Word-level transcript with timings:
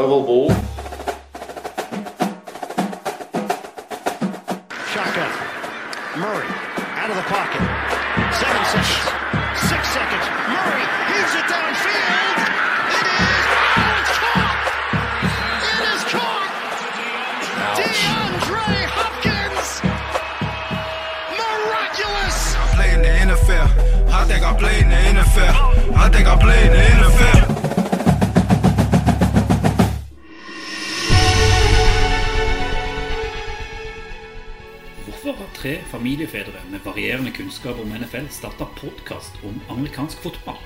oval 0.00 0.22
ball. 0.24 0.48
Shotgun. 4.92 5.32
Murray 6.16 6.48
out 6.96 7.10
of 7.10 7.16
the 7.16 7.26
pocket. 7.28 7.60
Seven 8.40 8.64
seconds. 8.72 9.04
Six 9.68 9.82
seconds. 9.92 10.24
Murray 10.48 10.84
heaves 11.10 11.34
it 11.36 11.46
downfield. 11.52 12.36
It 12.96 13.06
is. 13.12 13.44
Oh, 13.76 14.00
it's 14.00 14.16
caught. 14.24 14.58
It 15.68 15.80
is 15.92 16.02
caught. 16.14 16.50
DeAndre 17.76 18.72
Hopkins. 18.96 19.68
Miraculous. 21.36 22.56
play 22.74 22.90
in 22.94 23.02
the 23.02 23.12
NFL. 23.34 23.68
I 24.08 24.24
think 24.24 24.42
I 24.44 24.56
play 24.56 24.80
in 24.80 24.88
the 24.88 25.20
NFL. 25.20 25.52
I 25.94 26.08
think 26.08 26.26
I 26.26 26.36
play 26.40 26.66
in 26.66 26.72
the 26.72 26.79
familiefedre 36.00 36.60
med 36.70 36.80
varierende 36.84 37.30
kunnskap 37.30 37.80
om 37.80 37.90
NFL 37.92 38.28
starta 38.32 38.64
podkast 38.78 39.32
om 39.44 39.60
amerikansk 39.68 40.22
fotball? 40.24 40.56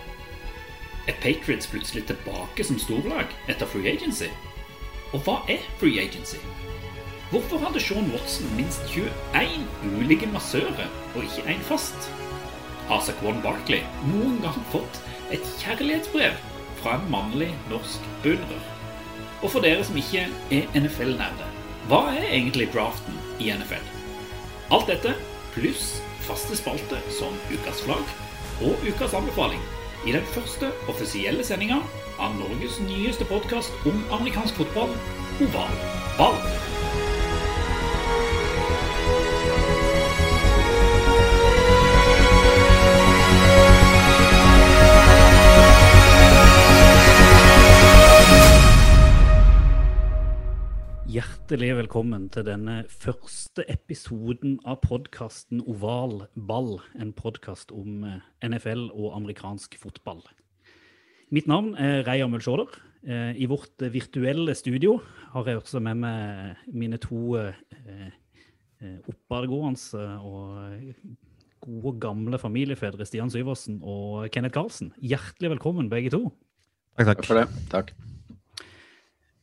Er 1.09 1.17
Patriots 1.23 1.67
plutselig 1.67 2.05
tilbake 2.07 2.65
som 2.65 2.79
storlag 2.79 3.33
etter 3.51 3.67
free 3.67 3.91
agency? 3.91 4.29
Og 5.11 5.25
hva 5.27 5.41
er 5.51 5.65
free 5.81 5.99
agency? 5.99 6.39
Hvorfor 7.33 7.59
hadde 7.65 7.83
Sean 7.83 8.07
Watson 8.15 8.47
minst 8.55 8.87
21 8.95 9.67
ulike 9.99 10.29
massører 10.31 10.87
og 11.17 11.27
ikke 11.27 11.49
én 11.57 11.67
fast? 11.67 12.07
Har 12.87 13.03
Saquon 13.03 13.43
Barkley 13.43 13.83
noen 14.13 14.39
gang 14.45 14.63
fått 14.71 15.03
et 15.35 15.51
kjærlighetsbrev 15.65 16.39
fra 16.79 16.95
en 17.01 17.11
mannlig 17.11 17.51
norsk 17.73 18.07
beundrer? 18.23 18.71
Og 19.43 19.51
for 19.51 19.67
dere 19.67 19.83
som 19.83 19.99
ikke 19.99 20.29
er 20.55 20.71
NFL-nerder, 20.79 21.61
hva 21.91 22.05
er 22.15 22.31
egentlig 22.31 22.71
draften 22.71 23.19
i 23.43 23.51
NFL? 23.51 24.04
Alt 24.75 24.89
dette 24.91 25.13
pluss 25.55 26.01
faste 26.27 26.57
spalte 26.59 26.99
som 27.15 27.37
Ukas 27.53 27.85
flagg 27.87 28.15
og 28.67 28.83
Ukas 28.83 29.15
anbefaling 29.15 29.63
i 30.03 30.17
den 30.17 30.27
første 30.35 30.73
offisielle 30.91 31.47
sendinga 31.47 31.79
av 32.19 32.35
Norges 32.41 32.81
nyeste 32.83 33.29
podkast 33.31 33.87
om 33.87 34.03
amerikansk 34.19 34.65
fotball, 34.65 34.91
Oval 35.47 35.83
ball. 36.19 36.74
Hjertelig 51.45 51.75
velkommen 51.77 52.23
til 52.33 52.47
denne 52.47 52.75
første 52.89 53.67
episoden 53.69 54.55
av 54.65 54.79
podkasten 54.81 55.59
Oval 55.69 56.23
ball, 56.33 56.79
en 56.97 57.11
podkast 57.13 57.69
om 57.77 58.07
eh, 58.09 58.23
NFL 58.49 58.87
og 58.95 59.11
amerikansk 59.19 59.77
fotball. 59.77 60.23
Mitt 61.29 61.45
navn 61.45 61.75
er 61.77 62.01
Reier 62.07 62.31
Mulsjåder. 62.33 62.73
Eh, 63.05 63.37
I 63.37 63.51
vårt 63.53 63.85
virtuelle 63.93 64.55
studio 64.57 64.95
har 65.35 65.53
jeg 65.53 65.61
også 65.61 65.85
med 65.85 66.01
meg 66.07 66.65
mine 66.73 66.97
to 67.05 67.37
eh, 67.37 68.09
oppadgående 69.13 70.09
og 70.25 70.89
gode, 71.61 71.95
gamle 72.09 72.41
familiefedre, 72.41 73.05
Stian 73.05 73.29
Syversen 73.29 73.83
og 73.85 74.33
Kenneth 74.33 74.57
Karlsen. 74.57 74.95
Hjertelig 74.97 75.59
velkommen, 75.59 75.93
begge 75.93 76.17
to. 76.17 76.25
Takk, 76.97 77.13
Takk 77.13 77.25
for 77.29 77.43
det. 77.43 77.69
Takk. 77.69 77.97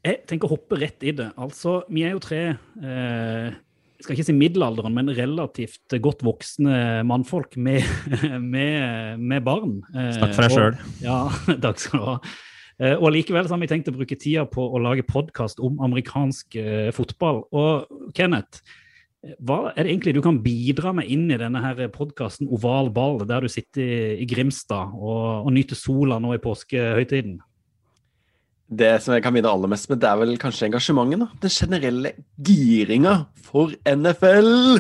Jeg 0.02 0.24
tenker 0.30 0.50
å 0.50 0.56
hoppe 0.56 0.80
rett 0.82 1.04
i 1.06 1.12
det. 1.14 1.30
Altså, 1.38 1.82
vi 1.94 2.06
er 2.08 2.16
jo 2.16 2.22
tre 2.24 2.40
eh, 2.56 3.52
jeg 4.02 4.08
skal 4.08 4.16
ikke 4.16 4.26
si 4.32 4.34
middelalderen, 4.34 4.96
men 4.98 5.12
relativt 5.14 5.94
godt 6.02 6.24
voksne 6.26 7.04
mannfolk 7.06 7.54
med, 7.62 7.86
med, 8.56 9.20
med 9.22 9.44
barn. 9.46 9.76
Eh, 9.94 10.16
Snakk 10.18 10.34
for 10.34 10.48
deg 10.48 10.56
sjøl. 10.56 10.80
Ja, 11.04 11.20
takk 11.68 11.84
skal 11.84 12.02
du 12.02 12.08
ha. 12.08 12.16
Eh, 12.82 12.96
Og 12.98 13.12
likevel 13.14 13.46
så 13.46 13.54
har 13.54 13.62
vi 13.62 13.70
tenkt 13.70 13.92
å 13.92 13.94
bruke 13.94 14.18
tida 14.18 14.48
på 14.50 14.66
å 14.74 14.82
lage 14.82 15.06
podkast 15.06 15.62
om 15.62 15.78
amerikansk 15.86 16.58
eh, 16.58 16.90
fotball. 16.98 17.44
Og 17.54 18.10
Kenneth, 18.18 18.64
eh, 19.22 19.38
hva 19.38 19.68
er 19.76 19.84
det 19.86 19.94
egentlig 19.94 20.16
du 20.18 20.24
kan 20.26 20.42
bidra 20.42 20.96
med 20.98 21.14
inn 21.14 21.30
i 21.30 21.38
denne 21.38 21.62
her 21.62 21.86
podkasten 21.94 22.50
Oval 22.50 22.90
ball, 22.90 23.22
der 23.30 23.46
du 23.46 23.54
sitter 23.54 23.86
i, 23.86 24.02
i 24.26 24.30
Grimstad 24.34 24.98
og, 24.98 25.46
og 25.46 25.54
nyter 25.54 25.78
sola 25.78 26.18
nå 26.18 26.34
i 26.34 26.42
påskehøytiden? 26.42 27.38
Det 28.72 28.92
som 29.04 29.12
jeg 29.12 29.24
kan 29.26 29.34
minne 29.36 29.50
aller 29.52 29.68
mest 29.68 29.90
med, 29.92 30.00
det 30.00 30.08
er 30.08 30.20
vel 30.22 30.38
kanskje 30.40 30.70
engasjementet. 30.70 31.20
da. 31.20 31.40
Den 31.44 31.52
generelle 31.52 32.12
giringa 32.40 33.16
for 33.36 33.74
NFL! 33.84 34.80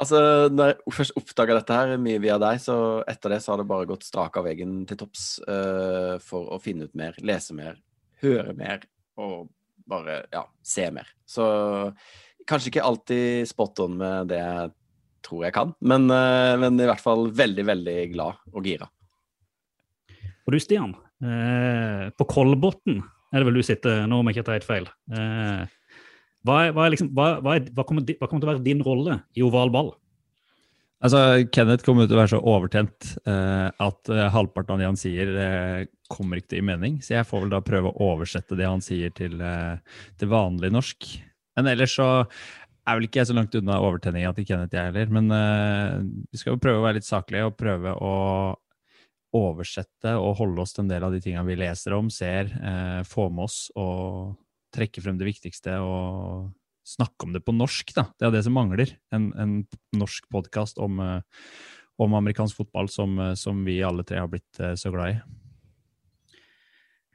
altså, 0.00 0.20
når 0.48 0.70
jeg 0.70 0.94
først 0.96 1.18
oppdaga 1.20 1.58
dette 1.58 1.76
her, 1.76 1.92
mye 2.00 2.22
via 2.24 2.38
deg, 2.40 2.62
så 2.64 2.76
etter 3.10 3.34
det 3.34 3.42
så 3.44 3.52
har 3.52 3.60
det 3.60 3.68
bare 3.68 3.88
gått 3.90 4.06
strak 4.08 4.38
av 4.40 4.48
veggen 4.48 4.78
til 4.88 5.00
topps 5.02 5.26
uh, 5.44 6.16
for 6.24 6.48
å 6.56 6.60
finne 6.62 6.88
ut 6.88 6.96
mer, 6.96 7.18
lese 7.20 7.56
mer, 7.56 7.76
høre 8.24 8.56
mer 8.56 8.88
og 9.20 9.50
bare, 9.88 10.22
ja, 10.32 10.46
se 10.64 10.88
mer. 10.94 11.12
Så 11.28 11.44
kanskje 12.48 12.72
ikke 12.72 12.86
alltid 12.88 13.50
spot 13.50 13.84
on 13.84 14.00
med 14.00 14.32
det 14.32 14.40
jeg 14.40 14.72
tror 15.28 15.44
jeg 15.44 15.56
kan, 15.58 15.76
men, 15.84 16.08
uh, 16.08 16.56
men 16.64 16.80
i 16.80 16.88
hvert 16.88 17.04
fall 17.04 17.28
veldig, 17.28 17.68
veldig 17.74 17.98
glad 18.16 18.40
og 18.54 18.72
gira. 18.72 18.88
Og 20.48 20.56
du, 20.56 20.60
Stian, 20.64 20.96
eh, 21.20 22.08
på 22.16 22.24
Kolbotn 22.24 23.02
er 23.32 23.40
det 23.40 23.48
vel 23.48 23.58
du 23.58 23.64
sitter 23.66 24.06
nå, 24.08 24.20
om 24.20 24.28
jeg 24.30 24.38
ikke 24.38 24.46
tar 24.48 24.58
helt 24.58 24.68
feil. 24.68 24.86
Hva 26.48 27.86
kommer 27.86 28.04
til 28.06 28.46
å 28.46 28.50
være 28.52 28.64
din 28.64 28.84
rolle 28.84 29.20
i 29.36 29.44
oval 29.44 29.72
ball? 29.74 29.90
Altså, 30.98 31.18
Kenneth 31.54 31.86
kommer 31.86 32.08
til 32.08 32.16
å 32.16 32.22
være 32.24 32.32
så 32.32 32.40
overtent 32.42 33.12
eh, 33.22 33.68
at 33.70 34.10
eh, 34.10 34.30
halvparten 34.34 34.74
av 34.74 34.80
det 34.80 34.88
han 34.88 34.98
sier, 34.98 35.30
eh, 35.30 35.84
kommer 36.10 36.40
ikke 36.40 36.50
til 36.50 36.58
å 36.58 36.62
gi 36.62 36.68
mening. 36.72 36.96
Så 37.04 37.14
jeg 37.14 37.28
får 37.28 37.44
vel 37.44 37.52
da 37.52 37.60
prøve 37.62 37.92
å 37.92 38.08
oversette 38.16 38.58
det 38.58 38.66
han 38.66 38.82
sier, 38.82 39.12
til, 39.14 39.36
eh, 39.38 40.00
til 40.18 40.32
vanlig 40.32 40.72
norsk. 40.74 41.06
Men 41.58 41.70
ellers 41.70 41.94
så 42.00 42.08
er 42.18 42.96
vel 42.96 43.06
ikke 43.06 43.20
jeg 43.20 43.30
så 43.30 43.36
langt 43.36 43.54
unna 43.60 43.78
overtenninga 43.84 44.32
til 44.34 44.48
Kenneth, 44.48 44.74
jeg 44.74 44.90
heller. 44.90 45.12
Men 45.14 45.30
eh, 45.36 45.94
vi 46.32 46.40
skal 46.40 46.56
jo 46.56 46.62
prøve 46.64 46.82
å 46.82 46.86
være 46.88 46.98
litt 46.98 47.06
saklige 47.06 47.46
og 47.46 47.58
prøve 47.60 47.94
å 47.94 48.14
oversette 49.38 50.12
og 50.18 50.36
holde 50.40 50.62
oss 50.62 50.74
til 50.74 50.84
en 50.84 50.92
del 50.92 51.06
av 51.06 51.14
de 51.14 51.22
tinga 51.24 51.44
vi 51.46 51.56
leser 51.58 51.96
om, 51.96 52.10
ser, 52.12 52.50
eh, 52.58 53.00
få 53.08 53.28
med 53.32 53.46
oss 53.46 53.66
og 53.78 54.36
trekke 54.74 55.02
frem 55.04 55.18
det 55.20 55.28
viktigste 55.30 55.78
og 55.80 56.50
snakke 56.88 57.26
om 57.26 57.34
det 57.36 57.44
på 57.44 57.54
norsk, 57.56 57.92
da. 57.96 58.06
Det 58.16 58.28
er 58.28 58.36
det 58.36 58.44
som 58.46 58.56
mangler. 58.56 58.94
En, 59.14 59.30
en 59.36 59.58
norsk 59.96 60.28
podkast 60.32 60.80
om, 60.80 61.00
eh, 61.04 61.42
om 62.00 62.16
amerikansk 62.16 62.62
fotball 62.62 62.88
som, 62.92 63.18
eh, 63.20 63.34
som 63.36 63.60
vi 63.66 63.80
alle 63.84 64.06
tre 64.08 64.22
har 64.22 64.30
blitt 64.32 64.60
eh, 64.60 64.76
så 64.78 64.92
glad 64.94 65.16
i. 65.16 65.18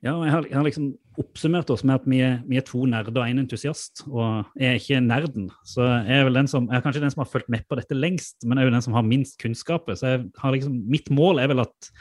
Ja, 0.04 0.18
jeg 0.20 0.34
har, 0.36 0.46
jeg 0.50 0.58
har 0.60 0.68
liksom 0.68 0.92
oppsummert 1.20 1.70
oss 1.74 1.84
med 1.86 2.00
at 2.00 2.08
vi 2.10 2.20
er, 2.26 2.40
vi 2.50 2.58
er 2.58 2.66
to 2.66 2.84
nerder 2.90 3.22
og 3.22 3.30
én 3.30 3.42
entusiast. 3.42 4.04
Og 4.10 4.48
jeg 4.60 4.70
er 4.70 4.80
ikke 4.80 5.02
nerden, 5.04 5.48
så 5.68 5.86
jeg 6.08 6.20
er 6.20 6.28
vel 6.28 6.42
den 6.42 6.50
som, 6.50 6.68
jeg 6.72 6.80
er 6.80 6.86
kanskje 6.86 7.04
den 7.04 7.14
som 7.14 7.24
har 7.24 7.30
fulgt 7.30 7.52
med 7.54 7.66
på 7.70 7.78
dette 7.80 7.98
lengst, 7.98 8.42
men 8.46 8.58
jeg 8.58 8.66
er 8.66 8.72
jo 8.72 8.76
den 8.78 8.86
som 8.88 8.98
har 8.98 9.08
minst 9.08 9.38
kunnskap. 9.42 9.92
Så 9.94 10.10
jeg 10.10 10.26
har 10.42 10.56
liksom, 10.56 10.76
mitt 10.90 11.12
mål 11.14 11.44
er 11.44 11.52
vel 11.54 11.64
at 11.66 11.92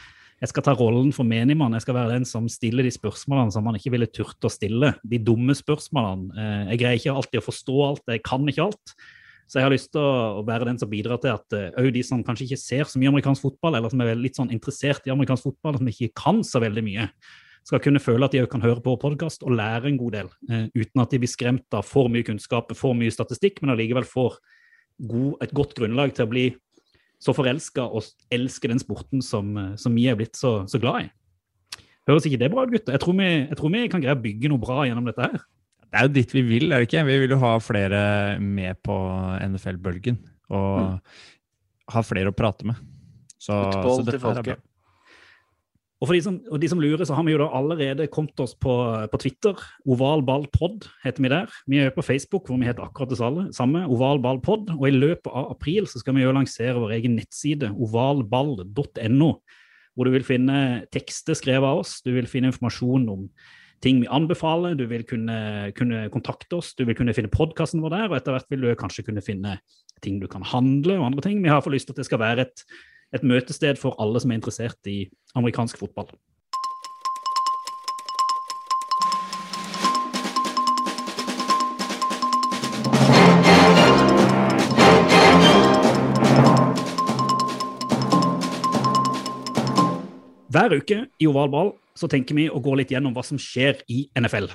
jeg 0.42 0.50
skal 0.50 0.64
ta 0.66 0.74
rollen 0.74 1.12
for 1.14 1.28
menigmann. 1.28 1.76
Jeg 1.76 1.84
skal 1.84 1.96
være 2.00 2.16
den 2.16 2.24
som 2.26 2.48
stiller 2.50 2.82
de 2.82 2.90
spørsmålene 2.94 3.54
som 3.54 3.62
man 3.62 3.76
ikke 3.78 3.92
ville 3.94 4.08
turt 4.10 4.42
å 4.42 4.50
stille. 4.50 4.94
De 5.06 5.20
dumme 5.22 5.54
spørsmålene. 5.54 6.32
Eh, 6.34 6.72
Jeg 6.72 6.80
greier 6.82 6.98
ikke 6.98 7.14
alltid 7.20 7.42
å 7.42 7.46
forstå 7.46 7.76
alt, 7.86 8.08
jeg 8.10 8.24
kan 8.26 8.48
ikke 8.50 8.66
alt. 8.70 8.96
Så 9.46 9.60
jeg 9.60 9.66
har 9.66 9.74
lyst 9.74 9.92
til 9.92 10.00
å 10.00 10.42
være 10.48 10.64
den 10.70 10.78
som 10.80 10.88
bidrar 10.88 11.20
til 11.20 11.34
at 11.34 11.54
òg 11.76 11.90
de 11.92 12.02
som 12.06 12.22
kanskje 12.24 12.46
ikke 12.46 12.58
ser 12.62 12.88
så 12.88 12.98
mye 12.98 13.10
amerikansk 13.12 13.44
fotball, 13.44 13.76
eller 13.76 13.92
som 13.92 14.00
er 14.00 14.16
litt 14.16 14.38
sånn 14.38 14.52
interessert 14.54 15.04
i 15.04 15.12
amerikansk 15.12 15.50
fotball, 15.50 15.76
som 15.76 15.90
ikke 15.90 16.08
kan 16.16 16.40
så 16.46 16.62
veldig 16.62 16.84
mye, 16.86 17.08
skal 17.66 17.82
kunne 17.82 18.02
føle 18.02 18.26
at 18.26 18.34
de 18.34 18.42
òg 18.42 18.50
kan 18.50 18.64
høre 18.64 18.82
på 18.82 18.96
podkast 19.00 19.44
og 19.46 19.54
lære 19.58 19.90
en 19.90 20.00
god 20.00 20.16
del, 20.16 20.32
eh, 20.50 20.66
uten 20.74 21.02
at 21.02 21.14
de 21.14 21.20
blir 21.22 21.30
skremt 21.30 21.76
av 21.76 21.86
for 21.86 22.10
mye 22.12 22.26
kunnskap, 22.26 22.74
for 22.78 22.98
mye 22.98 23.14
statistikk, 23.14 23.62
men 23.62 23.74
allikevel 23.74 24.06
får 24.08 24.38
god, 25.08 25.42
et 25.46 25.54
godt 25.54 25.74
grunnlag 25.78 26.14
til 26.16 26.26
å 26.26 26.32
bli 26.32 26.46
så 27.22 27.34
forelska 27.36 27.84
og 27.86 28.08
elske 28.34 28.70
den 28.70 28.82
sporten 28.82 29.22
som, 29.22 29.56
eh, 29.56 29.74
som 29.78 29.94
vi 29.94 30.08
er 30.10 30.18
blitt 30.18 30.38
så, 30.38 30.62
så 30.70 30.80
glad 30.82 31.06
i. 31.06 31.10
Høres 32.10 32.26
ikke 32.26 32.40
det 32.40 32.50
bra 32.50 32.64
ut, 32.66 32.72
gutter? 32.72 32.96
Jeg 32.96 33.04
tror, 33.04 33.14
vi, 33.14 33.28
jeg 33.46 33.58
tror 33.58 33.70
vi 33.70 33.88
kan 33.90 34.02
greie 34.02 34.18
å 34.18 34.24
bygge 34.24 34.50
noe 34.50 34.62
bra 34.62 34.82
gjennom 34.88 35.06
dette 35.06 35.22
her. 35.22 35.44
Det 35.92 36.00
er 36.00 36.08
jo 36.08 36.14
dit 36.16 36.34
vi 36.34 36.42
vil, 36.42 36.72
er 36.72 36.82
det 36.82 36.88
ikke? 36.88 37.04
Vi 37.06 37.18
vil 37.20 37.34
jo 37.36 37.38
ha 37.44 37.52
flere 37.62 38.02
med 38.42 38.80
på 38.82 38.96
NFL-bølgen. 39.44 40.18
Og 40.50 40.98
ha 41.92 42.02
flere 42.02 42.32
å 42.32 42.36
prate 42.36 42.66
med. 42.66 42.80
Så, 43.36 43.52
Fotball 43.52 43.98
så 44.00 44.06
til 44.08 44.22
folket. 44.22 44.64
Og 46.02 46.08
for 46.08 46.18
de 46.18 46.22
som, 46.24 46.36
de 46.42 46.66
som 46.66 46.80
lurer, 46.82 47.04
så 47.06 47.14
har 47.14 47.22
vi 47.22 47.30
jo 47.30 47.38
da 47.38 47.46
allerede 47.54 48.08
kommet 48.10 48.40
oss 48.42 48.56
på, 48.58 48.72
på 49.06 49.18
Twitter. 49.22 49.60
Ovalballpod 49.86 50.88
heter 51.04 51.22
vi 51.22 51.30
der. 51.30 51.52
Vi 51.70 51.78
er 51.78 51.86
jo 51.86 51.94
på 51.94 52.02
Facebook, 52.02 52.48
hvor 52.50 52.58
vi 52.58 52.66
heter 52.66 52.82
akkurat 52.82 53.12
det 53.12 53.20
samme, 53.54 53.84
Ovalballpod. 53.86 54.72
Og 54.80 54.82
i 54.88 54.96
løpet 54.96 55.30
av 55.30 55.52
april 55.54 55.86
så 55.86 56.02
skal 56.02 56.18
vi 56.18 56.24
jo 56.24 56.34
lansere 56.34 56.74
vår 56.82 56.96
egen 56.98 57.14
nettside, 57.20 57.70
ovalball.no, 57.70 59.30
hvor 59.94 60.10
du 60.10 60.14
vil 60.16 60.26
finne 60.26 60.58
tekster 60.90 61.38
skrevet 61.38 61.70
av 61.70 61.84
oss. 61.84 62.00
Du 62.02 62.10
vil 62.16 62.26
finne 62.26 62.50
informasjon 62.50 63.06
om 63.12 63.28
ting 63.82 64.02
vi 64.02 64.10
anbefaler, 64.10 64.74
du 64.78 64.88
vil 64.90 65.06
kunne, 65.06 65.70
kunne 65.78 66.08
kontakte 66.14 66.58
oss, 66.58 66.74
du 66.78 66.82
vil 66.88 66.98
kunne 66.98 67.14
finne 67.14 67.30
podkasten 67.30 67.82
vår 67.82 67.94
der, 67.94 68.08
og 68.10 68.18
etter 68.18 68.34
hvert 68.34 68.50
vil 68.50 68.66
du 68.66 68.74
kanskje 68.78 69.06
kunne 69.06 69.22
finne 69.22 69.56
ting 70.02 70.18
du 70.22 70.28
kan 70.30 70.42
handle 70.46 70.98
og 70.98 71.12
andre 71.12 71.24
ting. 71.26 71.42
Vi 71.42 71.50
har 71.50 71.62
for 71.62 71.74
lyst 71.74 71.90
til 71.90 71.94
at 71.94 72.02
det 72.02 72.08
skal 72.10 72.22
være 72.22 72.46
et, 72.46 72.66
et 73.12 73.24
møtested 73.24 73.80
for 73.80 73.96
alle 74.00 74.20
som 74.22 74.32
er 74.32 74.40
interessert 74.40 74.88
i 74.88 75.04
amerikansk 75.36 75.80
fotball. 75.80 76.08
Hver 90.52 90.74
uke 90.76 90.98
i 91.16 91.26
Oval 91.28 91.48
ball 91.52 91.70
så 91.96 92.08
tenker 92.12 92.36
vi 92.36 92.44
å 92.48 92.60
gå 92.60 92.74
litt 92.76 92.92
gjennom 92.92 93.14
hva 93.16 93.24
som 93.24 93.38
skjer 93.40 93.80
i 93.92 94.04
NFL 94.18 94.50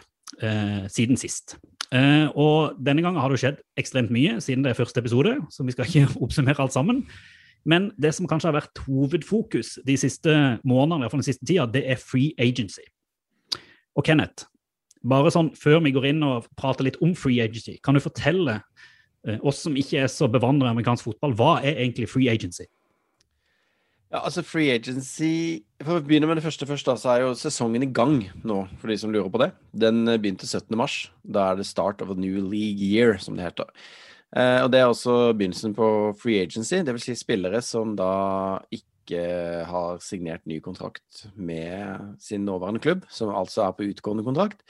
eh, 0.46 0.86
siden 0.94 1.18
sist. 1.18 1.58
Eh, 1.90 2.28
og 2.38 2.78
denne 2.84 3.02
gangen 3.02 3.22
har 3.22 3.34
det 3.34 3.40
skjedd 3.42 3.62
ekstremt 3.80 4.14
mye 4.14 4.38
siden 4.44 4.66
det 4.66 4.74
er 4.74 4.78
første 4.78 5.02
episode, 5.02 5.38
så 5.54 5.66
vi 5.66 5.74
skal 5.74 5.90
ikke 5.90 6.14
oppsummere 6.26 6.62
alt 6.66 6.76
sammen. 6.76 7.02
Men 7.68 7.90
det 8.00 8.14
som 8.16 8.28
kanskje 8.30 8.52
har 8.52 8.58
vært 8.62 8.84
hovedfokus 8.86 9.76
de 9.88 9.98
siste 10.00 10.34
månedene, 10.64 11.02
i 11.02 11.06
hvert 11.06 11.16
fall 11.16 11.24
den 11.24 11.30
siste 11.30 11.48
tida, 11.48 11.68
det 11.70 11.84
er 11.92 12.00
free 12.00 12.32
agency. 12.40 12.86
Og 13.98 14.06
Kenneth, 14.08 14.48
bare 15.08 15.34
sånn 15.34 15.52
før 15.58 15.82
vi 15.86 15.94
går 15.96 16.10
inn 16.14 16.24
og 16.26 16.48
prater 16.60 16.88
litt 16.88 17.00
om 17.04 17.14
free 17.18 17.42
agency, 17.44 17.76
kan 17.84 17.98
du 17.98 18.04
fortelle 18.04 18.62
eh, 19.28 19.38
oss 19.42 19.62
som 19.66 19.76
ikke 19.78 20.06
er 20.06 20.12
så 20.12 20.30
bevandret 20.32 20.70
i 20.70 20.76
amerikansk 20.76 21.10
fotball, 21.10 21.36
hva 21.38 21.54
er 21.60 21.82
egentlig 21.82 22.10
free 22.12 22.32
agency? 22.32 22.70
Ja, 24.08 24.22
altså 24.24 24.40
Free 24.46 24.72
agency 24.72 25.66
For 25.84 26.00
å 26.00 26.04
begynne 26.04 26.30
med 26.30 26.40
det 26.40 26.46
første 26.46 26.68
først, 26.68 26.88
da, 26.88 26.96
så 26.96 27.12
er 27.12 27.26
jo 27.26 27.34
sesongen 27.36 27.84
i 27.84 27.90
gang 27.92 28.22
nå, 28.48 28.62
for 28.80 28.92
de 28.92 28.96
som 29.02 29.12
lurer 29.12 29.28
på 29.34 29.42
det. 29.42 29.50
Den 29.76 30.08
eh, 30.08 30.20
begynte 30.22 30.48
17. 30.48 30.72
mars. 30.80 31.10
Da 31.28 31.50
er 31.52 31.60
det 31.60 31.68
start 31.68 32.02
of 32.02 32.14
a 32.14 32.16
new 32.16 32.40
league 32.40 32.80
year, 32.80 33.18
som 33.20 33.36
det 33.36 33.50
heter. 33.50 33.68
Eh, 34.36 34.60
og 34.64 34.72
Det 34.72 34.82
er 34.82 34.92
også 34.92 35.34
begynnelsen 35.38 35.76
på 35.78 35.88
free 36.20 36.44
agency, 36.44 36.82
dvs. 36.84 37.10
Si 37.10 37.16
spillere 37.16 37.62
som 37.64 37.96
da 37.96 38.60
ikke 38.74 39.24
har 39.64 40.02
signert 40.04 40.44
ny 40.46 40.60
kontrakt 40.60 41.28
med 41.36 42.18
sin 42.20 42.44
nåværende 42.44 42.82
klubb, 42.84 43.06
som 43.10 43.32
altså 43.32 43.64
er 43.64 43.76
på 43.78 43.88
utgående 43.88 44.26
kontrakt. 44.28 44.64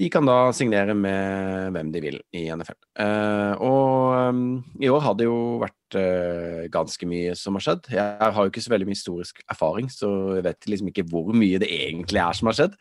De 0.00 0.08
kan 0.08 0.24
da 0.24 0.50
signere 0.56 0.94
med 0.96 1.74
hvem 1.74 1.90
de 1.92 2.00
vil 2.00 2.18
i 2.36 2.46
NFL. 2.48 2.76
Eh, 3.02 3.54
og 3.60 4.30
um, 4.30 4.44
i 4.80 4.88
år 4.88 5.02
har 5.04 5.16
det 5.18 5.26
jo 5.26 5.58
vært 5.60 5.96
uh, 5.98 6.68
ganske 6.72 7.08
mye 7.08 7.34
som 7.36 7.58
har 7.58 7.64
skjedd. 7.66 7.90
Jeg 7.92 8.32
har 8.36 8.38
jo 8.38 8.52
ikke 8.52 8.64
så 8.64 8.72
veldig 8.72 8.88
mye 8.88 8.96
historisk 8.96 9.42
erfaring, 9.50 9.90
så 9.92 10.38
jeg 10.38 10.46
vet 10.46 10.70
liksom 10.72 10.92
ikke 10.92 11.04
hvor 11.10 11.32
mye 11.36 11.60
det 11.60 11.68
egentlig 11.68 12.22
er 12.22 12.38
som 12.38 12.48
har 12.48 12.56
skjedd. 12.56 12.78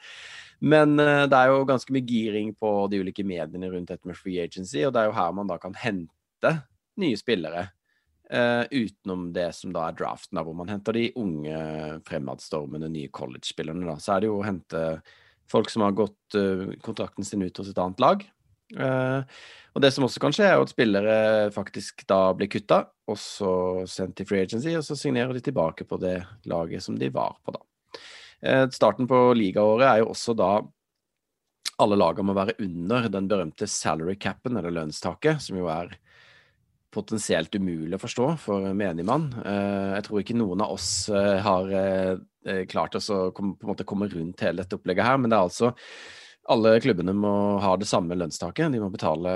Men 0.60 1.00
uh, 1.00 1.26
det 1.30 1.40
er 1.40 1.52
jo 1.54 1.68
ganske 1.68 1.94
mye 1.96 2.08
giring 2.08 2.54
på 2.58 2.72
de 2.92 3.02
ulike 3.04 3.26
mediene 3.28 3.72
rundt 3.72 3.92
dette 3.92 4.08
med 4.08 4.18
free 4.20 4.42
agency, 4.44 4.82
og 4.86 4.94
det 4.96 5.04
er 5.04 5.12
jo 5.12 5.18
her 5.20 5.36
man 5.36 5.52
da 5.52 5.60
kan 5.62 5.78
hente 5.78 6.56
nye 7.00 7.20
spillere. 7.20 7.70
Uh, 8.30 8.68
utenom 8.70 9.32
det 9.34 9.48
som 9.58 9.72
da 9.74 9.88
er 9.90 9.96
draften, 9.98 10.38
da, 10.38 10.44
hvor 10.46 10.58
man 10.58 10.70
henter 10.70 10.94
de 10.94 11.08
unge 11.18 11.62
fremadstormende 12.06 12.92
nye 12.94 13.10
college-spillerne. 13.10 13.96
Så 13.98 14.14
er 14.14 14.22
det 14.22 14.30
jo 14.30 14.36
å 14.38 14.46
hente 14.46 14.84
folk 15.50 15.72
som 15.74 15.86
har 15.88 15.96
gått 15.98 16.38
uh, 16.38 16.68
kontrakten 16.86 17.26
sin 17.26 17.42
ut 17.42 17.58
hos 17.58 17.72
et 17.72 17.82
annet 17.82 18.04
lag. 18.04 18.28
Uh, 18.78 19.26
og 19.74 19.82
det 19.82 19.90
som 19.96 20.06
også 20.06 20.22
kan 20.22 20.34
skje, 20.36 20.46
er 20.46 20.62
at 20.62 20.72
spillere 20.72 21.16
faktisk 21.56 22.06
da 22.10 22.20
blir 22.38 22.52
kutta, 22.52 22.84
og 23.10 23.18
så 23.18 23.54
sendt 23.90 24.20
til 24.20 24.30
free 24.30 24.46
agency, 24.46 24.76
og 24.78 24.86
så 24.86 24.98
signerer 24.98 25.34
de 25.34 25.42
tilbake 25.46 25.88
på 25.90 25.98
det 26.02 26.20
laget 26.50 26.86
som 26.86 26.98
de 27.00 27.10
var 27.14 27.38
på, 27.42 27.56
da. 27.56 27.64
Uh, 28.46 28.66
starten 28.74 29.10
på 29.10 29.22
ligaåret 29.38 29.88
er 29.90 30.02
jo 30.04 30.12
også 30.14 30.36
da 30.38 30.52
alle 31.80 31.96
lagene 31.96 32.28
må 32.28 32.36
være 32.36 32.58
under 32.64 33.08
den 33.12 33.28
berømte 33.32 33.68
salary 33.72 34.18
capen, 34.20 34.58
eller 34.60 34.74
lønnstaket, 34.76 35.40
som 35.44 35.60
jo 35.60 35.70
er 35.72 35.94
potensielt 36.92 37.54
umulig 37.56 37.96
å 37.96 38.02
forstå 38.02 38.26
for 38.42 38.66
menigmann. 38.76 39.30
Jeg 39.46 40.04
tror 40.08 40.20
ikke 40.20 40.36
noen 40.36 40.64
av 40.66 40.74
oss 40.74 40.90
har 41.08 41.70
klart 42.68 42.98
klart 42.98 42.98
å 42.98 43.86
komme 43.86 44.10
rundt 44.10 44.42
hele 44.44 44.64
dette 44.66 44.76
opplegget 44.76 45.06
her. 45.06 45.22
Men 45.22 45.32
det 45.32 45.38
er 45.38 45.46
altså 45.46 45.70
alle 46.50 46.80
klubbene 46.82 47.14
må 47.14 47.32
ha 47.62 47.76
det 47.78 47.86
samme 47.86 48.16
lønnstaket. 48.18 48.72
De, 48.74 48.82
betale, 48.90 49.34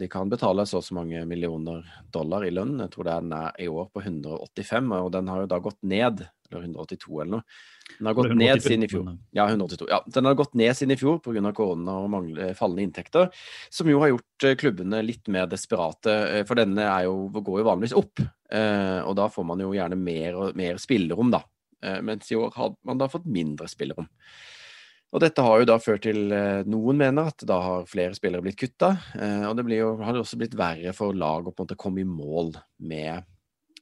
de 0.00 0.08
kan 0.08 0.30
betale 0.32 0.64
så 0.68 0.78
og 0.80 0.86
så 0.86 0.96
mange 0.96 1.20
millioner 1.28 1.84
dollar 2.14 2.46
i 2.46 2.52
lønn. 2.54 2.78
Jeg 2.80 2.92
tror 2.94 3.08
det 3.08 3.16
er 3.16 3.26
nær, 3.28 3.50
i 3.60 3.68
år 3.68 3.90
på 3.92 4.00
185, 4.00 4.94
og 4.96 5.10
den 5.12 5.28
har 5.28 5.42
jo 5.42 5.50
da 5.50 5.60
gått 5.60 5.80
ned. 5.84 6.24
Eller 6.54 6.70
182 6.70 7.20
eller 7.22 7.32
noe. 7.36 7.60
Den 7.98 8.08
har 8.08 8.16
gått 8.16 8.36
ned 8.40 8.62
siden 8.64 8.86
i 8.86 8.90
fjor. 8.90 9.08
Ja, 9.36 9.48
182. 9.50 9.88
Ja, 9.90 10.00
den 10.16 10.30
har 10.30 10.38
gått 10.38 10.54
ned 10.58 10.72
siden 10.78 10.94
i 10.94 10.98
fjor 11.00 11.18
pga. 11.24 11.52
korona 11.52 11.98
og 12.04 12.12
mangle, 12.14 12.52
fallende 12.58 12.86
inntekter. 12.86 13.30
Som 13.70 13.90
jo 13.92 14.00
har 14.02 14.14
gjort 14.14 14.46
eh, 14.48 14.56
klubbene 14.60 15.02
litt 15.04 15.28
mer 15.28 15.50
desperate. 15.50 16.14
Eh, 16.38 16.44
for 16.48 16.58
denne 16.60 16.86
jo, 17.04 17.26
går 17.34 17.60
jo 17.60 17.68
vanligvis 17.70 17.98
opp. 17.98 18.24
Og 18.54 19.16
da 19.18 19.24
får 19.32 19.44
man 19.48 19.58
jo 19.58 19.72
gjerne 19.74 19.96
mer, 19.98 20.36
mer 20.54 20.76
spillerom, 20.78 21.32
da. 21.34 21.40
Eh, 21.84 22.02
mens 22.02 22.32
i 22.32 22.36
år 22.36 22.52
har 22.54 22.74
man 22.82 22.98
da 22.98 23.08
fått 23.08 23.26
mindre 23.28 23.68
spillerom. 23.68 24.08
Og 25.14 25.22
dette 25.22 25.42
har 25.46 25.60
jo 25.60 25.68
da 25.68 25.76
ført 25.78 26.02
til 26.08 26.32
eh, 26.34 26.64
Noen 26.66 26.98
mener 26.98 27.30
at 27.30 27.44
da 27.46 27.60
har 27.62 27.90
flere 27.90 28.16
spillere 28.16 28.42
blitt 28.42 28.58
kutta. 28.58 28.94
Eh, 29.14 29.44
og 29.46 29.58
det 29.58 29.78
jo, 29.78 29.92
har 30.02 30.18
også 30.18 30.40
blitt 30.40 30.56
verre 30.58 30.94
for 30.96 31.14
lag 31.14 31.46
å 31.46 31.52
på 31.52 31.62
en 31.62 31.68
måte 31.68 31.78
komme 31.78 32.02
i 32.02 32.08
mål 32.08 32.54
med 32.82 33.28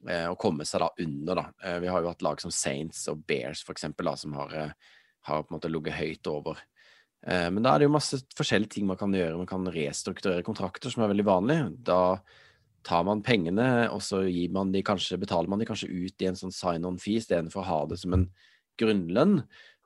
å 0.03 0.35
komme 0.39 0.65
seg 0.67 0.83
da 0.83 0.89
under. 0.99 1.39
da. 1.39 1.77
Vi 1.79 1.87
har 1.87 2.03
jo 2.03 2.11
hatt 2.11 2.25
lag 2.25 2.41
som 2.43 2.51
Saints 2.51 3.05
og 3.11 3.21
Bears 3.27 3.61
for 3.63 3.71
eksempel, 3.75 4.09
da, 4.09 4.17
som 4.19 4.35
har, 4.35 4.73
har 5.27 5.43
på 5.43 5.53
en 5.53 5.57
måte 5.57 5.71
ligget 5.71 5.95
høyt 5.95 6.29
over. 6.31 6.59
Men 7.23 7.61
da 7.63 7.71
er 7.71 7.79
det 7.79 7.87
jo 7.87 7.93
masse 7.95 8.19
forskjellige 8.35 8.73
ting 8.75 8.87
man 8.89 8.99
kan 8.99 9.13
gjøre. 9.15 9.39
Man 9.39 9.47
kan 9.47 9.69
restrukturere 9.71 10.43
kontrakter, 10.43 10.91
som 10.91 11.05
er 11.05 11.13
veldig 11.13 11.27
vanlig. 11.29 11.59
Da 11.87 12.19
tar 12.83 13.05
man 13.07 13.23
pengene, 13.23 13.87
og 13.93 14.01
så 14.03 14.23
man 14.51 14.73
de 14.73 14.83
kanskje, 14.85 15.19
betaler 15.21 15.51
man 15.51 15.61
de 15.61 15.67
kanskje 15.69 15.91
ut 15.91 16.23
i 16.23 16.27
en 16.27 16.39
sånn 16.39 16.53
sign-on-fee 16.53 17.21
istedenfor 17.21 17.63
å 17.63 17.69
ha 17.69 17.79
det 17.87 17.99
som 18.01 18.15
en 18.17 18.27
grunnlønn. 18.79 19.39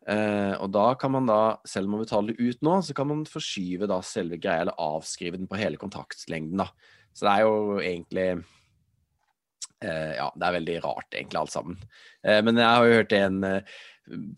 Eh, 0.07 0.53
og 0.63 0.71
da 0.71 0.87
kan 0.99 1.11
man 1.13 1.27
da, 1.27 1.57
selv 1.67 1.89
om 1.89 1.97
man 1.97 2.05
betaler 2.05 2.33
det 2.33 2.51
ut 2.53 2.61
nå, 2.65 2.77
så 2.85 2.95
kan 2.95 3.09
man 3.09 3.25
forskyve 3.27 3.89
da 3.91 3.99
selve 4.05 4.39
greia, 4.39 4.63
eller 4.63 4.79
avskrive 4.79 5.39
den 5.39 5.49
på 5.51 5.59
hele 5.59 5.79
kontraktslengden, 5.79 6.63
da. 6.63 6.69
Så 7.17 7.27
det 7.27 7.33
er 7.33 7.43
jo 7.43 7.81
egentlig 7.81 8.27
eh, 8.31 8.45
Ja, 9.83 10.31
det 10.33 10.45
er 10.47 10.55
veldig 10.55 10.75
rart, 10.81 11.11
egentlig, 11.13 11.37
alt 11.37 11.53
sammen. 11.53 11.77
Eh, 12.25 12.39
men 12.43 12.57
jeg 12.57 12.65
har 12.65 12.85
jo 12.87 12.97
hørt 12.97 13.13
en 13.13 13.43
eh, 13.45 13.75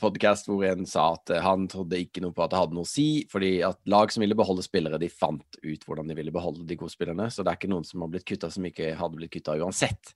podkast 0.02 0.50
hvor 0.50 0.66
en 0.68 0.88
sa 0.90 1.14
at 1.16 1.32
eh, 1.32 1.44
han 1.44 1.68
trodde 1.72 2.00
ikke 2.02 2.24
noe 2.24 2.36
på 2.36 2.44
at 2.44 2.52
det 2.52 2.60
hadde 2.60 2.76
noe 2.76 2.88
å 2.88 2.90
si, 2.90 3.24
fordi 3.32 3.54
at 3.66 3.80
lag 3.90 4.12
som 4.12 4.26
ville 4.26 4.38
beholde 4.38 4.66
spillere, 4.66 5.00
de 5.02 5.12
fant 5.12 5.60
ut 5.64 5.88
hvordan 5.88 6.12
de 6.12 6.18
ville 6.18 6.34
beholde 6.36 6.68
de 6.68 6.78
gode 6.80 6.94
spillerne. 6.94 7.30
Så 7.32 7.46
det 7.46 7.54
er 7.54 7.62
ikke 7.62 7.72
noen 7.72 7.88
som 7.88 8.04
har 8.04 8.12
blitt 8.14 8.28
kutta 8.28 8.52
som 8.54 8.68
ikke 8.68 8.94
hadde 9.00 9.22
blitt 9.22 9.34
kutta 9.38 9.58
uansett. 9.62 10.14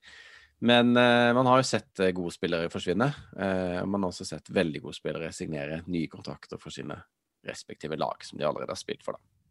Men 0.64 0.94
man 0.96 1.48
har 1.50 1.60
jo 1.60 1.66
sett 1.68 2.00
gode 2.16 2.32
spillere 2.32 2.70
forsvinne. 2.72 3.10
Og 3.36 3.90
man 3.92 4.06
har 4.06 4.14
også 4.14 4.24
sett 4.30 4.48
veldig 4.54 4.80
gode 4.86 4.96
spillere 4.96 5.32
signere 5.36 5.82
nye 5.92 6.08
kontrakter 6.08 6.62
for 6.62 6.72
sine 6.72 6.96
respektive 7.44 7.98
lag, 8.00 8.24
som 8.24 8.40
de 8.40 8.48
allerede 8.48 8.72
har 8.72 8.80
spilt 8.80 9.04
for. 9.04 9.18
da. 9.18 9.43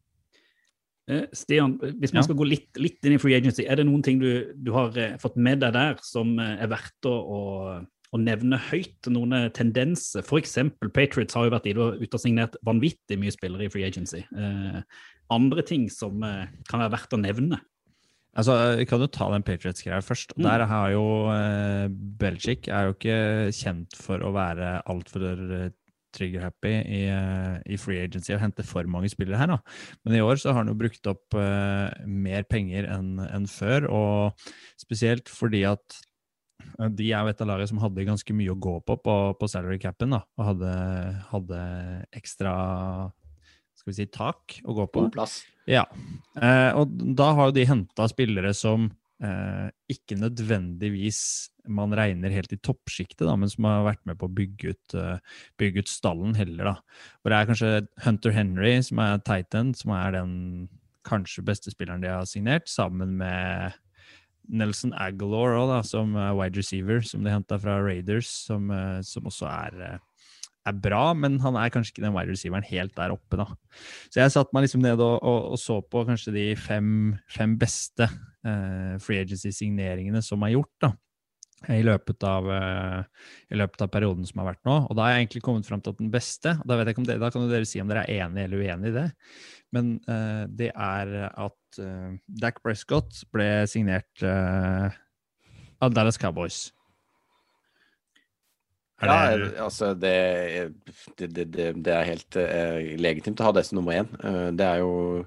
Stian, 1.34 1.72
hvis 1.98 2.12
man 2.14 2.22
skal 2.22 2.36
gå 2.38 2.44
litt, 2.46 2.68
litt, 2.78 3.00
inn 3.02 3.16
i 3.16 3.20
free 3.20 3.34
agency, 3.34 3.64
er 3.66 3.80
det 3.80 3.88
noen 3.88 4.04
ting 4.06 4.20
du, 4.22 4.52
du 4.54 4.70
har 4.74 4.94
fått 5.20 5.34
med 5.34 5.58
deg 5.64 5.74
der 5.74 5.98
som 6.06 6.36
er 6.38 6.70
verdt 6.70 7.08
å, 7.10 7.16
å 7.18 7.40
å 8.12 8.20
nevne 8.20 8.58
høyt 8.68 9.08
noen 9.12 9.48
tendenser. 9.56 10.24
F.eks. 10.24 10.58
Patriots 10.92 11.36
har 11.36 11.48
jo 11.48 11.54
vært 11.54 11.68
ute 11.72 12.12
og 12.12 12.20
signert 12.20 12.58
vanvittig 12.66 13.16
mye 13.20 13.32
spillere 13.32 13.66
i 13.66 13.72
free 13.72 13.88
agency. 13.88 14.20
Eh, 14.36 14.80
andre 15.32 15.64
ting 15.64 15.88
som 15.92 16.20
eh, 16.26 16.50
kan 16.68 16.82
være 16.82 16.92
verdt 16.98 17.16
å 17.16 17.22
nevne? 17.22 17.60
Altså, 18.36 18.56
Vi 18.80 18.86
kan 18.88 19.00
jo 19.00 19.10
ta 19.12 19.28
den 19.32 19.44
Patriots-greia 19.44 20.00
først. 20.04 20.36
Mm. 20.36 20.44
Der 20.44 20.66
har 20.68 20.92
jo 20.92 21.06
eh, 21.32 21.86
Belgic 22.20 22.68
er 22.68 22.88
jo 22.88 22.96
ikke 22.96 23.18
kjent 23.56 23.96
for 23.96 24.24
å 24.24 24.32
være 24.36 24.78
altfor 24.92 25.24
eh, 26.12 26.18
trigger-happy 26.18 26.72
i, 26.72 27.02
eh, 27.08 27.56
i, 27.72 27.78
free 27.80 28.02
agency 28.04 28.34
og 28.36 28.42
hente 28.42 28.64
for 28.66 28.88
mange 28.90 29.10
spillere 29.12 29.40
her. 29.40 29.54
Da. 29.54 29.58
Men 30.04 30.18
i 30.18 30.22
år 30.24 30.40
så 30.40 30.52
har 30.52 30.62
han 30.62 30.70
jo 30.72 30.78
brukt 30.78 31.06
opp 31.10 31.36
uh, 31.36 31.90
mer 32.06 32.44
penger 32.44 32.88
enn 32.92 33.16
en 33.24 33.48
før, 33.50 33.88
og 33.90 34.48
spesielt 34.80 35.30
fordi 35.32 35.64
at 35.68 36.00
de 36.94 37.08
er 37.10 37.24
jo 37.24 37.32
et 37.32 37.40
av 37.42 37.48
lagene 37.50 37.68
som 37.68 37.80
hadde 37.82 38.06
ganske 38.06 38.34
mye 38.36 38.52
å 38.52 38.60
gå 38.60 38.76
på 38.86 38.96
på, 39.02 39.16
på 39.38 39.48
salary 39.50 39.80
capen. 39.82 40.14
da, 40.14 40.22
Og 40.38 40.52
hadde, 40.52 40.72
hadde, 41.32 41.62
ekstra 42.14 42.54
skal 43.82 43.90
vi 43.90 43.96
si, 43.96 44.06
tak 44.14 44.60
å 44.62 44.76
gå 44.76 44.86
på. 44.86 45.06
God 45.08 45.14
plass. 45.16 45.40
Ja. 45.66 45.86
Uh, 46.38 46.70
og 46.82 46.92
da 47.18 47.32
har 47.34 47.50
jo 47.50 47.56
de 47.56 47.66
henta 47.66 48.06
spillere 48.10 48.52
som 48.54 48.90
eh, 49.22 49.68
ikke 49.92 50.18
nødvendigvis 50.20 51.22
man 51.70 51.94
regner 51.96 52.34
helt 52.34 52.52
i 52.54 52.58
toppsjiktet, 52.58 53.26
men 53.38 53.50
som 53.50 53.68
har 53.68 53.86
vært 53.86 54.02
med 54.08 54.18
på 54.18 54.26
å 54.26 54.34
bygge 54.34 54.74
ut, 54.74 54.94
uh, 54.98 55.42
bygge 55.60 55.84
ut 55.84 55.90
stallen 55.90 56.34
heller. 56.34 56.72
da. 56.72 57.04
Hvor 57.22 57.30
det 57.32 57.38
er 57.38 57.50
kanskje 57.50 57.72
Hunter 58.02 58.34
Henry, 58.34 58.74
som 58.82 59.02
er 59.04 59.22
Titan, 59.22 59.70
som 59.78 59.94
er 59.94 60.16
den 60.16 60.34
kanskje 61.06 61.44
beste 61.46 61.70
spilleren 61.70 62.02
de 62.02 62.10
har 62.10 62.26
signert, 62.26 62.66
sammen 62.70 63.14
med 63.20 63.78
Nelson 64.50 64.94
Aguilar 64.98 65.54
også, 65.54 65.68
da, 65.70 65.82
som 65.86 66.16
wide 66.38 66.58
receiver, 66.58 67.04
som 67.06 67.22
de 67.22 67.30
henta 67.30 67.60
fra 67.62 67.78
Raiders, 67.78 68.30
som, 68.48 68.70
uh, 68.74 68.98
som, 69.06 69.30
også 69.30 69.46
er 69.46 69.78
uh, 69.86 70.00
er 70.66 70.78
bra, 70.78 71.10
men 71.18 71.40
han 71.42 71.56
er 71.58 71.72
kanskje 71.74 71.96
ikke 71.96 72.04
den 72.04 72.14
wide 72.14 72.34
receiveren 72.34 72.66
helt 72.68 72.94
der 72.98 73.14
oppe, 73.14 73.38
da. 73.40 73.48
Så 74.10 74.22
jeg 74.22 74.34
satte 74.34 74.54
meg 74.54 74.66
liksom 74.66 74.84
ned 74.84 75.00
og, 75.02 75.16
og, 75.18 75.54
og 75.54 75.58
så 75.58 75.80
på 75.82 76.04
kanskje 76.06 76.34
de 76.36 76.44
fem, 76.58 77.16
fem 77.30 77.56
beste 77.58 78.06
free 78.42 79.20
agency-signeringene 79.22 80.22
som 80.24 80.42
er 80.42 80.56
gjort, 80.56 80.72
da. 80.82 80.92
I 81.70 81.82
løpet, 81.86 82.24
av, 82.26 82.48
eh, 82.50 83.02
I 83.54 83.58
løpet 83.60 83.84
av 83.84 83.90
perioden 83.94 84.26
som 84.26 84.40
har 84.42 84.48
vært 84.52 84.64
nå. 84.66 84.76
Og 84.88 84.96
da 84.98 85.04
har 85.04 85.12
jeg 85.14 85.26
egentlig 85.26 85.42
kommet 85.46 85.68
fram 85.68 85.82
til 85.82 85.94
at 85.94 86.00
den 86.00 86.10
beste 86.10 86.56
Da 86.66 86.74
vet 86.74 86.88
jeg 86.88 86.96
ikke 86.96 87.02
om 87.04 87.06
det, 87.06 87.18
da 87.22 87.30
kan 87.30 87.48
dere 87.50 87.68
si 87.68 87.82
om 87.82 87.90
dere 87.90 88.02
er 88.02 88.24
enig 88.26 88.46
eller 88.48 88.64
uenig 88.64 88.90
i 88.90 88.96
det. 88.96 89.06
Men 89.72 89.92
eh, 90.10 90.42
det 90.50 90.70
er 90.74 91.14
at 91.30 91.78
uh, 91.80 92.12
Dac 92.26 92.58
Prescott 92.64 93.22
ble 93.32 93.62
signert 93.70 94.24
eh, 94.26 94.98
av 95.82 95.94
Dallas 95.94 96.18
Cowboys. 96.20 96.72
Er 99.02 99.08
Ja, 99.08 99.36
det- 99.36 99.58
altså 99.58 99.94
det, 99.98 100.74
det, 101.18 101.30
det, 101.50 101.70
det, 101.82 101.92
er 101.94 102.10
helt 102.10 102.36
eh, 102.36 102.92
legitimt 102.98 103.40
å 103.40 103.48
ha 103.48 103.54
det 103.56 103.64
som 103.66 103.78
nummer 103.80 104.02
én. 104.02 104.10
Eh, 104.22 104.50
det 104.54 104.66
er 104.66 104.82
jo 104.82 105.24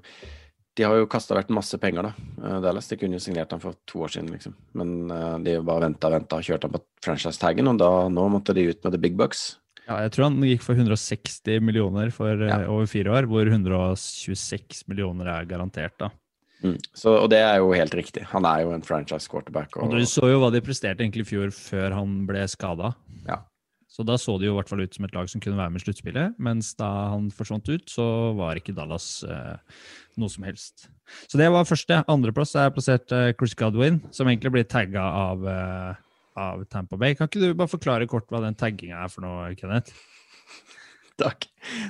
De 0.76 0.84
har 0.84 0.96
jo 1.00 1.06
kasta 1.08 1.36
vekk 1.38 1.48
masse 1.56 1.78
penger, 1.80 2.10
da. 2.10 2.26
Eh, 2.44 2.56
Dallas. 2.60 2.88
De 2.90 2.98
kunne 3.00 3.16
jo 3.16 3.22
signert 3.24 3.50
han 3.54 3.62
for 3.62 3.78
to 3.88 4.02
år 4.04 4.12
siden, 4.12 4.28
liksom. 4.34 4.54
Men 4.76 4.90
uh, 5.10 5.38
de 5.40 5.54
bare 5.64 5.86
venta 5.86 6.10
og 6.10 6.16
venta 6.18 6.36
og 6.36 6.44
kjørte 6.44 6.68
han 6.68 6.74
på 6.76 6.82
franchise-taggen, 7.06 7.70
og 7.72 7.78
da, 7.80 7.88
nå 8.12 8.26
måtte 8.34 8.52
de 8.56 8.66
ut 8.68 8.84
med 8.84 8.92
the 8.92 9.00
big 9.00 9.16
bucks. 9.16 9.54
Ja, 9.86 10.00
jeg 10.02 10.12
tror 10.16 10.26
han 10.28 10.40
gikk 10.42 10.64
for 10.66 10.74
160 10.74 11.62
millioner 11.62 12.10
for 12.12 12.34
eh, 12.34 12.50
Ja. 12.50 12.66
over 12.68 12.86
fire 12.90 13.12
år, 13.14 13.28
hvor 13.30 13.46
126 13.48 14.84
millioner 14.90 15.28
er 15.30 15.46
garantert. 15.48 15.96
da. 15.98 16.10
Mm. 16.64 16.76
Så, 16.96 17.12
og 17.22 17.28
det 17.30 17.38
er 17.44 17.58
jo 17.60 17.70
helt 17.76 17.94
riktig. 17.94 18.24
Han 18.32 18.44
er 18.48 18.64
jo 18.64 18.72
en 18.74 18.82
franchise 18.82 19.28
quarterback. 19.30 19.76
Og 19.76 19.84
Og, 19.92 19.96
Du 20.00 20.06
så 20.08 20.28
jo 20.28 20.40
hva 20.42 20.50
de 20.52 20.60
presterte 20.64 21.04
egentlig 21.04 21.26
i 21.26 21.30
fjor, 21.30 21.52
før 21.54 21.94
han 21.94 22.26
ble 22.26 22.44
skada. 22.48 22.94
Ja. 23.28 23.40
Så 23.96 24.04
da 24.04 24.18
så 24.20 24.34
det 24.36 24.44
jo 24.44 24.52
i 24.52 24.56
hvert 24.58 24.68
fall 24.68 24.82
ut 24.84 24.92
som 24.92 25.06
et 25.06 25.14
lag 25.16 25.28
som 25.32 25.40
kunne 25.40 25.56
være 25.56 25.72
med 25.72 25.80
i 25.80 25.84
sluttspillet, 25.86 26.34
mens 26.36 26.74
da 26.76 26.88
han 27.14 27.30
forsvant 27.32 27.70
ut, 27.72 27.86
så 27.88 28.04
var 28.36 28.58
ikke 28.60 28.74
Dallas 28.76 29.06
eh, 29.24 29.78
noe 30.20 30.32
som 30.32 30.44
helst. 30.44 30.90
Så 31.24 31.40
det 31.40 31.48
var 31.54 31.64
første. 31.64 32.02
Andreplass 32.12 32.52
er 32.60 32.74
plassert 32.76 33.14
eh, 33.16 33.30
Chris 33.38 33.56
Godwin, 33.56 34.02
som 34.12 34.28
egentlig 34.28 34.52
blir 34.52 34.66
tagga 34.68 35.00
av, 35.00 35.46
eh, 35.48 36.02
av 36.44 36.66
Tampa 36.68 36.98
Bay. 37.00 37.16
Kan 37.16 37.30
ikke 37.30 37.40
du 37.40 37.54
bare 37.56 37.72
forklare 37.72 38.10
kort 38.10 38.28
hva 38.28 38.42
den 38.44 38.58
tagginga 38.58 39.00
er 39.06 39.14
for 39.14 39.24
noe, 39.24 39.54
Kenneth? 39.56 39.96
Takk. 41.16 41.46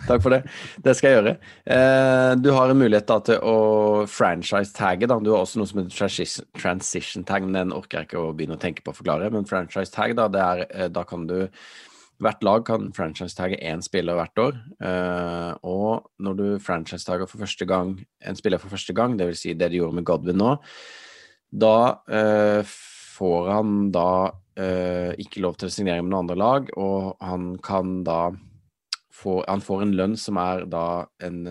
Takk 0.06 0.22
for 0.22 0.30
det. 0.30 0.44
Det 0.86 0.94
skal 0.94 1.10
jeg 1.10 1.18
gjøre. 1.18 1.34
Eh, 1.74 2.32
du 2.38 2.52
har 2.54 2.70
en 2.70 2.78
mulighet 2.78 3.08
da 3.10 3.18
til 3.26 3.42
å 3.42 3.56
franchise-tagge. 4.06 5.10
Du 5.10 5.32
har 5.32 5.40
også 5.42 5.58
noe 5.58 5.66
som 5.66 5.82
heter 5.82 5.96
transition- 5.96 6.46
transition-tag, 6.54 7.48
men 7.48 7.58
den 7.58 7.74
orker 7.74 8.04
jeg 8.04 8.12
ikke 8.12 8.22
å 8.22 8.30
begynne 8.36 8.54
å 8.54 8.62
tenke 8.62 8.86
på 8.86 8.94
å 8.94 8.98
forklare. 9.00 9.32
Men 9.34 9.48
franchise-tag, 9.50 10.14
da, 10.22 10.30
det 10.30 10.46
er, 10.46 10.64
eh, 10.70 10.88
da 10.94 11.02
kan 11.02 11.26
du 11.26 11.40
Hvert 12.22 12.44
lag 12.46 12.64
kan 12.64 12.88
franchise-tagge 12.96 13.58
én 13.60 13.82
spiller 13.84 14.16
hvert 14.16 14.40
år. 14.40 14.56
Eh, 14.80 15.52
og 15.68 16.06
når 16.22 16.38
du 16.38 16.46
franchise-tagger 16.64 17.28
for 17.28 17.42
første 17.44 17.68
gang 17.68 17.92
en 18.24 18.38
spiller 18.38 18.62
for 18.62 18.72
første 18.72 18.96
gang, 18.96 19.18
dvs. 19.20 19.42
Si 19.44 19.52
det 19.52 19.68
de 19.72 19.82
gjorde 19.82 19.98
med 19.98 20.06
Godwin 20.08 20.40
nå, 20.40 20.54
da 21.52 21.76
eh, 22.08 22.62
får 23.16 23.52
han 23.52 23.76
da 23.92 24.08
eh, 24.56 25.12
ikke 25.20 25.44
lov 25.44 25.60
til 25.60 25.68
å 25.68 25.76
signere 25.76 26.00
med 26.00 26.14
noen 26.14 26.24
andre 26.24 26.40
lag, 26.40 26.72
og 26.80 27.20
han 27.20 27.52
kan 27.64 28.00
da 28.06 28.20
får, 29.12 29.44
han 29.44 29.64
får 29.64 29.84
en 29.84 29.96
lønn 30.00 30.16
som 30.20 30.40
er 30.40 30.64
da 30.72 30.86
en 31.24 31.42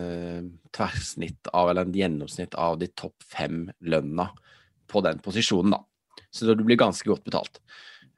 tverrsnitt 0.73 1.53
av, 1.53 1.69
eller 1.69 1.85
en 1.85 1.97
gjennomsnitt 1.97 2.57
av 2.57 2.79
de 2.81 2.89
topp 2.97 3.21
fem 3.25 3.67
lønna 3.85 4.31
på 4.89 5.01
den 5.05 5.21
posisjonen, 5.21 5.77
da. 5.77 5.83
Så 6.33 6.49
du 6.51 6.65
blir 6.65 6.79
ganske 6.79 7.07
godt 7.07 7.23
betalt. 7.25 7.61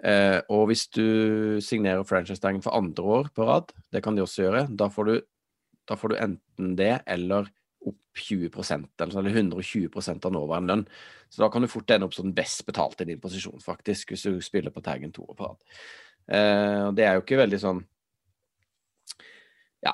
Eh, 0.05 0.39
og 0.53 0.67
hvis 0.69 0.85
du 0.93 1.57
signerer 1.63 2.05
franchise-tagen 2.05 2.61
for 2.65 2.77
andre 2.77 3.03
år 3.17 3.29
på 3.33 3.47
rad, 3.47 3.73
det 3.93 4.03
kan 4.05 4.17
de 4.17 4.23
også 4.25 4.45
gjøre, 4.45 4.65
da 4.77 4.89
får 4.93 5.09
du, 5.09 5.15
da 5.89 5.97
får 5.97 6.13
du 6.13 6.19
enten 6.21 6.75
det 6.77 6.99
eller 7.09 7.49
opp 7.87 8.19
20 8.19 8.49
eller, 8.49 8.65
sånn, 9.13 9.21
eller 9.21 9.39
120 9.39 9.87
av 10.17 10.33
nåværende 10.33 10.73
lønn. 10.73 10.87
Så 11.29 11.43
da 11.43 11.49
kan 11.53 11.63
du 11.63 11.69
fort 11.71 11.91
ende 11.93 12.07
opp 12.07 12.15
som 12.17 12.27
den 12.27 12.35
best 12.37 12.65
betalte 12.67 13.05
i 13.05 13.11
din 13.11 13.21
posisjon, 13.21 13.61
faktisk, 13.63 14.13
hvis 14.13 14.27
du 14.27 14.41
spiller 14.43 14.73
på 14.73 14.83
taggen 14.85 15.13
to 15.15 15.25
år 15.27 15.37
på 15.37 15.49
rad. 15.49 15.79
Eh, 16.27 16.81
og 16.89 16.97
det 16.97 17.07
er 17.07 17.17
jo 17.17 17.23
ikke 17.23 17.39
veldig 17.39 17.61
sånn 17.61 17.77
Ja, 19.85 19.93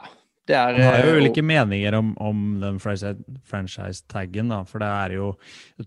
det 0.50 0.56
er 0.60 0.76
Man 0.76 0.88
har 0.90 1.06
jo 1.08 1.12
eh, 1.14 1.20
ulike 1.22 1.44
meninger 1.46 1.96
om, 1.96 2.10
om 2.20 2.40
den 2.60 2.80
franchise- 2.84 3.40
franchise-taggen, 3.48 4.50
da. 4.52 4.60
For 4.68 4.84
det 4.84 4.90
er 4.92 5.16
jo 5.16 5.30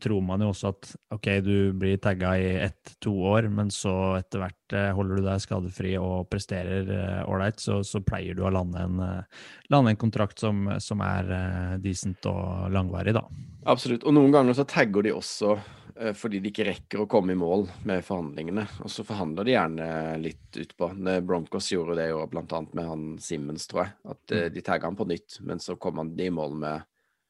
tror 0.00 0.22
man 0.24 0.44
jo 0.44 0.48
også 0.52 0.70
at 0.72 0.90
ok, 1.16 1.28
du 1.44 1.56
blir 1.76 1.98
tagga 2.00 2.32
i 2.40 2.48
ett-to 2.64 3.12
år, 3.34 3.50
men 3.52 3.68
så 3.74 3.92
etter 4.16 4.44
hvert 4.44 4.76
eh, 4.76 4.88
holder 4.96 5.20
du 5.20 5.26
deg 5.28 5.44
skadefri 5.44 5.96
og 6.00 6.30
presterer 6.32 6.88
ålreit, 7.28 7.60
så, 7.60 7.82
så 7.84 8.00
pleier 8.04 8.36
du 8.36 8.46
å 8.46 8.54
lande 8.54 8.80
en, 8.80 9.02
eh, 9.04 9.44
lande 9.74 9.92
en 9.92 10.00
kontrakt 10.00 10.40
som, 10.40 10.66
som 10.80 11.04
er 11.04 11.32
eh, 11.36 11.74
decent 11.84 12.24
og 12.30 12.72
langvarig, 12.72 13.16
da. 13.16 13.26
Absolutt. 13.66 14.06
Og 14.06 14.14
noen 14.16 14.32
ganger 14.34 14.56
så 14.56 14.64
tagger 14.68 15.04
de 15.04 15.12
også 15.16 15.56
eh, 15.58 15.72
fordi 16.16 16.40
de 16.44 16.50
ikke 16.52 16.66
rekker 16.68 17.00
å 17.02 17.06
komme 17.08 17.32
i 17.32 17.38
mål 17.40 17.66
med 17.88 18.04
forhandlingene. 18.04 18.66
Og 18.84 18.90
så 18.92 19.04
forhandler 19.06 19.46
de 19.48 19.54
gjerne 19.54 19.86
litt 20.20 20.58
utpå. 20.60 20.90
Broncos 21.24 21.70
gjorde 21.72 21.96
det 21.96 22.10
jo 22.10 22.20
blant 22.32 22.52
annet 22.52 22.74
med 22.76 22.88
han 22.90 23.04
Simmons, 23.22 23.64
tror 23.70 23.84
jeg. 23.86 23.94
At 24.12 24.34
eh, 24.36 24.48
de 24.52 24.62
tagga 24.66 24.90
han 24.90 24.98
på 24.98 25.06
nytt, 25.08 25.38
men 25.48 25.62
så 25.62 25.76
kom 25.80 26.02
han 26.02 26.14
de 26.18 26.28
i 26.28 26.34
mål 26.34 26.58
med 26.60 26.84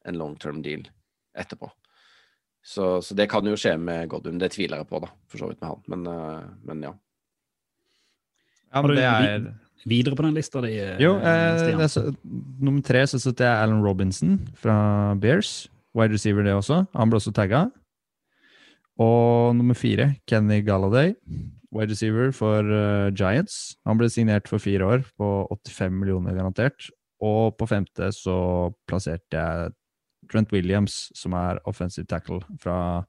en 0.06 0.18
long 0.18 0.34
term 0.42 0.62
deal 0.66 0.82
etterpå. 1.38 1.70
Så, 2.66 2.96
så 3.06 3.14
det 3.14 3.28
kan 3.30 3.46
jo 3.46 3.54
skje 3.54 3.76
med 3.78 4.08
Godwin. 4.10 4.40
Det 4.42 4.50
tviler 4.56 4.80
jeg 4.82 4.90
på, 4.90 4.98
da, 5.04 5.12
for 5.30 5.38
så 5.38 5.52
vidt 5.52 5.60
med 5.62 5.70
han. 5.70 5.84
Men, 5.92 6.06
eh, 6.10 6.50
men 6.66 6.82
ja. 6.88 6.92
Ja, 8.74 8.82
men 8.82 8.96
det 8.98 9.06
er 9.06 9.46
videre 9.86 10.18
på 10.18 10.24
den 10.26 10.34
lista 10.34 10.60
di? 10.64 10.74
eh, 10.82 10.96
Jo, 11.00 11.14
eh, 11.22 11.60
Stian? 11.62 11.86
så, 11.88 12.02
nummer 12.58 12.82
tre 12.82 13.04
så 13.06 13.20
setter 13.22 13.46
jeg 13.46 13.62
Alan 13.68 13.84
Robinson 13.86 14.40
fra 14.58 15.14
Bears. 15.22 15.68
Wide 15.96 16.12
receiver, 16.12 16.42
det 16.44 16.52
også. 16.58 16.82
Han 16.98 17.08
ble 17.12 17.20
også 17.22 17.32
tagga. 17.32 17.68
Og 19.02 19.56
nummer 19.56 19.76
fire, 19.76 20.14
Kenny 20.28 20.62
Galladay. 20.64 21.14
Wide 21.74 21.92
receiver 21.92 22.30
for 22.32 22.64
uh, 22.64 23.10
Giants. 23.12 23.76
Han 23.84 23.98
ble 24.00 24.08
signert 24.12 24.48
for 24.48 24.62
fire 24.62 24.86
år 24.86 25.02
på 25.18 25.32
85 25.52 25.98
millioner 26.00 26.36
garantert. 26.38 26.88
Og 27.24 27.56
på 27.58 27.68
femte 27.68 28.08
så 28.14 28.36
plasserte 28.88 29.36
jeg 29.36 29.74
Trent 30.32 30.52
Williams, 30.54 31.06
som 31.14 31.36
er 31.38 31.60
offensive 31.68 32.08
tackle 32.10 32.40
fra, 32.62 33.04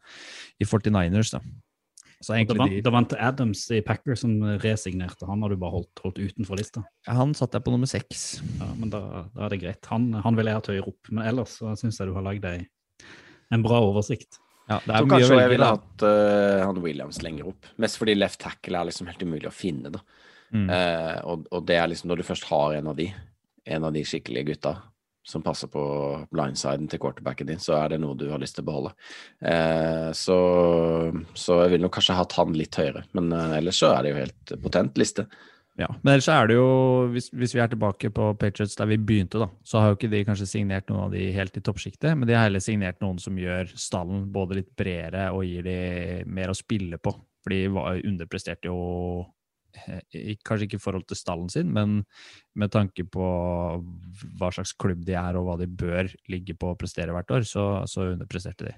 i 0.59 0.67
49ers. 0.67 1.33
Da. 1.33 1.41
Så 2.21 2.33
egentlig 2.33 2.57
de, 2.57 2.81
det 2.85 2.93
vant, 2.93 3.13
Adams 3.21 3.63
i 3.73 3.81
Packers 3.85 4.23
som 4.25 4.39
resignerte. 4.63 5.27
Han 5.29 5.43
har 5.45 5.53
du 5.53 5.59
bare 5.61 5.75
holdt, 5.75 6.01
holdt 6.03 6.21
utenfor 6.21 6.57
lista. 6.59 6.81
Ja, 7.07 7.17
Han 7.19 7.35
satte 7.37 7.59
jeg 7.59 7.67
på 7.67 7.73
nummer 7.73 7.89
seks. 7.89 8.25
Ja, 8.57 8.71
men 8.77 8.91
da, 8.93 9.27
da 9.35 9.45
er 9.45 9.53
det 9.53 9.61
greit. 9.63 9.89
Han, 9.93 10.09
han 10.25 10.37
ville 10.37 10.51
jeg 10.51 10.61
hatt 10.61 10.71
høyere 10.73 10.91
opp. 10.93 11.13
Men 11.13 11.29
ellers 11.29 11.59
så 11.61 11.75
syns 11.77 12.01
jeg 12.01 12.09
du 12.09 12.17
har 12.17 12.25
lagd 12.25 12.47
en 12.47 13.63
bra 13.63 13.79
oversikt. 13.85 14.41
Ja, 14.67 14.81
det 14.83 14.91
Så 14.91 14.97
er 14.97 15.05
mye 15.05 15.11
kanskje 15.13 15.39
jeg 15.39 15.51
ville 15.53 15.71
hatt 15.71 16.03
uh, 16.03 16.65
han 16.65 16.81
Williams 16.83 17.21
lenger 17.23 17.51
opp. 17.53 17.69
Mest 17.79 17.99
fordi 18.01 18.17
left 18.17 18.41
tackle 18.43 18.81
er 18.81 18.89
liksom 18.89 19.07
helt 19.07 19.23
umulig 19.23 19.47
å 19.47 19.55
finne, 19.55 19.93
da. 19.95 20.03
Mm. 20.51 20.67
Uh, 20.71 21.15
og, 21.27 21.47
og 21.51 21.65
det 21.67 21.79
er 21.79 21.89
liksom 21.91 22.11
når 22.11 22.21
du 22.21 22.27
først 22.27 22.47
har 22.51 22.77
en 22.77 22.91
av 22.91 22.99
de, 22.99 23.07
en 23.67 23.87
av 23.87 23.95
de 23.95 24.03
skikkelige 24.07 24.51
gutta 24.51 24.77
som 25.27 25.43
passer 25.43 25.67
på 25.67 25.81
blindsiden 26.31 26.87
til 26.87 27.01
quarterbacken 27.03 27.49
din, 27.49 27.59
så 27.59 27.75
er 27.81 27.91
det 27.91 27.99
noe 27.99 28.15
du 28.15 28.29
har 28.31 28.39
lyst 28.39 28.55
til 28.55 28.63
å 28.63 28.69
beholde. 28.69 28.93
Uh, 29.43 30.11
så, 30.15 30.37
så 31.35 31.61
jeg 31.63 31.73
ville 31.73 31.83
nok 31.83 31.97
kanskje 31.97 32.15
hatt 32.15 32.35
han 32.39 32.55
litt 32.55 32.79
høyere, 32.79 33.03
men 33.17 33.33
eh, 33.35 33.57
ellers 33.59 33.81
så 33.83 33.91
er 33.91 34.05
det 34.05 34.13
jo 34.13 34.21
helt 34.21 34.53
potent 34.63 34.99
liste. 35.01 35.27
Ja, 35.77 35.91
men 36.01 36.15
ellers 36.15 36.27
er 36.33 36.47
det 36.49 36.55
jo, 36.57 36.69
hvis, 37.13 37.27
hvis 37.37 37.53
vi 37.53 37.61
er 37.61 37.69
tilbake 37.69 38.09
på 38.09 38.31
Patriots 38.41 38.73
der 38.79 38.89
vi 38.89 38.97
begynte, 38.97 39.37
da, 39.43 39.47
så 39.61 39.77
har 39.77 39.91
jo 39.91 39.97
ikke 39.99 40.09
de 40.09 40.23
kanskje 40.25 40.49
signert 40.49 40.89
noen 40.89 41.03
av 41.03 41.13
de 41.13 41.27
helt 41.35 41.59
i 41.59 41.61
toppsjiktet, 41.61 42.15
men 42.17 42.25
de 42.25 42.33
har 42.33 42.47
heller 42.47 42.63
signert 42.65 42.97
noen 43.03 43.19
som 43.21 43.37
gjør 43.37 43.69
stallen 43.77 44.23
både 44.33 44.57
litt 44.63 44.71
bredere 44.79 45.27
og 45.37 45.45
gir 45.45 45.67
de 45.67 45.77
mer 46.33 46.49
å 46.49 46.57
spille 46.57 46.97
på. 46.97 47.13
For 47.45 47.53
de 47.53 47.69
underpresterte 48.09 48.71
jo 48.71 48.79
eh, 49.85 50.33
kanskje 50.41 50.65
ikke 50.65 50.81
i 50.81 50.85
forhold 50.87 51.05
til 51.11 51.21
stallen 51.21 51.53
sin, 51.53 51.69
men 51.77 51.99
med 52.57 52.73
tanke 52.73 53.05
på 53.05 53.29
hva 54.41 54.51
slags 54.57 54.73
klubb 54.81 55.05
de 55.05 55.13
er 55.21 55.37
og 55.37 55.45
hva 55.45 55.61
de 55.61 55.69
bør 55.69 56.09
ligge 56.33 56.57
på 56.57 56.73
å 56.73 56.79
prestere 56.79 57.13
hvert 57.13 57.37
år, 57.37 57.45
så, 57.45 57.69
så 57.85 58.09
underpresterte 58.15 58.71
de. 58.71 58.77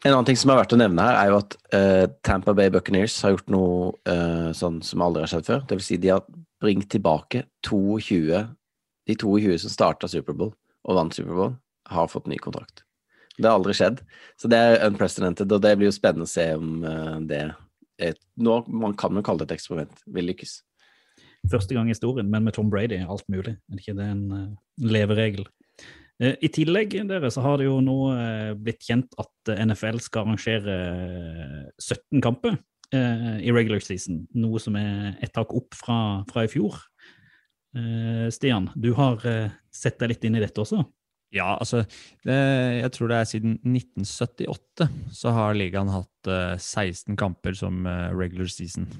En 0.00 0.14
annen 0.14 0.30
ting 0.30 0.38
som 0.40 0.48
er 0.52 0.62
verdt 0.62 0.72
å 0.72 0.78
nevne 0.80 1.04
her, 1.04 1.16
er 1.20 1.28
jo 1.28 1.38
at 1.42 1.56
uh, 1.76 2.06
Tampa 2.24 2.54
Bay 2.56 2.70
Buccaneers 2.72 3.18
har 3.20 3.34
gjort 3.34 3.50
noe 3.52 3.90
uh, 4.08 4.48
sånn 4.56 4.78
som 4.84 5.02
aldri 5.04 5.26
har 5.26 5.32
skjedd 5.32 5.48
før. 5.50 5.66
Det 5.68 5.76
vil 5.76 5.84
si 5.84 5.98
de 6.00 6.14
har 6.14 6.22
bringt 6.60 6.88
tilbake 6.92 7.44
22 7.66 8.46
De 9.08 9.16
22 9.16 9.58
som 9.60 9.72
starta 9.72 10.08
Superbowl 10.08 10.54
og 10.88 10.96
vant 10.96 11.12
Superbowl, 11.16 11.52
har 11.92 12.08
fått 12.08 12.30
ny 12.32 12.38
kontrakt. 12.40 12.84
Det 13.36 13.44
har 13.44 13.58
aldri 13.58 13.74
skjedd. 13.76 14.00
Så 14.40 14.48
det 14.48 14.56
er 14.56 14.86
unprecedented, 14.86 15.52
og 15.52 15.60
det 15.64 15.74
blir 15.76 15.90
jo 15.90 15.96
spennende 15.96 16.28
å 16.28 16.32
se 16.32 16.48
om 16.56 16.80
uh, 16.86 17.20
det 17.20 17.44
er, 18.00 18.16
nå, 18.40 18.62
Man 18.72 18.96
kan 18.96 19.12
jo 19.12 19.24
kalle 19.26 19.44
det 19.44 19.50
et 19.50 19.58
eksperiment. 19.58 20.00
Vil 20.08 20.30
lykkes. 20.32 20.62
Første 21.52 21.76
gang 21.76 21.88
i 21.88 21.92
historien, 21.92 22.28
men 22.32 22.46
med 22.46 22.56
Tom 22.56 22.72
Brady, 22.72 23.02
alt 23.04 23.28
mulig. 23.28 23.58
Er 23.68 23.76
det 23.76 23.84
ikke 23.84 23.98
det 24.00 24.08
en 24.14 24.56
leveregel? 24.80 25.44
Eh, 26.20 26.36
I 26.44 26.50
tillegg 26.52 26.94
dere, 27.08 27.30
så 27.32 27.42
har 27.44 27.60
det 27.60 27.68
jo 27.68 27.78
nå 27.84 27.96
eh, 28.12 28.52
blitt 28.60 28.84
kjent 28.84 29.14
at 29.20 29.52
eh, 29.52 29.62
NFL 29.64 30.02
skal 30.04 30.26
arrangere 30.26 30.76
eh, 30.76 31.70
17 31.80 32.20
kamper 32.24 32.60
i 32.90 33.52
regular 33.54 33.78
season. 33.78 34.24
Noe 34.34 34.58
som 34.58 34.74
er 34.74 35.12
et 35.22 35.30
tak 35.30 35.52
opp 35.54 35.76
fra, 35.78 36.24
fra 36.26 36.42
i 36.42 36.48
fjor. 36.50 36.74
Stian, 38.34 38.64
du 38.74 38.88
har 38.96 39.22
sett 39.70 40.00
deg 40.00 40.10
litt 40.10 40.26
inn 40.26 40.34
i 40.34 40.42
dette 40.42 40.58
også? 40.58 40.80
Ja, 41.30 41.52
altså 41.52 41.84
Jeg 42.26 42.90
tror 42.96 43.12
det 43.12 43.20
er 43.20 43.28
siden 43.30 43.54
1978 43.62 44.88
så 45.20 45.36
har 45.36 45.54
ligaen 45.54 45.92
hatt 45.94 46.32
eh, 46.34 46.56
16 46.58 47.14
kamper 47.20 47.54
som 47.60 47.86
regular 48.18 48.50
season. 48.50 48.90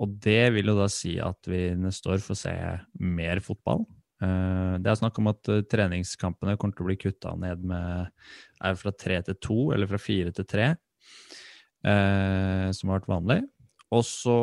Og 0.00 0.16
det 0.24 0.46
vil 0.56 0.72
jo 0.72 0.78
da 0.80 0.88
si 0.88 1.18
at 1.20 1.52
vi 1.52 1.66
neste 1.76 2.14
år 2.14 2.24
får 2.24 2.40
se 2.46 2.56
mer 3.04 3.44
fotball. 3.44 3.84
Eh, 4.18 4.74
det 4.82 4.90
er 4.90 4.98
snakk 4.98 5.18
om 5.20 5.30
at 5.30 5.50
eh, 5.52 5.64
treningskampene 5.70 6.56
kommer 6.58 6.74
til 6.74 6.86
å 6.86 6.88
bli 6.88 6.98
kutta 6.98 7.34
ned 7.38 7.62
med 7.70 8.10
er 8.58 8.78
fra 8.80 8.92
tre 8.94 9.20
til 9.26 9.38
to, 9.42 9.58
eller 9.74 9.90
fra 9.90 10.00
fire 10.02 10.32
til 10.34 10.48
tre, 10.48 10.72
eh, 11.86 12.66
som 12.74 12.90
har 12.90 12.98
vært 12.98 13.12
vanlig. 13.12 13.40
Og 13.94 14.02
så 14.04 14.34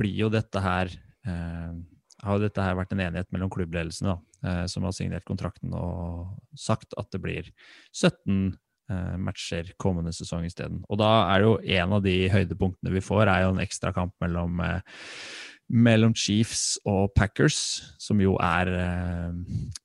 blir 0.00 0.14
jo 0.16 0.30
dette 0.32 0.60
her 0.64 0.88
har 1.26 2.38
dette 2.40 2.62
her 2.64 2.76
vært 2.78 2.94
en 2.94 3.02
enighet 3.04 3.28
mellom 3.34 3.50
klubbledelsene, 3.52 4.14
som 4.72 4.86
har 4.86 4.94
signert 4.96 5.26
kontrakten 5.28 5.74
og 5.76 6.38
sagt 6.56 6.96
at 6.96 7.10
det 7.12 7.20
blir 7.20 7.50
17 7.92 8.54
eh, 8.88 9.16
matcher 9.20 9.74
kommende 9.82 10.14
sesong 10.16 10.46
isteden. 10.48 10.80
Og 10.88 11.02
da 11.02 11.10
er 11.34 11.44
jo 11.44 11.52
en 11.60 11.92
av 11.98 12.06
de 12.06 12.14
høydepunktene 12.32 12.94
vi 12.94 13.04
får, 13.04 13.26
er 13.28 13.44
jo 13.44 13.52
en 13.52 13.60
ekstrakamp 13.66 14.16
mellom 14.24 14.64
mellom 15.66 16.14
Chiefs 16.14 16.76
og 16.86 17.10
Packers, 17.16 17.58
som 17.98 18.20
jo 18.22 18.36
er 18.42 18.70
eh, 18.70 19.30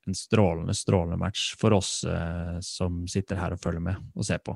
en 0.06 0.16
strålende, 0.16 0.74
strålende 0.78 1.18
match 1.18 1.52
for 1.58 1.74
oss 1.74 2.02
eh, 2.06 2.58
som 2.62 3.02
sitter 3.10 3.40
her 3.40 3.56
og 3.56 3.62
følger 3.62 3.82
med 3.82 4.12
og 4.14 4.26
ser 4.26 4.42
på. 4.44 4.54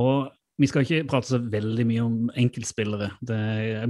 Og 0.00 0.30
vi 0.60 0.68
skal 0.68 0.84
ikke 0.84 1.06
prate 1.08 1.32
så 1.32 1.40
veldig 1.40 1.86
mye 1.88 2.02
om 2.04 2.16
enkeltspillere. 2.38 3.08
Det, 3.24 3.40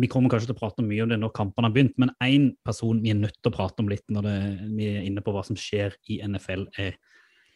vi 0.01 0.11
kommer 0.11 0.31
kanskje 0.31 0.53
til 0.53 0.57
å 0.57 0.61
prate 0.61 0.85
mye 0.87 1.03
om 1.03 1.11
det 1.11 1.19
når 1.19 1.33
kampene 1.35 1.67
har 1.67 1.75
begynt, 1.75 1.97
men 1.99 2.13
én 2.23 2.53
person 2.67 3.01
vi 3.03 3.11
er 3.13 3.19
nødt 3.19 3.37
til 3.41 3.51
å 3.51 3.57
prate 3.57 3.83
om 3.83 3.91
litt 3.91 4.07
når 4.13 4.29
det, 4.29 4.37
vi 4.79 4.91
er 4.93 5.09
inne 5.09 5.25
på 5.25 5.35
hva 5.35 5.43
som 5.47 5.59
skjer 5.59 5.97
i 6.15 6.21
NFL, 6.23 6.69
er 6.79 6.95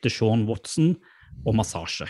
Deshaun 0.04 0.44
Watson 0.48 0.96
og 1.44 1.56
massasje. 1.56 2.08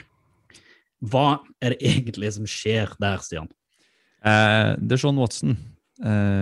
Hva 1.04 1.44
er 1.60 1.74
det 1.74 1.92
egentlig 1.92 2.32
som 2.38 2.48
skjer 2.48 2.96
der, 3.02 3.20
Stian? 3.22 3.52
Eh, 4.24 4.72
Deshaun 4.80 5.20
Watson, 5.20 5.58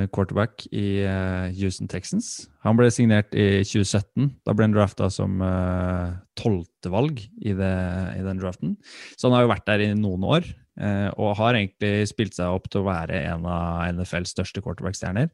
quarterback 0.08 0.64
i 0.72 1.02
eh, 1.04 1.52
Houston 1.58 1.90
Texans. 1.90 2.48
Han 2.64 2.78
ble 2.78 2.88
signert 2.94 3.34
i 3.36 3.60
2017. 3.66 4.30
Da 4.46 4.54
ble 4.56 4.64
han 4.68 4.76
drafta 4.76 5.10
som 5.12 5.42
tolvtevalg 6.38 7.20
eh, 7.20 7.50
i, 7.50 7.52
i 7.52 8.24
den 8.24 8.40
draften. 8.40 8.76
Så 9.16 9.28
han 9.28 9.36
har 9.36 9.46
jo 9.46 9.52
vært 9.52 9.68
der 9.68 9.84
i 9.84 9.90
noen 9.98 10.24
år, 10.24 10.48
eh, 10.80 11.08
og 11.16 11.36
har 11.40 11.58
egentlig 11.58 12.08
spilt 12.10 12.38
seg 12.38 12.54
opp 12.54 12.70
til 12.72 12.82
å 12.82 12.88
være 12.88 13.24
en 13.32 13.44
av 13.48 13.92
NFLs 13.98 14.32
største 14.36 14.62
quarterback-stjerner. 14.64 15.28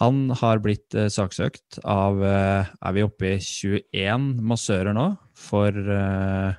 Han 0.00 0.28
har 0.40 0.62
blitt 0.64 0.94
eh, 0.94 1.10
saksøkt 1.12 1.82
av 1.82 2.22
eh, 2.24 2.70
Er 2.78 2.94
vi 2.96 3.06
oppe 3.06 3.34
i 3.34 3.40
21 3.42 4.30
massører 4.46 4.94
nå 4.96 5.10
for 5.36 5.74
eh, 5.74 6.54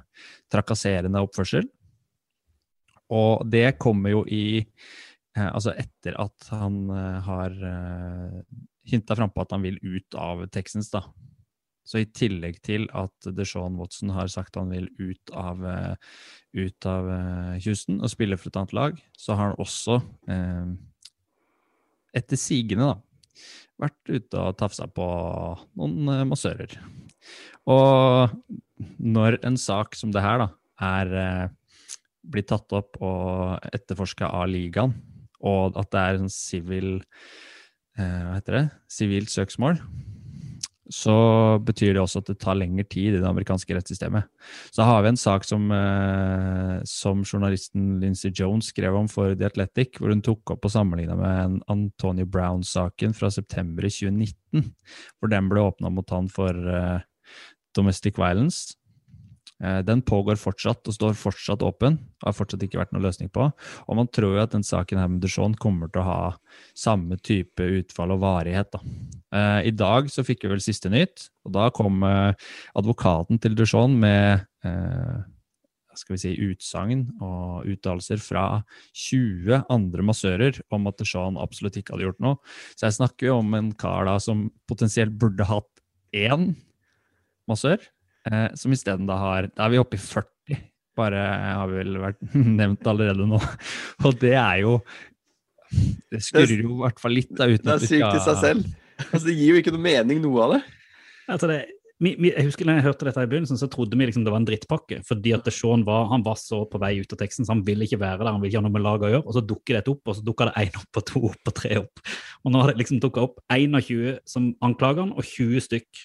trakasserende 0.53 1.23
oppførsel? 1.23 1.69
Og 3.13 3.43
det 3.49 3.75
kommer 3.81 4.13
jo 4.13 4.21
i 4.27 4.45
eh, 4.59 4.67
Altså 5.33 5.73
etter 5.73 6.17
at 6.21 6.49
han 6.53 6.83
eh, 6.93 7.19
har 7.25 7.53
eh, 7.69 8.39
hinta 8.89 9.15
frampå 9.17 9.41
at 9.43 9.55
han 9.55 9.63
vil 9.65 9.79
ut 9.81 10.17
av 10.19 10.43
Texans, 10.53 10.91
da. 10.93 11.01
Så 11.83 11.99
i 11.99 12.07
tillegg 12.15 12.61
til 12.63 12.85
at 12.95 13.27
Deshaun 13.35 13.75
Watson 13.79 14.13
har 14.15 14.29
sagt 14.31 14.55
han 14.59 14.71
vil 14.71 14.87
ut 15.01 15.33
av, 15.35 15.63
eh, 15.67 15.95
ut 16.55 16.87
av 16.87 17.09
eh, 17.11 17.55
Houston 17.65 17.99
og 17.99 18.11
spille 18.13 18.37
for 18.39 18.51
et 18.51 18.59
annet 18.61 18.75
lag, 18.77 19.01
så 19.19 19.35
har 19.39 19.51
han 19.51 19.63
også, 19.63 19.99
eh, 20.31 20.69
etter 22.21 22.39
sigende, 22.39 22.93
da, 22.93 23.41
vært 23.83 24.13
ute 24.13 24.39
og 24.39 24.57
tafsa 24.61 24.87
på 24.87 25.07
noen 25.79 26.13
eh, 26.13 26.25
massører. 26.29 26.77
Og 27.73 28.37
når 28.99 29.39
en 29.47 29.57
sak 29.59 29.97
som 29.99 30.13
det 30.13 30.23
her 30.23 30.43
da, 30.45 30.49
er 30.83 31.17
eh, 31.19 31.47
blitt 32.23 32.51
tatt 32.51 32.71
opp 32.75 32.99
og 33.03 33.59
etterforska 33.73 34.29
av 34.31 34.47
ligaen, 34.51 34.95
og 35.43 35.77
at 35.79 35.91
det 35.91 36.01
er 36.01 36.19
en 36.19 36.31
sivil 36.31 36.89
eh, 37.99 38.19
Hva 38.23 38.37
heter 38.37 38.59
det? 38.59 38.65
Sivilt 38.91 39.33
søksmål, 39.33 39.81
så 40.93 41.15
betyr 41.63 41.95
det 41.95 42.01
også 42.01 42.21
at 42.21 42.29
det 42.29 42.37
tar 42.43 42.57
lengre 42.59 42.83
tid 42.85 43.15
i 43.15 43.21
det 43.21 43.27
amerikanske 43.27 43.75
rettssystemet. 43.77 44.27
Så 44.75 44.85
har 44.85 45.01
vi 45.03 45.13
en 45.13 45.19
sak 45.19 45.45
som, 45.47 45.71
eh, 45.71 46.81
som 46.83 47.23
journalisten 47.23 47.99
Lindsey 48.01 48.31
Jones 48.35 48.69
skrev 48.73 48.95
om 48.95 49.07
for 49.07 49.33
The 49.33 49.47
Athletic, 49.47 49.97
hvor 49.97 50.11
hun 50.11 50.21
tok 50.21 50.55
opp 50.55 50.65
og 50.65 50.71
sammenligna 50.71 51.15
med 51.17 51.39
en 51.45 51.57
Antonio 51.69 52.25
Brown-saken 52.25 53.15
fra 53.15 53.31
september 53.31 53.85
i 53.87 53.93
2019, 53.93 54.73
hvor 55.19 55.31
den 55.31 55.49
ble 55.49 55.63
åpna 55.63 55.89
mot 55.89 56.09
han 56.09 56.27
for 56.27 56.51
eh, 56.51 56.99
domestic 57.75 58.19
violence. 58.19 58.75
Eh, 59.63 59.81
Den 59.87 60.01
pågår 60.01 60.39
fortsatt 60.39 60.87
og 60.87 60.95
står 60.95 61.17
fortsatt 61.17 61.63
åpen. 61.63 61.97
Det 61.97 62.27
har 62.27 62.35
fortsatt 62.35 62.63
ikke 62.65 62.81
vært 62.81 62.93
noen 62.93 63.05
løsning 63.07 63.31
på. 63.33 63.47
Og 63.87 63.99
man 63.99 64.09
tror 64.11 64.35
jo 64.35 64.43
at 64.43 64.55
den 64.55 64.65
saken 64.67 64.99
her 64.99 65.11
med 65.11 65.23
Duchon 65.23 65.55
kommer 65.55 65.91
til 65.91 66.03
å 66.03 66.07
ha 66.09 66.21
samme 66.75 67.17
type 67.23 67.63
utfall 67.63 68.15
og 68.15 68.23
varighet. 68.25 68.73
Da. 68.75 68.81
Eh, 69.33 69.69
I 69.69 69.75
dag 69.75 70.11
så 70.11 70.25
fikk 70.25 70.43
vi 70.43 70.53
vel 70.55 70.63
siste 70.63 70.91
nytt, 70.91 71.29
og 71.47 71.55
da 71.55 71.69
kom 71.73 72.03
eh, 72.03 72.33
advokaten 72.75 73.39
til 73.39 73.55
Duchon 73.55 73.99
med 73.99 74.49
skal 75.93 76.15
vi 76.15 76.21
si, 76.21 76.31
utsagn 76.41 77.03
og 77.21 77.67
uttalelser 77.69 78.21
fra 78.23 78.63
20 78.97 79.65
andre 79.69 80.05
massører 80.07 80.57
om 80.73 80.87
at 80.89 80.97
Duchon 80.97 81.37
absolutt 81.37 81.77
ikke 81.77 81.93
hadde 81.93 82.07
gjort 82.07 82.23
noe. 82.23 82.39
Så 82.73 82.87
jeg 82.87 82.97
snakker 82.97 83.29
jo 83.29 83.35
om 83.41 83.53
en 83.57 83.69
kar 83.77 84.07
da 84.09 84.15
som 84.23 84.47
potensielt 84.69 85.13
burde 85.21 85.45
hatt 85.45 85.69
én 86.15 86.53
massør, 87.49 87.81
eh, 88.29 88.47
som 88.59 88.75
isteden 88.75 89.09
da 89.09 89.17
har 89.21 89.49
Da 89.53 89.65
er 89.65 89.73
vi 89.73 89.81
oppe 89.81 89.99
i 89.99 90.03
40, 90.03 90.61
bare 90.97 91.23
har 91.59 91.67
vi 91.71 91.79
vel 91.81 91.99
vært 92.03 92.23
nevnt 92.61 92.87
allerede 92.89 93.27
nå. 93.29 93.41
Og 94.07 94.17
det 94.21 94.35
er 94.37 94.63
jo 94.63 94.77
Det 96.11 96.21
skurrer 96.21 96.59
jo 96.61 96.77
i 96.77 96.81
hvert 96.83 97.01
fall 97.01 97.17
litt, 97.17 97.31
da, 97.33 97.49
uten 97.49 97.69
Det 97.69 97.77
er 97.77 97.87
sykt 97.87 98.09
i 98.09 98.25
seg 98.27 98.41
selv. 98.41 98.73
Altså, 99.09 99.25
det 99.27 99.37
gir 99.39 99.55
jo 99.55 99.61
ikke 99.63 99.73
noe 99.73 99.83
mening, 99.83 100.19
noe 100.21 100.43
av 100.43 100.51
det. 100.53 100.59
Altså 101.33 101.47
det, 101.49 101.63
vi, 102.03 102.11
vi, 102.19 102.31
jeg 102.33 102.47
husker 102.49 102.67
når 102.67 102.79
jeg 102.79 102.85
hørte 102.87 103.07
dette 103.07 103.23
i 103.23 103.29
begynnelsen, 103.31 103.59
så 103.59 103.69
trodde 103.71 103.97
vi 103.97 104.07
liksom 104.09 104.25
det 104.25 104.31
var 104.33 104.41
en 104.41 104.47
drittpakke. 104.47 104.99
Fordi 105.07 105.33
at 105.37 105.47
Sean 105.55 105.85
var, 105.87 106.07
han 106.11 106.25
var 106.25 106.37
så 106.41 106.63
på 106.69 106.81
vei 106.81 106.95
ut 106.99 107.15
av 107.15 107.19
teksten, 107.21 107.47
så 107.47 107.55
han 107.55 107.63
ville 107.67 107.87
ikke 107.87 108.01
være 108.01 108.19
der. 108.21 108.31
Han 108.33 108.41
ville 108.43 108.51
ikke 108.51 108.63
ha 108.63 108.65
noe 108.67 108.75
med 108.75 108.83
laget 108.83 109.07
å 109.07 109.11
gjøre. 109.13 109.25
Og 109.27 109.37
så 109.37 109.43
dukker 109.53 109.77
det 109.77 109.93
opp, 109.93 110.01
og 110.09 110.17
så 110.17 110.25
dukker 110.25 110.49
det 110.49 110.65
én 110.65 110.79
opp, 110.81 110.99
og 110.99 111.05
to 111.09 111.21
opp, 111.29 111.51
og 111.51 111.55
tre 111.59 111.77
opp. 111.79 112.03
Og 112.43 112.53
nå 112.53 112.63
har 112.63 112.73
det 112.73 112.81
liksom 112.81 112.99
dukka 113.03 113.27
opp 113.29 113.39
21 113.53 114.19
som 114.29 114.51
anklager 114.65 115.05
han, 115.05 115.13
og 115.15 115.29
20 115.29 115.63
stykk 115.69 116.03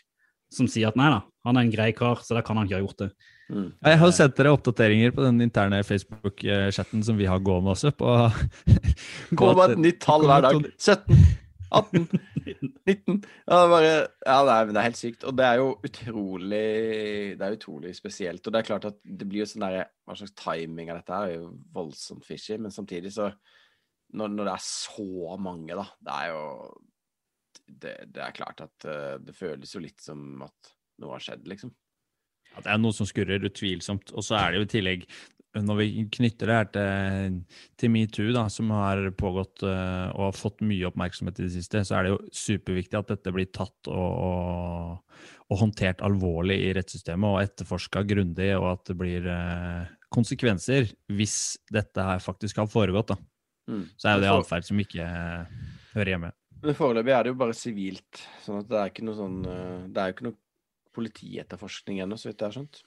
som 0.52 0.68
sier 0.70 0.90
at 0.90 0.98
nei 0.98 1.10
da, 1.12 1.22
han 1.48 1.58
er 1.58 1.66
en 1.66 1.72
grei 1.72 1.90
kar, 1.96 2.22
så 2.24 2.36
da 2.36 2.44
kan 2.44 2.58
han 2.58 2.68
ikke 2.68 2.78
ha 2.78 2.84
gjort 2.84 3.02
det. 3.04 3.10
Mm. 3.48 3.68
Jeg 3.80 3.98
har 4.02 4.10
sett 4.12 4.36
dere 4.36 4.52
oppdateringer 4.52 5.12
på 5.16 5.24
den 5.24 5.40
interne 5.44 5.80
Facebook-chatten 5.86 7.04
som 7.04 7.16
vi 7.20 7.28
har 7.28 7.40
gående 7.44 7.72
også. 7.72 7.92
på 8.00 8.14
Kommer 9.36 9.60
bare 9.62 9.76
et 9.76 9.84
nytt 9.86 10.00
tall 10.04 10.26
hver 10.28 10.44
dag. 10.44 10.66
17, 10.76 11.22
18, 11.68 12.08
19 12.88 12.88
ja, 12.88 13.52
det, 13.52 13.60
er 13.60 13.70
bare, 13.72 13.92
ja, 14.24 14.36
det, 14.44 14.52
er, 14.52 14.72
det 14.72 14.80
er 14.80 14.88
helt 14.88 15.00
sykt. 15.00 15.24
Og 15.28 15.36
det 15.36 15.46
er 15.46 15.60
jo 15.60 15.70
utrolig 15.84 16.64
Det 17.38 17.46
er 17.46 17.56
utrolig 17.56 17.94
spesielt. 17.96 18.44
Og 18.44 18.52
det 18.52 18.60
er 18.60 18.68
klart 18.68 18.88
at 18.88 19.00
det 19.04 19.28
blir 19.28 19.44
jo 19.44 19.48
sånn 19.48 19.64
derre 19.66 19.86
Hva 20.04 20.18
slags 20.20 20.36
timing 20.40 20.92
av 20.92 21.00
dette 21.00 21.16
her 21.16 21.32
er 21.32 21.40
jo 21.40 21.50
voldsomt 21.76 22.28
fishy, 22.28 22.56
men 22.60 22.74
samtidig 22.74 23.12
så 23.16 23.30
når, 24.16 24.30
når 24.32 24.46
det 24.48 24.52
er 24.54 24.64
så 24.64 25.36
mange, 25.40 25.76
da 25.76 25.84
Det 26.00 26.14
er 26.14 26.30
jo 26.32 26.44
Det, 27.68 27.94
det 28.14 28.24
er 28.24 28.36
klart 28.36 28.62
at 28.64 28.88
uh, 28.88 29.16
det 29.22 29.36
føles 29.36 29.74
jo 29.74 29.82
litt 29.84 30.00
som 30.02 30.42
at 30.46 30.72
noe 31.02 31.14
har 31.14 31.24
skjedd, 31.24 31.46
liksom. 31.50 31.72
At 32.56 32.64
det 32.64 32.72
er 32.72 32.80
noe 32.80 32.96
som 32.96 33.06
skurrer, 33.08 33.44
utvilsomt. 33.44 34.14
Og 34.16 34.24
så 34.24 34.38
er 34.38 34.52
det 34.52 34.60
jo 34.60 34.66
i 34.66 34.70
tillegg, 34.72 35.04
når 35.58 35.78
vi 35.80 36.04
knytter 36.18 36.50
det 36.50 36.56
her 36.56 36.68
til, 36.74 37.36
til 37.80 37.92
metoo, 37.92 38.32
da, 38.34 38.44
som 38.52 38.72
har 38.74 39.02
pågått 39.18 39.64
uh, 39.66 40.08
og 40.14 40.28
har 40.28 40.36
fått 40.36 40.64
mye 40.66 40.88
oppmerksomhet 40.88 41.40
i 41.40 41.46
det 41.46 41.54
siste, 41.56 41.84
så 41.86 41.98
er 41.98 42.06
det 42.06 42.14
jo 42.14 42.20
superviktig 42.40 42.98
at 42.98 43.12
dette 43.14 43.34
blir 43.34 43.48
tatt 43.54 43.90
og, 43.92 44.10
og, 44.28 45.22
og 45.48 45.62
håndtert 45.62 46.04
alvorlig 46.06 46.58
i 46.66 46.74
rettssystemet 46.76 47.30
og 47.30 47.40
etterforska 47.44 48.04
grundig, 48.08 48.50
og 48.58 48.70
at 48.74 48.84
det 48.90 48.98
blir 49.00 49.28
uh, 49.28 49.88
konsekvenser 50.14 50.92
hvis 51.14 51.58
dette 51.74 52.04
her 52.10 52.22
faktisk 52.24 52.62
har 52.62 52.70
foregått. 52.70 53.14
da. 53.14 53.18
Mm. 53.68 53.84
Så 53.96 54.08
er 54.08 54.16
jo 54.16 54.24
det 54.24 54.34
atferd 54.34 54.68
som 54.68 54.80
ikke 54.80 55.08
hører 55.94 56.14
hjemme. 56.14 56.32
Men 56.64 56.76
foreløpig 56.76 57.14
er 57.14 57.24
det 57.24 57.32
jo 57.32 57.38
bare 57.38 57.56
sivilt. 57.56 58.20
sånn 58.42 58.62
at 58.62 58.68
det 58.70 58.78
er 58.80 58.92
ikke 58.92 59.06
noe 59.06 59.18
sånn 59.18 59.40
eh, 59.46 59.88
Det 59.94 60.02
er 60.02 60.10
jo 60.10 60.16
ikke 60.16 60.28
noe 60.28 60.38
politietterforskning 60.98 62.00
ennå, 62.02 62.18
så 62.18 62.30
vidt 62.30 62.40
jeg 62.42 62.48
har 62.48 62.56
skjønt. 62.56 62.80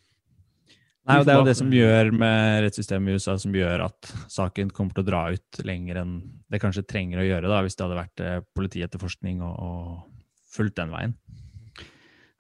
Nei, 1.08 1.18
og 1.18 1.26
Det 1.26 1.34
er 1.34 1.40
jo 1.40 1.46
det 1.48 1.58
som 1.58 1.72
gjør 1.74 2.12
med 2.14 2.60
rettssystemet 2.66 3.10
i 3.10 3.18
USA, 3.18 3.34
som 3.42 3.56
gjør 3.56 3.88
at 3.88 4.10
saken 4.30 4.70
kommer 4.76 4.94
til 4.94 5.02
å 5.02 5.08
dra 5.08 5.22
ut 5.34 5.62
lenger 5.66 6.02
enn 6.04 6.12
det 6.52 6.60
kanskje 6.62 6.84
trenger 6.86 7.24
å 7.24 7.26
gjøre, 7.26 7.50
da, 7.50 7.62
hvis 7.66 7.78
det 7.78 7.86
hadde 7.88 7.98
vært 7.98 8.24
eh, 8.26 8.44
politietterforskning 8.58 9.42
og, 9.48 9.56
og 9.56 10.52
fulgt 10.54 10.78
den 10.78 10.94
veien. 10.94 11.16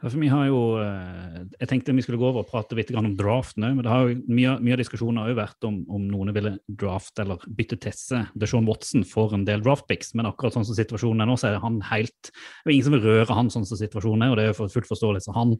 For 0.01 0.17
vi 0.17 0.29
har 0.31 0.47
jo, 0.47 0.61
eh, 0.81 1.45
Jeg 1.59 1.69
tenkte 1.69 1.93
vi 1.93 2.01
skulle 2.01 2.17
gå 2.17 2.25
over 2.25 2.41
og 2.41 2.49
prate 2.49 2.75
litt 2.75 2.89
om 2.95 3.15
draften 3.15 3.63
òg, 3.63 3.75
men 3.75 3.83
det 3.85 3.91
har 3.91 4.07
jo 4.07 4.15
mye, 4.27 4.55
mye 4.59 4.73
av 4.73 4.81
diskusjonen 4.81 5.21
har 5.21 5.29
jo 5.29 5.37
vært 5.37 5.67
om, 5.67 5.85
om 5.89 6.07
noen 6.09 6.33
ville 6.33 6.57
drafte 6.67 7.21
eller 7.21 7.37
bytte 7.45 7.77
tesse. 7.77 8.17
Det 8.33 8.39
er 8.39 8.45
Deshaun 8.45 8.65
Watson 8.65 9.05
for 9.05 9.33
en 9.33 9.45
del 9.45 9.61
draftpicks, 9.61 10.15
men 10.15 10.25
akkurat 10.25 10.57
sånn 10.57 10.65
som 10.65 10.77
situasjonen 10.77 11.21
er 11.21 11.29
nå, 11.29 11.37
så 11.37 11.51
er 11.51 11.61
han 11.61 11.79
helt 11.91 12.31
Det 12.31 12.65
er 12.65 12.73
ingen 12.73 12.87
som 12.87 12.95
vil 12.97 13.05
røre 13.05 13.37
han 13.37 13.51
sånn 13.53 13.67
som 13.67 13.77
situasjonen 13.77 14.25
er, 14.25 14.33
og 14.33 14.39
det 14.39 14.47
er 14.47 14.51
jo 14.51 14.57
for 14.63 14.73
fullt 14.73 14.89
forståelig. 14.89 15.21
Så 15.27 15.35
han, 15.37 15.53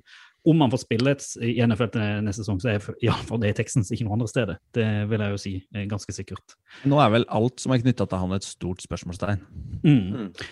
om 0.50 0.66
han 0.66 0.74
får 0.74 0.84
spille 0.88 1.16
i 1.46 1.54
NFL 1.62 1.94
til 1.94 2.26
neste 2.26 2.42
sesong, 2.42 2.64
så 2.64 2.74
er 2.74 2.90
iallfall 3.06 3.42
det 3.44 3.54
i 3.54 3.60
Texans, 3.62 3.94
ikke 3.94 4.08
noe 4.08 4.18
andre 4.18 4.32
steder. 4.32 4.60
Det 4.74 4.90
vil 5.12 5.26
jeg 5.26 5.36
jo 5.36 5.44
si 5.46 5.54
ganske 5.92 6.18
sikkert. 6.18 6.58
Nå 6.90 6.98
er 7.04 7.14
vel 7.14 7.30
alt 7.30 7.62
som 7.62 7.76
er 7.76 7.84
knytta 7.84 8.10
til 8.10 8.26
han 8.26 8.38
et 8.38 8.48
stort 8.48 8.82
spørsmålstegn. 8.82 9.46
Mm. 9.86 10.32
Eh, 10.32 10.52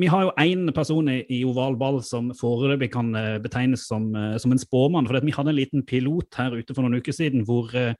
vi 0.00 0.08
har 0.08 0.22
jo 0.24 0.32
én 0.40 0.72
person 0.72 1.08
i, 1.12 1.42
oval 1.44 1.76
ball 1.76 2.00
som 2.04 2.30
foreløpig 2.32 2.90
kan 2.94 3.12
eh, 3.14 3.36
betegnes 3.42 3.84
som, 3.88 4.08
eh, 4.16 4.38
som 4.40 4.52
en 4.52 4.58
spåmann. 4.58 5.06
for 5.06 5.20
Vi 5.20 5.36
hadde 5.36 5.52
en 5.52 5.56
liten 5.56 5.82
pilot 5.84 6.34
her 6.34 6.56
ute 6.56 6.74
for 6.74 6.82
noen 6.82 6.96
uker 6.96 7.12
siden 7.12 7.44
hvor 7.44 7.68
eh, 7.76 7.92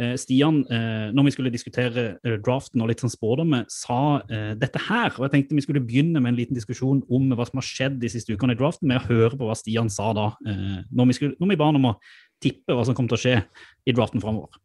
eh, 0.00 0.16
Stian, 0.16 0.62
eh, 0.72 1.12
når 1.12 1.24
vi 1.28 1.34
skulle 1.34 1.52
diskutere 1.52 2.06
eh, 2.24 2.38
draften 2.40 2.80
og 2.80 2.88
litt 2.88 3.04
sånn 3.04 3.12
spådommer, 3.12 3.66
sa 3.68 4.22
eh, 4.30 4.54
dette 4.56 4.80
her. 4.88 5.12
og 5.18 5.26
Jeg 5.26 5.34
tenkte 5.36 5.58
vi 5.58 5.66
skulle 5.66 5.84
begynne 5.84 6.20
med 6.20 6.32
en 6.32 6.40
liten 6.40 6.56
diskusjon 6.56 7.04
om 7.12 7.28
hva 7.36 7.46
som 7.48 7.60
har 7.60 7.68
skjedd 7.68 8.00
de 8.00 8.12
siste 8.12 8.32
ukene 8.32 8.56
i 8.56 8.60
draften, 8.60 8.88
med 8.88 9.02
å 9.02 9.08
høre 9.10 9.36
på 9.36 9.48
hva 9.48 9.58
Stian 9.58 9.92
sa 9.92 10.14
da, 10.16 10.30
eh, 10.48 10.82
når, 10.90 11.12
vi 11.12 11.18
skulle, 11.20 11.40
når 11.40 11.52
vi 11.52 11.60
ba 11.60 11.72
om 11.72 11.92
å 11.92 11.96
tippe 12.42 12.74
hva 12.74 12.88
som 12.88 12.96
kom 12.96 13.10
til 13.10 13.20
å 13.20 13.24
skje 13.26 13.38
i 13.86 13.94
draften 13.94 14.22
framover. 14.22 14.61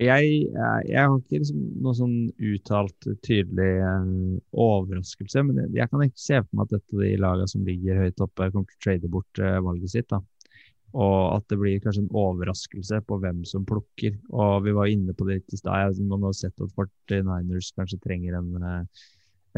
Jeg, 0.00 0.28
jeg, 0.48 0.84
jeg 0.88 1.00
har 1.04 1.16
ikke 1.18 1.38
liksom 1.42 1.64
noe 1.84 1.96
sånn 1.96 2.14
uttalt 2.50 3.08
tydelig 3.26 3.72
eh, 3.84 4.12
overraskelse, 4.64 5.42
men 5.44 5.58
jeg, 5.76 5.88
kan 5.90 6.04
ikke 6.06 6.22
se 6.22 6.38
for 6.40 6.56
meg 6.56 6.68
at 6.68 6.78
dette 6.78 7.00
de 7.02 7.10
lagene 7.20 7.52
som 7.52 7.66
ligger 7.66 8.00
høyt 8.06 8.22
oppe, 8.24 8.48
kommer 8.54 8.70
til 8.70 8.78
å 8.78 8.84
trade 8.86 9.10
bort 9.12 9.42
eh, 9.44 9.58
valget 9.66 9.92
sitt. 9.92 10.08
da. 10.08 10.22
Og 10.96 11.18
at 11.36 11.44
det 11.52 11.58
blir 11.60 11.82
kanskje 11.84 12.06
en 12.06 12.16
overraskelse 12.22 13.02
på 13.06 13.18
hvem 13.22 13.44
som 13.46 13.66
plukker. 13.68 14.16
Og 14.32 14.64
vi 14.64 14.74
var 14.74 14.90
inne 14.90 15.14
på 15.14 15.26
det 15.28 15.40
litt 15.40 15.54
i 15.54 15.60
stad. 15.60 16.00
Man 16.02 16.24
har 16.26 16.34
sett 16.38 16.56
at 16.56 16.74
49ers 16.80 17.70
kanskje 17.76 18.00
trenger 18.02 18.40
en, 18.40 18.50
eh, 18.56 19.04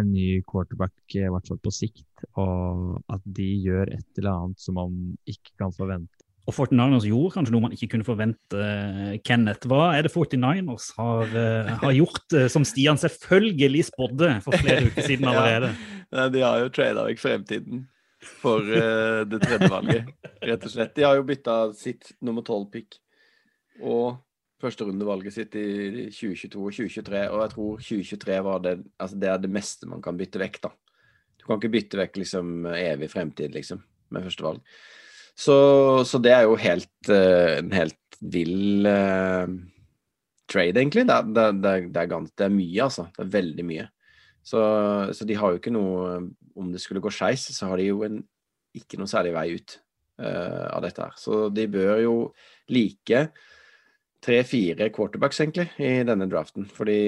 en 0.02 0.10
ny 0.10 0.42
quarterback, 0.48 0.96
i 1.14 1.30
hvert 1.30 1.48
fall 1.48 1.62
på 1.62 1.72
sikt. 1.72 2.26
Og 2.34 2.98
at 3.14 3.22
de 3.38 3.48
gjør 3.62 3.94
et 3.94 4.18
eller 4.18 4.34
annet 4.34 4.66
som 4.66 4.76
man 4.80 4.98
ikke 5.22 5.54
kan 5.62 5.72
forvente. 5.78 6.21
Og 6.42 6.54
49ers 6.56 7.04
gjorde 7.06 7.36
kanskje 7.36 7.54
noe 7.54 7.64
man 7.68 7.74
ikke 7.76 7.92
kunne 7.92 8.06
forvente. 8.06 8.58
eh, 8.58 9.18
Kenneth, 9.22 9.68
hva 9.70 9.92
er 9.94 10.02
det 10.02 10.12
49ers 10.12 10.90
har, 10.96 11.30
eh, 11.38 11.70
har 11.78 11.92
gjort, 11.94 12.32
eh, 12.34 12.48
som 12.48 12.64
Stian 12.64 12.98
selvfølgelig 12.98 13.84
spådde 13.86 14.42
for 14.42 14.52
flere 14.58 14.88
uker 14.90 15.06
siden 15.06 15.28
allerede? 15.30 15.70
Nei, 16.12 16.28
de 16.34 16.42
har 16.42 16.58
jo 16.58 16.72
trada 16.74 17.06
vekk 17.06 17.22
fremtiden 17.22 17.86
for 18.22 18.60
uh, 18.62 19.24
det 19.26 19.40
tredje 19.42 19.66
valget, 19.70 20.10
rett 20.42 20.66
og 20.66 20.70
slett. 20.70 20.94
De 20.94 21.02
har 21.02 21.16
jo 21.18 21.24
bytta 21.26 21.72
sitt 21.74 22.12
nummer 22.22 22.44
tolv-pick 22.46 23.00
og 23.82 24.20
førsterundevalget 24.62 25.34
sitt 25.34 25.56
i 25.58 25.66
2022 26.14 26.60
og 26.60 26.76
2023, 26.76 27.22
og 27.32 27.40
jeg 27.42 27.52
tror 27.54 27.82
2023 27.82 28.36
var 28.46 28.62
det 28.62 28.76
Altså, 29.00 29.18
det 29.18 29.28
er 29.28 29.42
det 29.42 29.50
meste 29.50 29.90
man 29.90 30.02
kan 30.04 30.18
bytte 30.18 30.38
vekk, 30.38 30.60
da. 30.62 30.70
Du 31.38 31.48
kan 31.48 31.58
ikke 31.58 31.72
bytte 31.74 31.98
vekk 31.98 32.20
liksom 32.22 32.66
evig 32.76 33.10
fremtid, 33.10 33.50
liksom, 33.56 33.82
med 34.14 34.28
førstevalg. 34.28 34.62
Så, 35.38 35.56
så 36.06 36.20
det 36.22 36.32
er 36.36 36.46
jo 36.46 36.58
helt 36.60 37.10
eh, 37.10 37.58
en 37.58 37.72
helt 37.74 38.18
vill 38.20 38.86
eh, 38.86 39.54
trade, 40.50 40.78
egentlig. 40.78 41.06
Det 41.08 41.18
det, 41.34 41.46
det, 41.62 42.02
er 42.02 42.10
gans, 42.10 42.32
det 42.36 42.46
er 42.46 42.54
mye, 42.54 42.84
altså. 42.84 43.08
Det 43.16 43.24
er 43.24 43.34
veldig 43.36 43.66
mye. 43.66 43.86
Så, 44.42 44.60
så 45.14 45.26
de 45.26 45.38
har 45.38 45.52
jo 45.52 45.60
ikke 45.60 45.70
noe 45.70 46.16
Om 46.58 46.72
det 46.74 46.80
skulle 46.82 47.00
gå 47.00 47.10
skeis, 47.14 47.46
så 47.54 47.70
har 47.70 47.78
de 47.80 47.86
jo 47.86 48.02
en, 48.04 48.18
ikke 48.76 48.98
noe 49.00 49.08
særlig 49.08 49.30
vei 49.32 49.46
ut 49.56 49.78
uh, 50.20 50.68
av 50.68 50.82
dette 50.84 51.00
her. 51.00 51.14
Så 51.16 51.46
de 51.48 51.64
bør 51.72 52.02
jo 52.02 52.16
like 52.68 53.22
tre-fire 54.22 54.86
quarterbacks, 54.94 55.40
egentlig, 55.42 55.66
i 55.82 56.04
denne 56.06 56.28
draften. 56.30 56.66
Fordi 56.70 56.98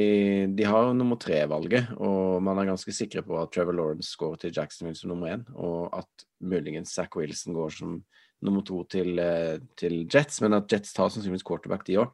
de 0.57 0.67
har 0.67 0.91
nummer 0.97 1.19
tre-valget, 1.21 1.93
og 2.03 2.43
man 2.43 2.59
er 2.59 2.73
ganske 2.73 2.95
sikre 2.95 3.23
på 3.27 3.39
at 3.39 3.53
Trevor 3.55 3.77
Lawrence 3.79 4.17
går 4.19 4.41
til 4.43 4.55
Jacksonville 4.57 4.99
som 4.99 5.13
nummer 5.13 5.37
én, 5.37 5.45
og 5.55 5.95
at 5.95 6.27
muligens 6.43 6.95
Zack 6.97 7.15
Wilson 7.17 7.55
går 7.55 7.77
som 7.77 7.99
nummer 8.45 8.65
to 8.67 8.83
til, 8.91 9.19
eh, 9.19 9.61
til 9.79 10.09
Jets, 10.11 10.41
men 10.43 10.59
at 10.59 10.71
Jets 10.71 10.93
tar 10.93 11.09
sannsynligvis 11.09 11.47
quarterback, 11.47 11.87
de 11.87 12.01
òg. 12.03 12.11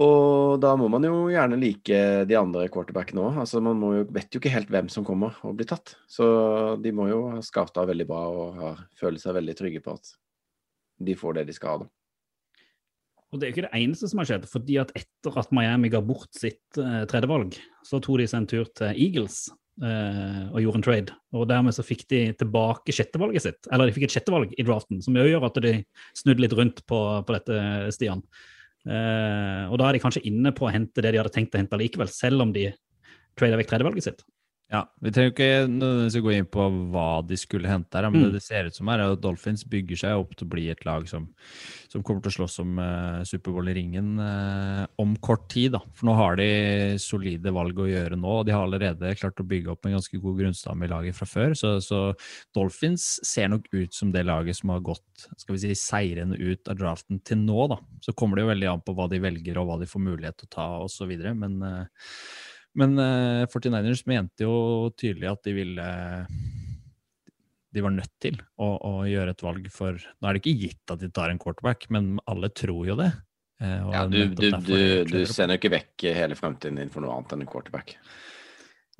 Og 0.00 0.60
da 0.60 0.72
må 0.80 0.88
man 0.88 1.04
jo 1.04 1.28
gjerne 1.28 1.58
like 1.60 1.98
de 2.24 2.36
andre 2.38 2.68
quarterbackene 2.72 3.20
òg. 3.20 3.40
Altså, 3.42 3.60
man 3.60 3.80
jo, 3.80 4.06
vet 4.08 4.32
jo 4.32 4.40
ikke 4.40 4.52
helt 4.54 4.72
hvem 4.72 4.88
som 4.88 5.04
kommer 5.04 5.36
og 5.44 5.58
blir 5.58 5.68
tatt. 5.68 5.94
Så 6.08 6.80
de 6.80 6.92
må 6.96 7.10
jo 7.10 7.26
ha 7.34 7.42
scouta 7.44 7.84
veldig 7.84 8.06
bra 8.08 8.22
og 8.32 8.84
føle 8.96 9.20
seg 9.20 9.36
veldig 9.36 9.56
trygge 9.58 9.84
på 9.84 9.98
at 9.98 10.14
de 11.04 11.16
får 11.16 11.36
det 11.36 11.48
de 11.50 11.56
skal 11.56 11.74
ha. 11.74 11.84
da. 11.84 11.99
Og 13.30 13.38
det 13.38 13.46
er 13.46 13.50
jo 13.50 13.54
ikke 13.54 13.68
det 13.68 13.78
eneste 13.78 14.08
som 14.10 14.20
har 14.20 14.26
skjedd, 14.26 14.46
fordi 14.50 14.76
at 14.82 14.90
etter 14.98 15.36
at 15.38 15.52
Miami 15.54 15.90
ga 15.92 16.00
bort 16.02 16.34
sitt 16.34 16.78
eh, 16.82 17.02
tredjevalg, 17.10 17.54
så 17.86 18.00
tok 18.02 18.18
de 18.18 18.26
seg 18.30 18.40
en 18.40 18.48
tur 18.50 18.70
til 18.74 18.90
Eagles 18.90 19.44
eh, 19.86 20.48
og 20.50 20.58
gjorde 20.64 20.80
en 20.80 20.86
trade. 20.86 21.18
Og 21.38 21.46
dermed 21.50 21.76
så 21.76 21.84
fikk 21.86 22.08
de 22.10 22.24
tilbake 22.40 22.94
sjettevalget 22.96 23.46
sitt. 23.46 23.70
Eller 23.70 23.86
de 23.86 23.94
fikk 23.94 24.08
et 24.08 24.16
sjettevalg 24.16 24.56
i 24.58 24.66
draften, 24.66 24.98
som 25.04 25.18
gjør 25.18 25.46
at 25.46 25.62
de 25.62 25.76
snudde 26.18 26.42
litt 26.42 26.56
rundt 26.58 26.82
på, 26.90 27.00
på 27.22 27.36
dette, 27.36 27.60
Stian. 27.94 28.24
Eh, 28.88 29.64
og 29.70 29.78
da 29.78 29.86
er 29.86 29.94
de 29.94 30.02
kanskje 30.02 30.24
inne 30.26 30.50
på 30.56 30.66
å 30.66 30.74
hente 30.74 31.04
det 31.04 31.14
de 31.14 31.22
hadde 31.22 31.34
tenkt 31.34 31.54
å 31.54 31.62
hente 31.62 31.78
likevel, 31.78 32.10
selv 32.10 32.42
om 32.48 32.54
de 32.56 32.72
trader 33.38 33.62
vekk 33.62 33.74
tredjevalget 33.76 34.10
sitt. 34.10 34.26
Ja, 34.70 34.84
Vi 35.02 35.10
trenger 35.10 35.30
jo 35.30 35.34
ikke 35.34 35.66
nødvendigvis 35.66 36.16
å 36.20 36.22
gå 36.22 36.32
inn 36.36 36.46
på 36.46 36.64
hva 36.92 37.06
de 37.26 37.34
skulle 37.40 37.66
hente 37.66 37.98
her, 37.98 38.06
men 38.06 38.20
Mm. 38.20 38.26
det 38.28 38.32
det 38.38 38.42
ser 38.44 38.66
ut 38.68 38.74
som 38.76 38.86
her 38.86 39.00
er 39.00 39.12
at 39.16 39.20
Dolphins 39.20 39.64
bygger 39.66 39.98
seg 39.98 40.20
opp 40.20 40.36
til 40.36 40.46
å 40.46 40.50
bli 40.50 40.68
et 40.70 40.84
lag 40.86 41.08
som, 41.10 41.24
som 41.90 42.04
kommer 42.06 42.22
til 42.22 42.30
å 42.30 42.36
slåss 42.36 42.60
om 42.62 42.78
uh, 42.78 43.24
Superbowl 43.26 43.66
i 43.68 43.74
ringen 43.74 44.12
uh, 44.22 44.86
om 45.02 45.16
kort 45.16 45.48
tid. 45.50 45.72
da. 45.72 45.80
For 45.92 46.06
nå 46.06 46.14
har 46.14 46.36
de 46.38 46.46
solide 47.02 47.50
valg 47.50 47.74
å 47.82 47.88
gjøre 47.90 48.14
nå, 48.14 48.30
og 48.30 48.46
de 48.46 48.52
har 48.54 48.62
allerede 48.62 49.10
klart 49.18 49.42
å 49.42 49.48
bygge 49.50 49.72
opp 49.74 49.86
en 49.90 49.96
ganske 49.98 50.20
god 50.22 50.38
grunnstamme 50.38 50.86
i 50.86 50.92
laget 50.92 51.18
fra 51.18 51.26
før. 51.26 51.56
Så, 51.58 51.72
så 51.82 52.14
Dolphins 52.54 53.18
ser 53.26 53.48
nok 53.50 53.66
ut 53.74 53.92
som 53.92 54.12
det 54.14 54.22
laget 54.28 54.60
som 54.60 54.70
har 54.70 54.86
gått 54.86 55.26
skal 55.36 55.56
vi 55.56 55.64
si, 55.64 55.74
seirende 55.74 56.38
ut 56.38 56.70
av 56.70 56.78
draften 56.78 57.18
til 57.26 57.42
nå. 57.42 57.66
da. 57.74 57.80
Så 58.06 58.14
kommer 58.14 58.38
det 58.38 58.46
jo 58.46 58.52
veldig 58.54 58.70
an 58.70 58.86
på 58.86 58.94
hva 58.94 59.10
de 59.10 59.18
velger 59.18 59.58
og 59.58 59.66
hva 59.66 59.80
de 59.82 59.90
får 59.90 60.06
mulighet 60.06 60.38
til 60.38 60.46
å 60.46 60.54
ta 60.54 60.68
osv. 60.86 61.10
Men 61.34 61.58
eh, 61.66 62.06
men 62.78 62.98
eh, 63.02 63.46
49ers 63.50 64.04
mente 64.06 64.44
jo 64.46 64.90
tydelig 64.98 65.30
at 65.30 65.42
de 65.46 65.54
ville 65.56 65.86
De 67.74 67.82
var 67.84 67.92
nødt 67.94 68.12
til 68.22 68.38
å, 68.58 68.68
å 68.82 68.92
gjøre 69.06 69.30
et 69.34 69.42
valg 69.46 69.66
for 69.74 69.94
Nå 69.98 70.28
er 70.28 70.34
det 70.36 70.42
ikke 70.42 70.58
gitt 70.66 70.94
at 70.94 71.02
de 71.02 71.10
tar 71.14 71.30
en 71.30 71.38
quarterback, 71.38 71.86
men 71.90 72.16
alle 72.30 72.50
tror 72.50 72.86
jo 72.88 72.96
det. 72.98 73.12
eh, 73.62 73.76
Ja, 73.94 74.06
du, 74.10 74.18
du, 74.34 74.48
du, 74.66 75.04
du 75.06 75.18
sender 75.30 75.54
jo 75.56 75.60
ikke 75.62 75.74
vekk 75.76 76.06
hele 76.16 76.38
fremtiden 76.38 76.80
din 76.82 76.90
for 76.90 77.04
noe 77.04 77.14
annet 77.16 77.36
enn 77.36 77.44
en 77.46 77.50
quarterback. 77.50 77.96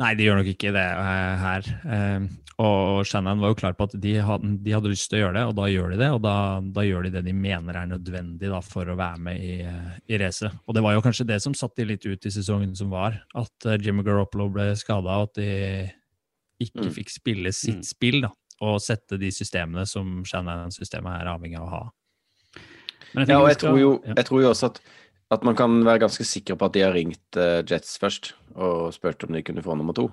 Nei, 0.00 0.14
de 0.16 0.24
gjør 0.24 0.40
nok 0.40 0.48
ikke 0.54 0.70
det 0.72 0.86
uh, 0.96 1.42
her. 1.42 1.66
Uh, 1.84 2.24
og 2.60 3.06
Shannon 3.08 3.40
var 3.40 3.52
jo 3.52 3.56
klar 3.56 3.74
på 3.76 3.86
at 3.88 3.94
de 4.00 4.14
hadde, 4.20 4.50
de 4.64 4.72
hadde 4.72 4.90
lyst 4.92 5.08
til 5.08 5.18
å 5.18 5.22
gjøre 5.22 5.36
det, 5.38 5.44
og 5.48 5.54
da 5.56 5.68
gjør 5.68 5.92
de 5.94 5.98
det. 6.00 6.08
Og 6.16 6.20
da, 6.24 6.34
da 6.76 6.84
gjør 6.84 7.06
de 7.06 7.12
det 7.14 7.22
de 7.28 7.34
mener 7.36 7.76
er 7.76 7.88
nødvendig 7.88 8.50
da, 8.52 8.60
for 8.64 8.88
å 8.88 8.96
være 9.00 9.20
med 9.28 9.44
i, 9.44 9.54
uh, 9.64 9.94
i 10.08 10.20
racet. 10.20 10.56
Og 10.66 10.76
det 10.76 10.82
var 10.84 10.96
jo 10.96 11.04
kanskje 11.04 11.28
det 11.28 11.38
som 11.44 11.56
satte 11.56 11.82
de 11.82 11.90
litt 11.92 12.04
ut 12.08 12.28
i 12.28 12.32
sesongen 12.32 12.72
som 12.76 12.92
var, 12.92 13.20
at 13.36 13.68
uh, 13.68 13.76
Jimmy 13.80 14.04
Garoppolo 14.06 14.48
ble 14.52 14.70
skada, 14.80 15.20
og 15.20 15.30
at 15.30 15.40
de 15.40 15.50
ikke 16.60 16.84
Mm. 16.84 16.92
fikk 16.92 17.08
spille 17.08 17.52
sitt 17.56 17.80
Mm. 17.80 17.88
spill, 17.88 18.20
da. 18.26 18.28
Og 18.60 18.80
sette 18.84 19.16
de 19.16 19.30
systemene 19.32 19.86
som 19.88 20.22
Shannon-systemet 20.28 21.22
er 21.22 21.30
avhengig 21.32 21.56
av 21.56 21.64
å 21.64 21.70
ha. 21.72 21.84
Men 23.14 23.26
Ja, 23.26 23.38
og 23.40 23.48
jeg, 23.48 23.56
skal, 23.56 23.70
tror 23.70 23.78
jo, 23.80 23.92
ja. 24.04 24.14
jeg 24.18 24.26
tror 24.28 24.42
jo 24.42 24.50
også 24.50 24.68
at, 24.68 24.80
at 25.30 25.44
man 25.46 25.56
kan 25.58 25.78
være 25.86 26.02
ganske 26.04 26.26
sikker 26.26 26.58
på 26.58 26.66
at 26.66 26.74
de 26.74 26.82
har 26.84 26.96
ringt 26.96 27.38
eh, 27.38 27.60
Jets 27.62 27.96
først 28.02 28.32
og 28.56 28.90
spurt 28.94 29.22
om 29.24 29.36
de 29.36 29.44
kunne 29.46 29.62
få 29.62 29.76
nummer 29.78 29.94
to. 29.96 30.08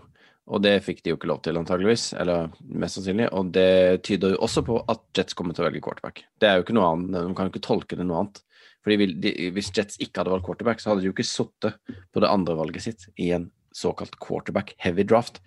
Og 0.47 0.62
det 0.63 0.77
fikk 0.86 1.01
de 1.03 1.12
jo 1.12 1.17
ikke 1.17 1.27
lov 1.27 1.41
til, 1.43 1.58
antageligvis. 1.60 2.13
Eller 2.21 2.51
mest 2.62 2.99
sannsynlig. 2.99 3.27
Og 3.36 3.49
det 3.56 4.03
tyder 4.08 4.36
jo 4.36 4.43
også 4.45 4.63
på 4.67 4.77
at 4.88 5.03
Jets 5.17 5.36
kommer 5.36 5.56
til 5.56 5.65
å 5.65 5.67
velge 5.67 5.82
quarterback. 5.84 6.23
Det 6.39 6.47
er 6.47 6.60
jo 6.60 6.63
ikke 6.63 6.77
noe 6.77 6.91
annet, 6.93 7.17
De 7.17 7.36
kan 7.36 7.49
jo 7.49 7.53
ikke 7.56 7.65
tolke 7.65 7.99
det 7.99 8.06
noe 8.08 8.21
annet. 8.23 8.39
Fordi 8.86 8.99
vil, 9.01 9.15
de, 9.19 9.34
Hvis 9.58 9.73
Jets 9.75 9.99
ikke 9.99 10.21
hadde 10.21 10.32
valgt 10.32 10.47
quarterback, 10.47 10.80
så 10.80 10.93
hadde 10.93 11.03
de 11.03 11.10
jo 11.10 11.15
ikke 11.15 11.27
sittet 11.27 11.82
på 12.15 12.23
det 12.23 12.32
andre 12.32 12.56
valget 12.56 12.86
sitt 12.86 13.10
i 13.19 13.34
en 13.36 13.49
såkalt 13.75 14.15
quarterback 14.23 14.71
heavy 14.80 15.03
draft. 15.03 15.41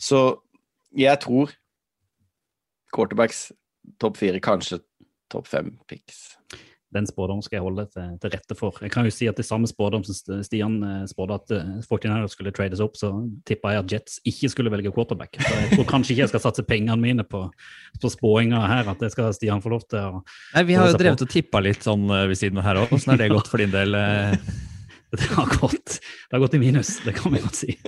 Så 0.00 0.40
jeg 0.96 1.20
tror 1.20 1.52
quarterbacks 2.94 3.50
topp 4.00 4.16
fire, 4.16 4.40
kanskje 4.40 4.80
topp 5.28 5.50
fem 5.50 5.74
picks. 5.90 6.38
Den 6.94 7.04
spådommen 7.04 7.44
skal 7.44 7.58
jeg 7.58 7.64
holde 7.66 7.84
til, 7.92 8.12
til 8.22 8.32
rette 8.32 8.56
for. 8.56 8.76
Jeg 8.80 8.92
kan 8.94 9.04
jo 9.04 9.12
si 9.12 9.26
at 9.28 9.36
det 9.36 9.44
samme 9.44 9.68
spådom 9.68 10.06
som 10.06 10.40
Stian 10.46 10.78
eh, 10.86 11.02
spådde 11.10 11.36
at 11.36 11.52
eh, 11.52 11.74
49ers 11.84 12.32
skulle 12.32 12.52
trades 12.56 12.80
opp, 12.80 12.96
så 12.96 13.10
tippa 13.48 13.74
jeg 13.74 13.84
at 13.84 13.92
Jets 13.92 14.16
ikke 14.28 14.48
skulle 14.54 14.72
velge 14.72 14.92
quarterback. 14.96 15.36
Så 15.36 15.52
jeg 15.52 15.74
tror 15.74 15.88
kanskje 15.90 16.14
ikke 16.14 16.24
jeg 16.24 16.32
skal 16.32 16.44
satse 16.46 16.64
pengene 16.68 16.96
mine 17.02 17.26
på, 17.28 17.42
på 18.00 18.12
spåinga 18.14 18.62
her, 18.70 18.88
at 18.88 19.04
det 19.04 19.12
skal 19.12 19.34
Stian 19.36 19.60
få 19.64 19.74
lov 19.74 19.84
til 19.84 20.00
å 20.00 20.22
Nei, 20.54 20.64
Vi 20.70 20.78
har 20.78 20.88
jo 20.88 20.96
drevet 20.96 21.26
og 21.26 21.32
tippa 21.32 21.60
litt 21.64 21.84
sånn 21.84 22.08
eh, 22.08 22.24
ved 22.32 22.40
siden 22.40 22.62
av 22.62 22.70
her 22.70 22.82
òg. 22.84 22.96
Åssen 22.96 23.12
har 23.12 23.20
det 23.20 23.30
gått 23.34 23.52
for 23.52 23.60
din 23.60 23.74
del? 23.74 23.92
Det 25.08 25.24
har 25.32 25.48
gått, 25.48 25.94
det 26.28 26.36
har 26.36 26.42
gått 26.42 26.54
i 26.58 26.60
minus, 26.60 26.98
det 27.06 27.14
kan 27.16 27.32
vi 27.32 27.44
godt 27.44 27.62
si. 27.64 27.78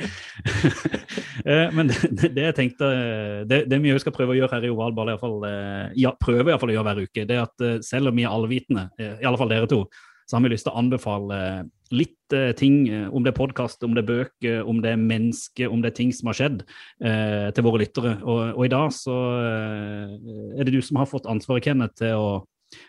Eh, 1.41 1.71
Men 1.73 1.89
det, 1.89 2.29
det 2.37 2.43
jeg 2.51 2.55
tenkte, 2.57 2.89
det, 3.49 3.63
det 3.71 3.79
vi 3.81 3.95
skal 4.03 4.13
prøve 4.13 4.35
å 4.35 4.37
gjøre 4.37 4.59
her 4.59 4.67
i 4.69 4.71
ovalball, 4.73 5.09
i 5.09 5.15
hvert 5.17 5.47
eh, 5.49 5.95
ja, 6.03 6.11
prøver 6.21 6.51
i 6.51 6.51
hvert 6.51 6.61
fall 6.61 6.73
å 6.73 6.75
gjøre 6.75 6.89
hver 6.91 7.01
uke, 7.07 7.25
det 7.25 7.37
er 7.39 7.47
at 7.47 7.65
eh, 7.65 7.79
selv 7.85 8.11
om 8.11 8.19
vi 8.19 8.27
er 8.27 8.35
allvitende, 8.35 8.83
eh, 9.01 9.15
i 9.23 9.29
alle 9.29 9.41
fall 9.41 9.49
dere 9.49 9.71
to, 9.71 9.79
så 10.29 10.37
har 10.37 10.45
vi 10.45 10.53
lyst 10.53 10.69
til 10.69 10.75
å 10.75 10.83
anbefale 10.83 11.39
litt 11.97 12.37
eh, 12.37 12.53
ting, 12.59 12.85
eh, 12.93 13.09
om 13.09 13.25
det 13.25 13.33
er 13.33 13.39
podkast, 13.41 13.83
om 13.87 13.97
det 13.97 14.05
er 14.05 14.11
bøker, 14.11 14.61
om 14.69 14.83
det 14.85 14.93
er 14.93 15.01
mennesker, 15.01 15.73
om 15.73 15.83
det 15.83 15.91
er 15.91 15.97
ting 15.97 16.13
som 16.15 16.31
har 16.31 16.39
skjedd, 16.39 16.63
eh, 17.03 17.49
til 17.57 17.67
våre 17.67 17.83
lyttere. 17.83 18.15
Og, 18.23 18.43
og 18.53 18.69
i 18.69 18.71
dag 18.77 18.93
så 18.95 19.17
eh, 19.41 20.15
er 20.61 20.69
det 20.69 20.77
du 20.77 20.81
som 20.87 21.01
har 21.01 21.11
fått 21.11 21.27
ansvaret, 21.31 21.67
Kenneth, 21.67 21.99
til 21.99 22.15
å 22.21 22.31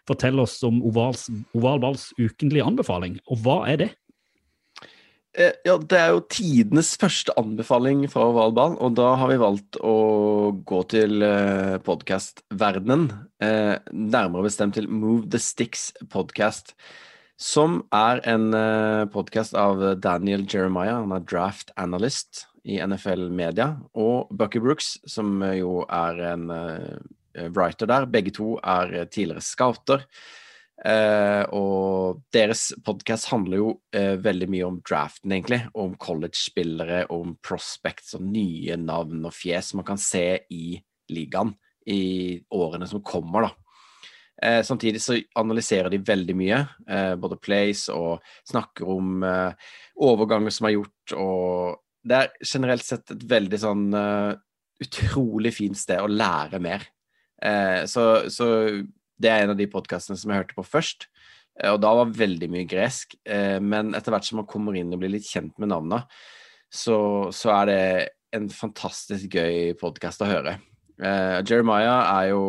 fortelle 0.05 0.43
oss 0.43 0.59
om 0.67 0.83
ovals, 0.85 1.25
ovalballs 1.57 2.11
ukentlige 2.19 2.67
anbefaling. 2.67 3.17
Og 3.31 3.41
hva 3.41 3.63
er 3.71 3.85
det? 3.85 3.89
Eh, 5.33 5.53
Ja, 5.63 5.77
det 5.77 5.95
er 5.97 6.09
jo 6.11 6.23
tidenes 6.27 6.97
første 6.99 7.31
anbefaling 7.39 8.03
fra 8.11 8.25
ovalbanen, 8.27 8.75
og 8.83 8.97
da 8.99 9.13
har 9.15 9.29
vi 9.31 9.39
valgt 9.39 9.77
å 9.79 10.51
gå 10.67 10.81
til 10.91 11.23
eh, 11.23 11.77
podkastverdenen. 11.85 13.05
Eh, 13.39 13.77
nærmere 13.95 14.49
bestemt 14.49 14.75
til 14.75 14.89
Move 14.91 15.29
the 15.31 15.39
Sticks 15.39 15.93
podcast, 16.11 16.75
som 17.39 17.79
er 17.95 18.19
en 18.27 18.51
podkast 19.09 19.55
av 19.57 19.79
Daniel 20.03 20.43
Jeremiah, 20.45 20.99
han 20.99 21.15
er 21.15 21.23
draft 21.25 21.71
analyst 21.79 22.43
i 22.67 22.77
NFL 22.83 23.31
Media, 23.33 23.79
og 23.95 24.29
Bucky 24.29 24.59
Brooks, 24.61 24.99
som 25.09 25.39
jo 25.55 25.79
er 25.89 26.21
en 26.35 26.45
writer 27.55 27.89
der. 27.89 28.05
Begge 28.05 28.35
to 28.35 28.59
er 28.61 29.07
tidligere 29.09 29.41
scouter. 29.41 30.05
Eh, 30.81 31.43
og 31.53 32.23
deres 32.33 32.71
podkast 32.81 33.29
handler 33.29 33.59
jo 33.59 33.71
uh, 33.93 34.15
veldig 34.21 34.47
mye 34.49 34.67
om 34.67 34.79
draften, 34.81 35.33
egentlig. 35.35 35.61
Om 35.77 35.95
college-spillere, 36.01 37.03
om 37.13 37.35
prospects 37.45 38.15
og 38.17 38.25
nye 38.25 38.77
navn 38.81 39.27
og 39.27 39.35
fjes 39.35 39.75
man 39.77 39.85
kan 39.87 40.01
se 40.01 40.25
i 40.49 40.79
ligaen 41.13 41.53
i 41.91 42.39
årene 42.57 42.87
som 42.89 43.03
kommer, 43.05 43.49
da. 43.49 43.57
Uh, 44.41 44.61
samtidig 44.65 45.03
så 45.03 45.19
analyserer 45.37 45.91
de 45.93 46.01
veldig 46.01 46.35
mye, 46.37 46.63
både 47.21 47.37
plays 47.37 47.83
og 47.93 48.23
snakker 48.49 48.89
om 48.89 49.21
overganger 50.01 50.53
som 50.55 50.65
er 50.65 50.79
gjort, 50.79 51.13
og 51.13 52.07
det 52.09 52.17
er 52.17 52.31
generelt 52.41 52.87
sett 52.87 53.13
et 53.13 53.25
veldig 53.29 53.59
sånn 53.61 53.83
utrolig 54.81 55.51
fint 55.53 55.77
sted 55.77 56.01
å 56.01 56.09
lære 56.09 56.57
mer. 56.63 56.87
Så, 57.85 58.05
så 58.33 58.47
det 59.21 59.31
er 59.31 59.45
en 59.45 59.53
av 59.53 59.59
de 59.59 59.69
podkastene 59.71 60.17
som 60.19 60.31
jeg 60.31 60.43
hørte 60.43 60.57
på 60.57 60.65
først. 60.67 61.07
eh, 61.61 61.71
Og 61.71 61.81
da 61.83 61.93
var 62.01 62.13
veldig 62.15 62.49
mye 62.51 62.67
gresk. 62.69 63.15
eh, 63.25 63.59
Men 63.59 63.93
etter 63.95 64.11
hvert 64.13 64.25
som 64.27 64.41
man 64.41 64.49
kommer 64.49 64.75
inn 64.75 64.93
og 64.93 64.99
blir 65.03 65.13
litt 65.13 65.27
kjent 65.27 65.57
med 65.59 65.69
navnene, 65.69 66.03
så, 66.71 67.29
så 67.35 67.51
er 67.61 67.65
det 67.67 67.81
en 68.33 68.47
fantastisk 68.49 69.33
gøy 69.35 69.73
podkast 69.79 70.21
å 70.23 70.29
høre. 70.29 70.55
Eh, 71.01 71.41
Jeremiah 71.43 72.05
er 72.21 72.29
jo 72.31 72.43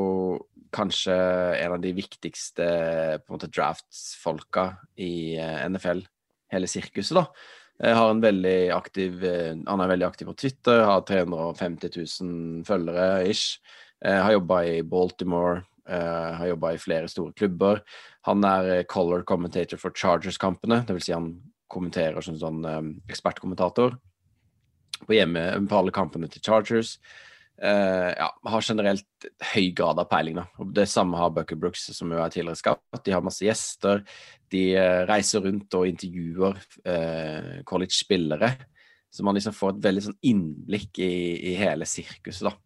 kanskje 0.72 1.12
en 1.58 1.74
av 1.74 1.80
de 1.82 1.90
viktigste 1.92 2.64
på 3.20 3.28
en 3.28 3.34
måte 3.34 3.50
draftsfolka 3.52 4.68
i 4.96 5.36
NFL, 5.68 6.00
hele 6.54 6.70
sirkuset, 6.70 7.18
da. 7.18 7.26
Har 7.82 8.12
en 8.12 8.20
veldig 8.22 8.70
aktiv 8.70 9.24
Han 9.66 9.80
er 9.82 9.90
veldig 9.90 10.06
aktiv 10.06 10.28
på 10.28 10.36
Twitter, 10.38 10.84
har 10.86 11.02
350 11.08 11.90
000 11.96 12.62
følgere 12.68 13.26
ish. 13.28 13.58
Har 14.04 14.36
jobba 14.36 14.60
i 14.68 14.82
Baltimore, 14.86 15.64
eh, 15.88 16.30
har 16.38 16.52
jobba 16.52 16.72
i 16.74 16.80
flere 16.80 17.10
store 17.10 17.34
klubber. 17.38 17.82
Han 18.28 18.44
er 18.46 18.70
eh, 18.76 18.84
color 18.88 19.24
commentator 19.28 19.80
for 19.80 19.94
Chargers-kampene, 19.96 20.82
dvs. 20.88 21.08
Si 21.08 21.16
han 21.16 21.34
kommenterer 21.72 22.24
som 22.24 22.38
sånn 22.38 22.64
eh, 22.68 22.80
ekspertkommentator 23.10 23.98
på 25.02 25.16
hjemme 25.16 25.44
på 25.66 25.78
alle 25.78 25.94
kampene 25.94 26.30
til 26.30 26.44
Chargers. 26.44 26.96
Uh, 27.62 28.10
ja, 28.16 28.26
har 28.48 28.64
generelt 28.64 29.26
høy 29.52 29.68
grad 29.76 30.00
av 30.00 30.08
peiling. 30.10 30.38
Da. 30.40 30.46
Og 30.58 30.72
det 30.74 30.86
samme 30.90 31.18
har 31.20 31.30
Bucker 31.34 31.58
Brooks, 31.60 31.84
som 31.94 32.10
jo 32.10 32.18
er 32.18 32.32
tidligere 32.32 32.58
skapt. 32.58 33.02
De 33.04 33.12
har 33.14 33.22
masse 33.22 33.44
gjester. 33.44 34.00
De 34.50 34.62
uh, 34.74 35.02
reiser 35.06 35.44
rundt 35.44 35.76
og 35.78 35.86
intervjuer 35.86 36.58
college-spillere. 37.68 38.54
Så 39.12 39.26
man 39.26 39.36
liksom 39.36 39.54
får 39.54 39.76
et 39.76 39.84
veldig 39.84 40.04
sånn 40.08 40.18
innblikk 40.32 40.98
i, 41.04 41.12
i 41.52 41.54
hele 41.60 41.86
sirkuset, 41.86 42.48
da. 42.48 42.56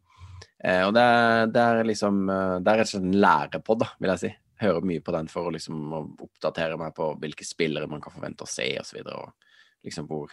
Eh, 0.64 0.82
og 0.86 0.94
det 0.96 1.04
er, 1.04 1.46
det 1.52 1.62
er 1.62 1.84
liksom 1.84 2.22
eh, 2.32 2.54
Det 2.64 2.72
er 2.72 2.78
rett 2.80 2.88
og 2.88 2.94
slett 2.94 3.08
en 3.10 3.20
lærepod, 3.22 3.82
da, 3.82 3.90
vil 4.00 4.12
jeg 4.14 4.22
si. 4.24 4.32
Hører 4.62 4.88
mye 4.88 5.04
på 5.04 5.12
den 5.12 5.28
for 5.28 5.48
å 5.48 5.52
liksom 5.52 5.92
oppdatere 5.98 6.78
meg 6.80 6.94
på 6.96 7.10
hvilke 7.20 7.44
spillere 7.44 7.90
man 7.90 8.00
kan 8.04 8.14
forvente 8.14 8.46
å 8.46 8.50
se, 8.50 8.70
osv. 8.80 9.02
Og, 9.04 9.12
og 9.12 9.86
liksom 9.86 10.08
hvor 10.08 10.32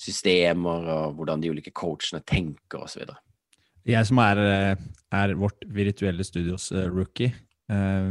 systemer 0.00 0.86
og 0.94 1.18
hvordan 1.18 1.42
de 1.42 1.50
ulike 1.52 1.74
coachene 1.76 2.22
tenker, 2.24 2.86
osv. 2.86 3.10
Jeg 3.88 4.06
som 4.06 4.20
er, 4.22 4.40
eh, 4.44 4.88
er 5.16 5.36
vårt 5.40 5.64
virtuelle 5.66 6.24
studios 6.24 6.70
eh, 6.72 6.88
rookie, 6.88 7.32
eh, 7.72 8.10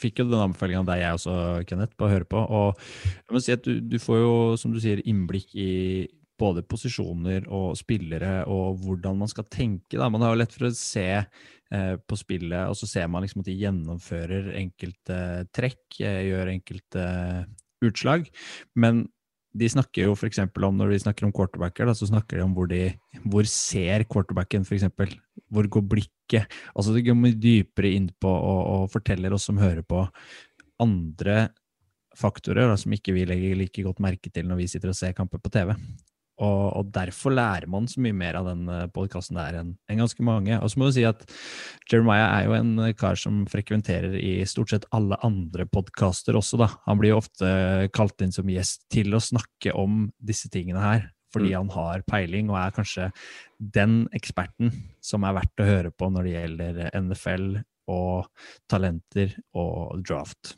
fikk 0.00 0.20
jo 0.20 0.28
den 0.30 0.42
anbefalinga 0.48 0.82
av 0.82 0.90
deg, 0.90 1.02
jeg 1.02 1.18
også, 1.20 1.36
Kenneth, 1.68 1.96
på 1.96 2.06
å 2.06 2.12
høre 2.12 2.28
på. 2.28 2.42
Og 2.42 2.80
jeg 3.14 3.36
må 3.36 3.42
si 3.44 3.54
at 3.54 3.64
du, 3.64 3.78
du 3.80 3.98
får 4.02 4.20
jo, 4.22 4.34
som 4.60 4.74
du 4.74 4.80
sier, 4.82 5.04
innblikk 5.08 5.54
i 5.56 5.70
både 6.40 6.64
posisjoner 6.68 7.46
og 7.52 7.76
spillere 7.78 8.44
og 8.52 8.82
hvordan 8.84 9.20
man 9.22 9.30
skal 9.30 9.46
tenke. 9.52 9.96
Da. 9.96 10.08
Man 10.12 10.24
har 10.24 10.34
jo 10.34 10.40
lett 10.42 10.54
for 10.54 10.68
å 10.68 10.74
se 10.76 11.08
eh, 11.16 11.94
på 11.96 12.18
spillet, 12.18 12.68
og 12.68 12.76
så 12.78 12.88
ser 12.90 13.10
man 13.12 13.24
liksom 13.24 13.42
at 13.42 13.50
de 13.50 13.58
gjennomfører 13.62 14.52
enkelte 14.60 15.18
trekk, 15.56 15.84
eh, 16.00 16.22
gjør 16.30 16.52
enkelte 16.56 17.06
utslag. 17.84 18.28
Men 18.76 19.06
de 19.56 19.68
snakker 19.72 20.08
jo 20.08 20.16
f.eks. 20.16 20.42
om 20.44 20.76
når 20.76 20.92
de 20.92 21.02
snakker 21.06 21.26
om 21.26 21.32
quarterbacker, 21.34 21.88
da, 21.88 21.94
så 21.96 22.08
snakker 22.10 22.38
de 22.38 22.44
om 22.44 22.56
hvor, 22.56 22.68
de, 22.68 22.90
hvor 23.24 23.48
ser 23.48 24.04
quarterbacken 24.10 24.66
f.eks. 24.66 24.90
Hvor 25.48 25.68
går 25.72 25.86
blikket? 25.94 26.58
Altså 26.74 26.92
De 26.92 27.04
går 27.06 27.38
dypere 27.40 27.94
inn 27.96 28.10
på 28.20 28.28
og, 28.28 28.60
og 28.74 28.90
forteller 28.92 29.32
oss 29.32 29.48
som 29.48 29.60
hører 29.62 29.86
på, 29.86 30.04
andre 30.82 31.46
faktorer 32.16 32.68
da, 32.68 32.76
som 32.80 32.92
ikke 32.96 33.14
vi 33.16 33.24
legger 33.28 33.56
like 33.58 33.84
godt 33.84 34.02
merke 34.04 34.32
til 34.32 34.48
når 34.48 34.62
vi 34.62 34.68
sitter 34.72 34.92
og 34.92 34.98
ser 34.98 35.16
kamper 35.16 35.40
på 35.42 35.52
TV. 35.52 35.72
Og, 36.36 36.64
og 36.76 36.90
derfor 36.92 37.32
lærer 37.32 37.64
man 37.70 37.86
så 37.88 38.02
mye 38.04 38.16
mer 38.16 38.36
av 38.36 38.50
den 38.50 38.68
podkasten 38.92 39.38
der 39.38 39.60
enn 39.62 39.72
en 39.88 40.02
ganske 40.02 40.26
mange. 40.26 40.58
Og 40.60 40.68
så 40.68 40.80
må 40.80 40.88
du 40.88 40.96
si 40.98 41.06
at 41.08 41.24
Jeremiah 41.88 42.28
er 42.28 42.48
jo 42.48 42.56
en 42.58 42.74
kar 42.98 43.16
som 43.20 43.44
frekventerer 43.50 44.18
i 44.20 44.34
stort 44.48 44.74
sett 44.74 44.88
alle 44.96 45.18
andre 45.26 45.64
podkaster 45.70 46.36
også, 46.36 46.60
da. 46.60 46.70
Han 46.88 47.00
blir 47.00 47.14
jo 47.14 47.20
ofte 47.22 47.48
kalt 47.96 48.20
inn 48.24 48.34
som 48.36 48.50
gjest 48.52 48.84
til 48.92 49.16
å 49.16 49.22
snakke 49.22 49.72
om 49.76 50.10
disse 50.20 50.50
tingene 50.52 50.82
her, 50.82 51.08
fordi 51.32 51.54
han 51.56 51.72
har 51.72 52.04
peiling 52.08 52.52
og 52.52 52.60
er 52.60 52.76
kanskje 52.76 53.08
den 53.58 54.04
eksperten 54.16 54.74
som 55.04 55.24
er 55.24 55.38
verdt 55.40 55.64
å 55.64 55.70
høre 55.70 55.92
på 55.92 56.10
når 56.12 56.28
det 56.28 56.36
gjelder 56.36 56.82
NFL 57.00 57.48
og 57.92 58.26
talenter 58.70 59.36
og 59.56 60.02
draft. 60.06 60.56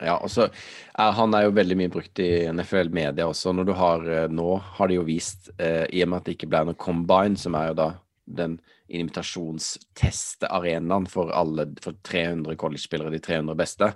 Ja, 0.00 0.16
og 0.16 0.30
så 0.32 0.48
er 0.48 1.12
han 1.16 1.34
er 1.36 1.42
jo 1.44 1.52
veldig 1.56 1.76
mye 1.76 1.92
brukt 1.92 2.18
i 2.24 2.48
NFL-media 2.48 3.26
også. 3.28 3.52
Når 3.52 3.64
du 3.68 3.72
har 3.76 4.00
eh, 4.08 4.32
Nå 4.32 4.56
har 4.78 4.88
de 4.88 4.94
jo 4.96 5.08
vist, 5.08 5.50
eh, 5.58 5.86
i 5.92 6.02
og 6.04 6.08
med 6.10 6.18
at 6.20 6.26
det 6.28 6.34
ikke 6.38 6.52
ble 6.52 6.60
noe 6.70 6.80
combine, 6.80 7.36
som 7.40 7.54
er 7.58 7.66
jo 7.70 7.74
da 7.82 7.88
den 8.30 8.60
invitasjonstestearenaen 8.90 11.06
for 11.10 11.26
for 11.82 11.92
300 12.02 12.56
college-spillere, 12.56 13.10
de 13.10 13.18
300 13.18 13.54
beste. 13.58 13.94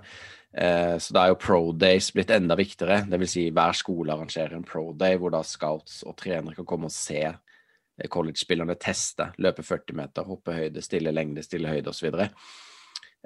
Eh, 0.57 0.97
så 0.97 1.13
da 1.13 1.25
er 1.25 1.33
jo 1.33 1.41
pro 1.41 1.59
days 1.75 2.13
blitt 2.15 2.31
enda 2.31 2.55
viktigere. 2.55 3.01
Vil 3.11 3.27
si 3.27 3.49
hver 3.51 3.75
skole 3.75 4.13
arrangerer 4.13 4.55
en 4.55 4.63
pro 4.63 4.93
day 4.93 5.17
hvor 5.19 5.33
da 5.33 5.41
scouts 5.43 5.99
og 6.07 6.15
trenere 6.21 6.55
kan 6.55 6.67
komme 6.69 6.87
og 6.87 6.95
se 6.95 7.25
eh, 7.27 8.07
college-spillerne 8.11 8.77
teste. 8.79 9.33
Løpe 9.43 9.65
40 9.67 9.99
meter, 9.99 10.29
hoppe 10.29 10.55
høyde, 10.55 10.83
stille 10.85 11.11
lengde, 11.11 11.43
stille 11.43 11.71
høyde 11.71 11.91
osv. 11.91 12.07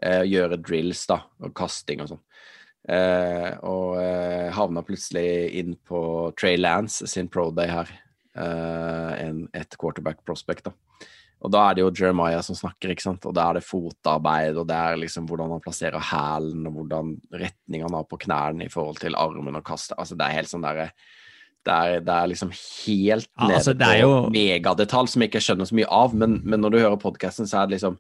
Eh, 0.02 0.24
gjøre 0.26 0.58
drills 0.64 1.06
da, 1.10 1.22
og 1.44 1.54
kasting 1.58 2.02
og 2.02 2.14
sånn. 2.14 2.24
Eh, 2.88 3.50
og 3.68 3.98
eh, 4.02 4.48
havna 4.56 4.84
plutselig 4.86 5.26
inn 5.60 5.76
på 5.86 6.02
Trey 6.40 6.58
Lance 6.58 7.08
sin 7.12 7.28
pro 7.32 7.50
day 7.52 7.72
her. 7.72 7.92
Eh, 8.40 9.12
en, 9.26 9.44
et 9.54 9.78
quarterback 9.80 10.24
prospect, 10.26 10.70
da. 10.70 10.76
Og 11.40 11.52
da 11.56 11.62
er 11.70 11.78
det 11.78 11.84
jo 11.86 11.92
Jeremiah 11.96 12.42
som 12.44 12.58
snakker, 12.58 12.92
ikke 12.92 13.06
sant. 13.06 13.28
Og 13.30 13.36
da 13.36 13.46
er 13.48 13.60
det 13.60 13.68
fotarbeid, 13.68 14.58
og 14.60 14.68
det 14.68 14.76
er 14.76 15.00
liksom 15.00 15.28
hvordan 15.30 15.54
han 15.56 15.64
plasserer 15.64 16.04
hælen, 16.04 16.66
og 16.68 16.76
hvordan 16.82 17.14
retning 17.32 17.86
han 17.86 17.96
har 17.96 18.08
på 18.10 18.20
knærne 18.26 18.68
i 18.68 18.74
forhold 18.74 19.00
til 19.00 19.16
armen 19.16 19.56
og 19.56 19.64
kastet. 19.68 19.96
Altså, 20.00 20.18
det 20.20 20.28
er 20.28 20.40
helt 20.42 20.52
sånn 20.52 20.68
derre 20.68 20.92
det 21.68 21.76
er, 21.76 22.02
det 22.08 22.14
er 22.16 22.30
liksom 22.32 22.52
helt 22.56 23.28
Ja, 23.28 23.50
altså, 23.58 23.74
er 23.76 24.00
på 24.00 24.00
jo- 24.00 24.30
megadetalj 24.32 25.10
som 25.12 25.22
jeg 25.22 25.30
ikke 25.30 25.42
skjønner 25.44 25.68
så 25.68 25.76
mye 25.76 25.90
av, 25.92 26.16
men, 26.16 26.38
men 26.48 26.64
når 26.64 26.72
du 26.72 26.78
hører 26.80 27.02
podkasten, 27.02 27.48
så 27.50 27.62
er 27.62 27.68
det 27.68 27.78
liksom 27.78 27.98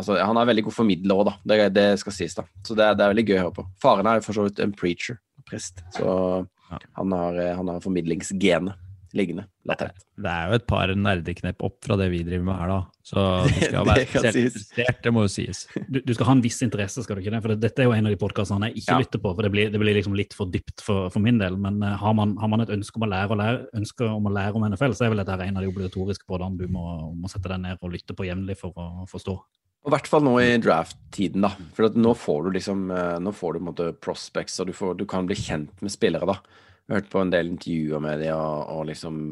Altså, 0.00 0.16
han 0.18 0.40
er 0.40 0.48
veldig 0.50 0.64
god 0.70 0.76
formidler 0.80 1.20
òg, 1.20 1.24
da. 1.30 1.36
Det, 1.52 1.60
det 1.76 1.86
skal 2.02 2.16
sies, 2.16 2.34
da. 2.40 2.46
Så 2.66 2.74
det, 2.78 2.84
er- 2.88 2.96
det 2.98 3.04
er 3.06 3.14
veldig 3.14 3.26
gøy 3.28 3.38
å 3.38 3.42
høre 3.46 3.56
på. 3.60 3.66
Faren 3.84 4.08
er 4.10 4.20
jo 4.20 4.26
for 4.30 4.40
så 4.40 4.48
vidt 4.48 4.62
en 4.64 4.72
preacher, 4.76 5.20
prest, 5.48 5.84
så 5.96 6.46
Ja. 6.70 6.78
han 7.00 7.10
har, 7.12 7.34
eh, 7.42 7.54
han 7.58 7.68
har 7.68 7.80
formidlingsgenet. 7.82 8.74
liggende 9.12 9.42
latent. 9.66 10.04
Det 10.22 10.30
er 10.30 10.44
jo 10.46 10.54
et 10.54 10.66
par 10.70 10.86
nerdeknepp 10.94 11.64
opp 11.66 11.80
fra 11.82 11.96
det 11.98 12.04
vi 12.12 12.20
driver 12.22 12.44
med 12.46 12.54
her, 12.60 12.68
da. 12.70 12.76
Så 13.02 13.22
du 13.42 13.56
skal 13.66 13.88
være 13.88 14.04
interessert, 14.06 15.00
det 15.02 15.12
må 15.12 15.24
jo 15.24 15.30
sies. 15.34 15.64
Du, 15.90 15.98
du 16.06 16.12
skal 16.14 16.28
ha 16.28 16.34
en 16.36 16.42
viss 16.44 16.60
interesse, 16.62 17.02
skal 17.02 17.18
du 17.18 17.22
ikke 17.24 17.32
det? 17.34 17.40
For 17.42 17.56
dette 17.58 17.82
er 17.82 17.88
jo 17.88 17.94
en 17.96 18.06
av 18.06 18.12
de 18.14 18.20
podkastene 18.22 18.68
jeg 18.70 18.84
ikke 18.84 18.92
Ja. 18.94 18.98
lytter 19.02 19.18
på, 19.24 19.32
for 19.34 19.42
det 19.42 19.50
blir, 19.50 19.72
det 19.74 19.80
blir 19.82 19.96
liksom 19.98 20.14
litt 20.14 20.32
for 20.38 20.46
dypt 20.46 20.78
for, 20.86 21.10
for 21.10 21.18
min 21.26 21.38
del. 21.42 21.56
Men 21.58 21.82
uh, 21.82 21.96
har, 21.98 22.14
man, 22.14 22.36
har 22.38 22.52
man 22.54 22.60
et 22.62 22.70
ønske 22.70 23.02
om 23.02 23.08
å 23.08 23.10
lære, 23.10 23.34
og 23.34 23.40
lære, 23.42 23.66
ønske 23.82 24.06
om 24.14 24.30
å 24.30 24.34
lære 24.38 24.54
om 24.54 24.68
NFL, 24.70 24.94
så 24.94 25.08
er 25.08 25.10
vel 25.16 25.24
dette 25.24 25.40
en 25.48 25.58
av 25.58 25.66
de 25.66 25.72
obligatoriske 25.74 26.30
podene 26.30 26.56
du 26.62 26.68
må, 26.70 26.86
må 27.18 27.26
sette 27.34 27.50
deg 27.50 27.58
ned 27.66 27.82
og 27.82 27.90
lytte 27.90 28.14
på 28.14 28.28
jevnlig 28.30 28.60
for 28.62 28.70
å 28.78 29.08
forstå. 29.10 29.34
I 29.80 29.92
hvert 29.94 30.08
fall 30.12 30.24
nå 30.26 30.34
i 30.42 30.58
draft-tiden, 30.60 31.44
da. 31.46 31.54
For 31.76 31.94
nå 31.96 32.10
får 32.18 32.42
du 32.44 32.50
liksom 32.58 32.90
eh, 32.92 33.18
Nå 33.24 33.32
får 33.32 33.54
du 33.54 33.60
på 33.60 33.62
en 33.62 33.68
måte 33.70 33.92
prospects, 34.04 34.58
og 34.60 34.68
du, 34.68 34.74
får, 34.76 34.98
du 35.00 35.06
kan 35.08 35.28
bli 35.28 35.38
kjent 35.38 35.80
med 35.80 35.92
spillere, 35.92 36.28
da. 36.28 36.66
Jeg 36.84 36.98
hørt 36.98 37.12
på 37.12 37.22
en 37.22 37.30
del 37.32 37.52
intervjuer 37.52 38.02
med 38.04 38.20
dem, 38.20 38.34
og, 38.36 38.74
og 38.74 38.90
liksom 38.90 39.22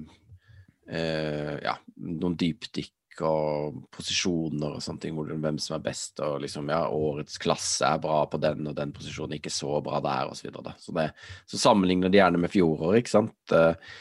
eh, 0.88 1.58
Ja, 1.64 1.74
noen 2.00 2.38
dypdykk 2.40 2.94
og 3.26 3.80
posisjoner 3.90 4.76
og 4.76 4.82
sånne 4.84 5.02
ting, 5.02 5.16
hvem 5.18 5.58
som 5.60 5.76
er 5.76 5.84
best, 5.84 6.22
og 6.24 6.38
liksom 6.44 6.70
Ja, 6.72 6.84
årets 6.96 7.36
klasse 7.42 7.90
er 7.90 8.00
bra 8.00 8.22
på 8.30 8.40
den, 8.40 8.70
og 8.70 8.78
den 8.78 8.94
posisjonen 8.96 9.36
ikke 9.36 9.52
så 9.52 9.82
bra 9.84 10.00
der, 10.04 10.30
og 10.30 10.38
så 10.38 10.48
videre. 10.48 10.70
Da. 10.70 10.76
Så, 10.80 10.94
det, 10.96 11.10
så 11.50 11.60
sammenligner 11.60 12.08
de 12.08 12.22
gjerne 12.22 12.40
med 12.40 12.54
fjoråret, 12.54 13.02
ikke 13.02 13.16
sant. 13.18 13.36
Eh, 13.52 13.92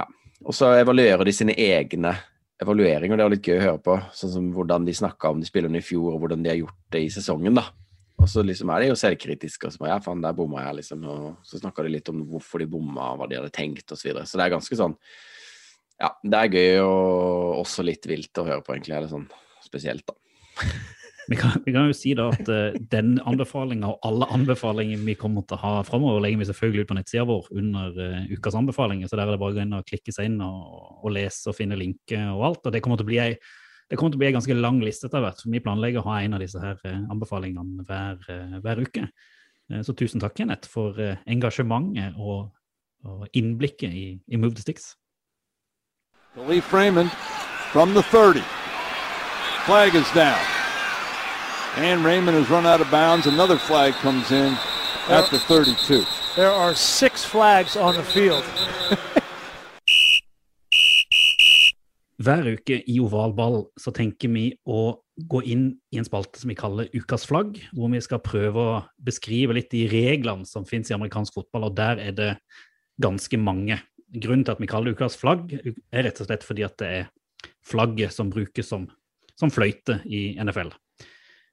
ja. 0.00 0.10
Og 0.42 0.58
så 0.58 0.74
evaluerer 0.80 1.22
de 1.28 1.38
sine 1.38 1.54
egne 1.54 2.16
evalueringer. 2.62 3.18
Det 3.18 3.26
var 3.26 3.34
litt 3.34 3.48
gøy 3.48 3.58
å 3.58 3.64
høre 3.66 3.82
på. 3.84 3.96
Sånn 4.16 4.32
som 4.32 4.48
hvordan 4.54 4.86
de 4.88 4.94
snakka 4.96 5.32
om 5.32 5.42
de 5.42 5.48
spillerne 5.48 5.80
i 5.82 5.84
fjor, 5.84 6.14
og 6.14 6.22
hvordan 6.22 6.44
de 6.44 6.52
har 6.52 6.60
gjort 6.60 6.78
det 6.94 7.04
i 7.04 7.10
sesongen. 7.12 7.58
da. 7.58 7.66
Og 8.22 8.30
så 8.30 8.44
liksom 8.46 8.70
er 8.70 8.84
de 8.84 8.92
jo 8.92 8.98
selvkritiske. 8.98 9.66
og 9.66 9.74
så 9.74 9.82
bare, 9.82 9.96
ja, 9.96 10.00
faen, 10.04 10.22
der 10.22 10.36
bomma 10.38 10.62
jeg, 10.66 10.78
liksom. 10.82 11.04
Og 11.10 11.36
så 11.48 11.58
snakker 11.58 11.86
de 11.86 11.94
litt 11.96 12.08
om 12.12 12.22
hvorfor 12.30 12.62
de 12.62 12.70
bomma, 12.70 13.12
hva 13.18 13.28
de 13.28 13.40
hadde 13.40 13.54
tenkt, 13.54 13.86
osv. 13.90 13.98
Så, 13.98 14.08
videre. 14.08 14.26
så 14.30 14.38
det 14.38 14.46
er 14.46 14.56
ganske 14.56 14.78
sånn 14.78 14.96
Ja, 16.02 16.10
det 16.22 16.38
er 16.38 16.56
gøy 16.56 16.80
og 16.82 17.60
også 17.62 17.84
litt 17.86 18.06
vilt 18.10 18.38
å 18.38 18.46
høre 18.46 18.62
på, 18.64 18.74
egentlig. 18.74 18.96
Er 18.96 19.06
det 19.06 19.12
sånn 19.12 19.28
spesielt, 19.62 20.06
da. 20.06 20.18
Vi 21.28 21.36
kan, 21.36 21.62
vi 21.64 21.72
kan 21.72 21.86
jo 21.86 21.94
si 21.94 22.14
da 22.18 22.28
at 22.32 22.48
uh, 22.50 22.74
den 22.90 23.14
anbefalinga 23.28 23.92
og 23.92 24.06
alle 24.06 24.26
anbefalinger 24.34 25.02
vi 25.06 25.14
kommer 25.18 25.44
til 25.46 25.58
å 25.58 25.62
ha 25.62 25.72
framover, 25.86 26.22
legger 26.24 26.40
vi 26.40 26.48
selvfølgelig 26.48 26.84
ut 26.84 26.90
på 26.90 26.96
nettsida 26.98 27.26
vår 27.28 27.50
under 27.62 27.98
uh, 27.98 28.30
ukas 28.32 28.56
anbefalinger. 28.58 29.10
Så 29.10 29.18
der 29.18 29.26
er 29.26 29.36
det 29.36 29.42
bare 29.42 29.54
å 29.54 29.58
gå 29.58 29.64
inn 29.64 29.76
og 29.78 29.86
klikke 29.88 30.14
seg 30.14 30.30
inn 30.30 30.40
og, 30.44 30.64
og 31.02 31.12
lese 31.14 31.50
og 31.52 31.58
finne 31.58 31.78
linker 31.78 32.32
og 32.32 32.46
alt. 32.50 32.64
Og 32.66 32.74
det 32.74 32.82
kommer 32.84 33.00
til 33.00 33.06
å 33.06 33.12
bli 33.12 33.20
ei 33.22 33.34
en 33.92 33.98
ganske 34.32 34.56
lang 34.56 34.80
liste 34.80 35.06
etter 35.06 35.20
hvert. 35.20 35.42
for 35.42 35.52
Vi 35.52 35.60
planlegger 35.60 36.00
å 36.00 36.08
ha 36.08 36.22
en 36.22 36.38
av 36.38 36.40
disse 36.40 36.56
her 36.62 36.78
eh, 36.88 37.02
anbefalingene 37.12 37.84
hver, 37.84 38.22
hver 38.64 38.80
uke. 38.80 39.04
Så 39.84 39.92
tusen 39.92 40.20
takk, 40.22 40.32
Kenneth, 40.38 40.64
for 40.68 40.96
engasjementet 41.28 42.16
og, 42.16 42.54
og 43.04 43.28
innblikket 43.36 43.92
i, 43.92 44.06
i 44.32 44.40
Move 44.40 44.56
the 44.56 44.64
Sticks. 44.64 44.94
Khalif 46.34 46.72
Raymond 46.72 47.12
the 47.72 48.02
30. 48.02 48.40
Flag 49.66 49.94
is 49.94 50.10
down. 50.12 50.61
And 51.76 52.04
Raymond 52.04 52.36
has 52.36 52.50
run 52.50 52.66
out 52.66 52.82
of 52.82 52.90
bounds. 52.90 53.26
Another 53.26 53.56
flag 53.56 53.94
comes 53.94 54.30
in 54.30 54.52
at 55.08 55.30
the 55.30 55.38
32. 55.38 56.04
There 56.36 56.50
are 56.50 56.74
six 56.74 57.24
flags 57.24 57.76
on 57.76 57.94
the 57.94 58.02
field. 58.02 58.44
Hver 62.22 62.44
uke 62.52 62.76
i 62.86 62.98
ovalball 63.00 63.64
så 63.80 63.90
tenker 63.90 64.28
vi 64.30 64.52
å 64.68 65.00
gå 65.16 65.40
inn 65.48 65.64
i 65.90 65.98
en 65.98 66.04
spalte 66.06 66.38
som 66.38 66.52
vi 66.52 66.58
kaller 66.60 66.92
Ukas 66.92 67.24
flagg, 67.26 67.56
hvor 67.72 67.88
vi 67.90 68.02
skal 68.04 68.20
prøve 68.22 68.60
å 68.60 68.76
beskrive 69.00 69.56
litt 69.56 69.72
de 69.72 69.88
reglene 69.90 70.44
som 70.46 70.68
finnes 70.68 70.92
i 70.92 70.94
amerikansk 70.94 71.40
fotball, 71.40 71.70
og 71.70 71.76
der 71.80 72.04
er 72.04 72.12
det 72.14 72.30
ganske 73.02 73.40
mange. 73.40 73.80
Grunnen 74.12 74.44
til 74.44 74.54
at 74.54 74.60
vi 74.60 74.68
kaller 74.70 74.92
det 74.92 75.00
Ukas 75.00 75.16
flagg, 75.18 75.56
er 75.56 76.04
rett 76.04 76.20
og 76.20 76.28
slett 76.28 76.44
fordi 76.46 76.68
at 76.68 76.76
det 76.84 76.92
er 77.00 77.10
flagget 77.64 78.12
som 78.12 78.30
brukes 78.30 78.68
som, 78.68 78.86
som 79.40 79.50
fløyte 79.50 80.02
i 80.04 80.36
NFL. 80.36 80.76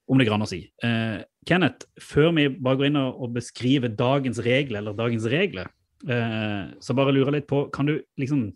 Om 0.10 0.18
det 0.18 0.26
går 0.26 0.42
å 0.42 0.50
si. 0.50 0.64
Eh, 0.84 1.20
Kenneth, 1.46 1.86
før 2.02 2.32
vi 2.38 2.48
bare 2.50 2.80
går 2.80 2.90
inn 2.90 2.98
og 3.00 3.36
beskriver 3.36 3.92
dagens 3.94 4.42
regler, 4.46 4.82
eller 4.82 4.98
dagens 4.98 5.28
regler, 5.30 5.70
eh, 6.10 6.72
så 6.82 6.96
bare 6.98 7.14
lurer 7.14 7.30
jeg 7.30 7.42
litt 7.42 7.52
på, 7.52 7.68
kan 7.74 7.90
du 7.90 8.00
liksom 8.22 8.48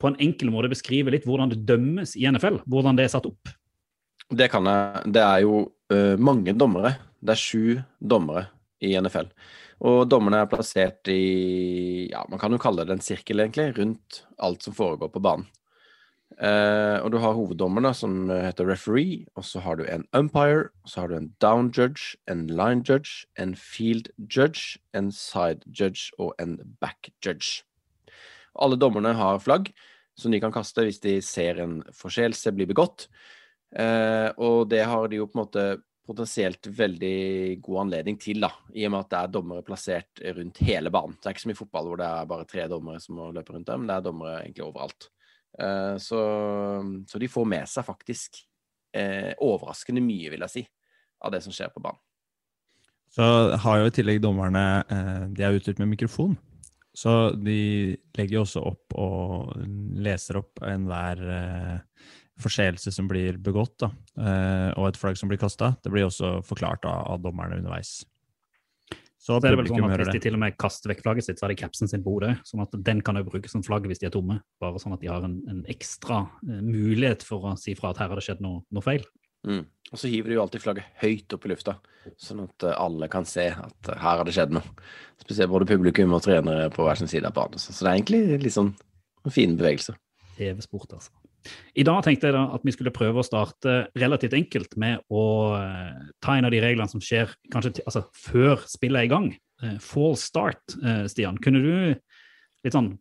på 0.00 0.10
en 0.10 0.18
enkel 0.20 0.50
måte 0.52 0.70
beskrive 0.72 1.12
litt 1.12 1.26
hvordan 1.28 1.52
det 1.52 1.62
dømmes 1.68 2.16
i 2.18 2.26
NFL? 2.28 2.60
Hvordan 2.68 2.98
det 2.98 3.06
er 3.06 3.14
satt 3.14 3.28
opp? 3.28 3.52
Det 4.26 4.50
kan 4.52 4.66
jeg. 4.68 5.12
Det 5.14 5.22
er 5.22 5.44
jo 5.44 5.60
uh, 5.92 6.16
mange 6.18 6.54
dommere. 6.58 6.96
Det 7.22 7.36
er 7.36 7.40
sju 7.40 7.78
dommere 8.00 8.48
i 8.84 8.92
NFL. 8.98 9.30
Og 9.86 10.02
dommerne 10.08 10.42
er 10.42 10.50
plassert 10.50 11.08
i 11.12 12.08
Ja, 12.10 12.24
man 12.30 12.40
kan 12.40 12.52
jo 12.52 12.60
kalle 12.60 12.86
det 12.86 12.96
en 12.96 13.04
sirkel, 13.04 13.42
egentlig, 13.44 13.70
rundt 13.78 14.22
alt 14.42 14.64
som 14.64 14.76
foregår 14.76 15.12
på 15.12 15.22
banen. 15.24 15.46
Eh, 16.36 16.98
og 17.00 17.12
du 17.14 17.18
har 17.22 17.36
hoveddommerne, 17.36 17.94
som 17.94 18.28
heter 18.28 18.68
referee, 18.68 19.24
og 19.36 19.46
så 19.46 19.62
har 19.64 19.78
du 19.78 19.86
en 19.88 20.04
umpire, 20.12 20.68
og 20.84 20.90
så 20.90 21.00
har 21.00 21.08
du 21.08 21.16
en 21.16 21.32
down 21.40 21.70
judge, 21.70 22.16
en 22.28 22.46
line 22.46 22.84
judge, 22.84 23.24
en 23.38 23.54
field 23.56 24.10
judge, 24.18 24.78
en 24.92 25.12
side 25.12 25.64
judge 25.70 26.10
og 26.18 26.34
en 26.42 26.58
back 26.80 27.12
judge. 27.24 27.64
Alle 28.58 28.76
dommerne 28.76 29.14
har 29.16 29.40
flagg 29.40 29.72
som 30.16 30.32
de 30.32 30.40
kan 30.40 30.54
kaste 30.54 30.84
hvis 30.84 31.00
de 31.04 31.18
ser 31.24 31.60
en 31.62 31.80
forseelse 31.94 32.52
bli 32.56 32.66
begått. 32.68 33.08
Eh, 33.76 34.30
og 34.40 34.68
det 34.72 34.84
har 34.88 35.10
de 35.10 35.20
jo 35.20 35.28
på 35.28 35.36
en 35.36 35.44
måte 35.44 35.66
potensielt 36.06 36.68
veldig 36.70 37.58
god 37.66 37.80
anledning 37.82 38.18
til, 38.22 38.44
da, 38.44 38.52
i 38.78 38.84
og 38.86 38.94
med 38.94 39.02
at 39.02 39.10
det 39.10 39.18
er 39.20 39.32
dommere 39.34 39.66
plassert 39.66 40.22
rundt 40.36 40.62
hele 40.62 40.92
banen. 40.94 41.16
Det 41.18 41.28
er 41.28 41.34
ikke 41.34 41.44
som 41.48 41.54
i 41.56 41.58
fotball 41.58 41.90
hvor 41.90 42.00
det 42.00 42.08
er 42.08 42.30
bare 42.30 42.46
tre 42.48 42.66
dommere 42.70 43.02
som 43.02 43.18
må 43.18 43.32
løpe 43.34 43.56
rundt 43.56 43.66
der, 43.68 43.80
men 43.80 43.90
det 43.90 43.96
er 43.96 44.06
dommere 44.06 44.36
egentlig 44.44 44.66
overalt. 44.68 45.08
Eh, 45.58 45.96
så, 46.02 46.22
så 47.08 47.20
de 47.22 47.30
får 47.30 47.46
med 47.48 47.70
seg 47.70 47.86
faktisk 47.86 48.42
eh, 48.96 49.32
overraskende 49.44 50.02
mye, 50.04 50.32
vil 50.32 50.44
jeg 50.46 50.54
si, 50.54 50.64
av 51.24 51.32
det 51.34 51.42
som 51.44 51.54
skjer 51.54 51.72
på 51.74 51.82
banen. 51.84 52.02
Så 53.16 53.24
har 53.62 53.80
jo 53.80 53.88
i 53.88 53.94
tillegg 53.94 54.18
dommerne 54.20 54.66
eh, 54.92 55.24
De 55.32 55.44
er 55.46 55.56
utstyrt 55.56 55.78
med 55.80 55.94
mikrofon. 55.94 56.34
Så 56.96 57.12
de 57.36 57.96
legger 58.16 58.38
jo 58.38 58.44
også 58.46 58.62
opp 58.64 58.94
og 58.96 59.52
leser 60.00 60.40
opp 60.40 60.62
enhver 60.64 61.20
eh, 61.28 61.74
forseelse 62.40 62.92
som 62.92 63.08
blir 63.08 63.36
begått, 63.40 63.74
da, 63.84 63.90
eh, 64.16 64.70
og 64.76 64.88
et 64.88 65.00
flagg 65.00 65.18
som 65.20 65.28
blir 65.28 65.40
kasta. 65.40 65.74
Det 65.84 65.92
blir 65.92 66.08
også 66.08 66.38
forklart 66.44 66.84
da, 66.86 66.94
av 67.12 67.20
dommerne 67.24 67.60
underveis. 67.60 67.98
Så 69.26 69.40
er 69.40 69.42
det 69.42 69.56
vel 69.58 69.66
sånn 69.66 69.84
at 69.88 69.98
Hvis 69.98 70.14
de 70.14 70.22
til 70.22 70.36
og 70.36 70.42
med 70.44 70.54
kaster 70.60 70.92
vekk 70.92 71.00
flagget 71.02 71.26
sitt, 71.26 71.40
så 71.40 71.46
har 71.46 71.50
de 71.50 71.58
capsen 71.58 71.90
sin 71.90 72.02
på 72.04 72.12
hodet. 72.14 72.36
Sånn 72.46 72.62
at 72.62 72.74
den 72.86 73.00
kan 73.02 73.18
jo 73.18 73.24
brukes 73.26 73.56
som 73.56 73.64
flagg 73.66 73.88
hvis 73.90 73.98
de 73.98 74.06
er 74.06 74.14
tomme. 74.14 74.38
Bare 74.62 74.78
sånn 74.78 74.94
at 74.94 75.02
de 75.02 75.10
har 75.10 75.26
en, 75.26 75.40
en 75.50 75.64
ekstra 75.72 76.20
eh, 76.46 76.60
mulighet 76.62 77.26
for 77.26 77.50
å 77.50 77.56
si 77.58 77.74
fra 77.78 77.90
at 77.90 77.98
her 78.04 78.12
har 78.12 78.20
det 78.20 78.26
skjedd 78.28 78.44
noe, 78.44 78.62
noe 78.70 78.86
feil. 78.86 79.02
Mm. 79.46 79.64
Og 79.90 79.98
så 79.98 80.10
hiver 80.10 80.30
de 80.30 80.38
jo 80.38 80.44
alltid 80.44 80.62
flagget 80.62 80.94
høyt 81.02 81.34
opp 81.34 81.44
i 81.46 81.50
lufta, 81.52 81.76
sånn 82.22 82.44
at 82.46 82.66
eh, 82.66 82.78
alle 82.86 83.10
kan 83.10 83.26
se 83.26 83.48
at 83.50 83.90
eh, 83.90 83.98
her 83.98 84.22
har 84.22 84.26
det 84.26 84.34
skjedd 84.38 84.54
noe. 84.54 84.86
Spesielt 85.22 85.50
både 85.50 85.68
publikum 85.74 86.14
og 86.14 86.22
trenere 86.22 86.70
på 86.74 86.86
hver 86.86 87.02
sin 87.02 87.10
side 87.10 87.26
av 87.26 87.34
banen. 87.34 87.58
Så 87.58 87.74
så 87.74 87.86
det 87.86 87.92
er 87.92 87.98
egentlig 87.98 88.46
litt 88.46 88.56
sånn 88.56 88.76
fine 89.26 89.58
bevegelser. 89.58 89.98
TV-sport, 90.38 91.00
altså. 91.00 91.25
I 91.76 91.84
dag 91.86 92.02
tenkte 92.04 92.30
jeg 92.30 92.36
da 92.36 92.44
at 92.56 92.64
vi 92.66 92.74
skulle 92.74 92.94
prøve 92.94 93.22
å 93.22 93.26
starte 93.26 93.78
relativt 93.98 94.36
enkelt 94.38 94.76
med 94.80 95.02
å 95.12 95.24
eh, 95.58 96.04
ta 96.24 96.36
en 96.36 96.48
av 96.48 96.54
de 96.54 96.62
reglene 96.64 96.90
som 96.90 97.02
skjer 97.02 97.32
kanskje 97.52 97.78
altså, 97.84 98.06
før 98.16 98.62
spillet 98.70 99.02
er 99.02 99.08
i 99.08 99.12
gang. 99.12 99.30
Eh, 99.62 99.78
fall 99.82 100.16
start, 100.20 100.76
eh, 100.82 101.04
Stian. 101.10 101.40
Kunne 101.42 101.62
du 101.64 101.72
litt 102.66 102.76
sånn 102.76 102.94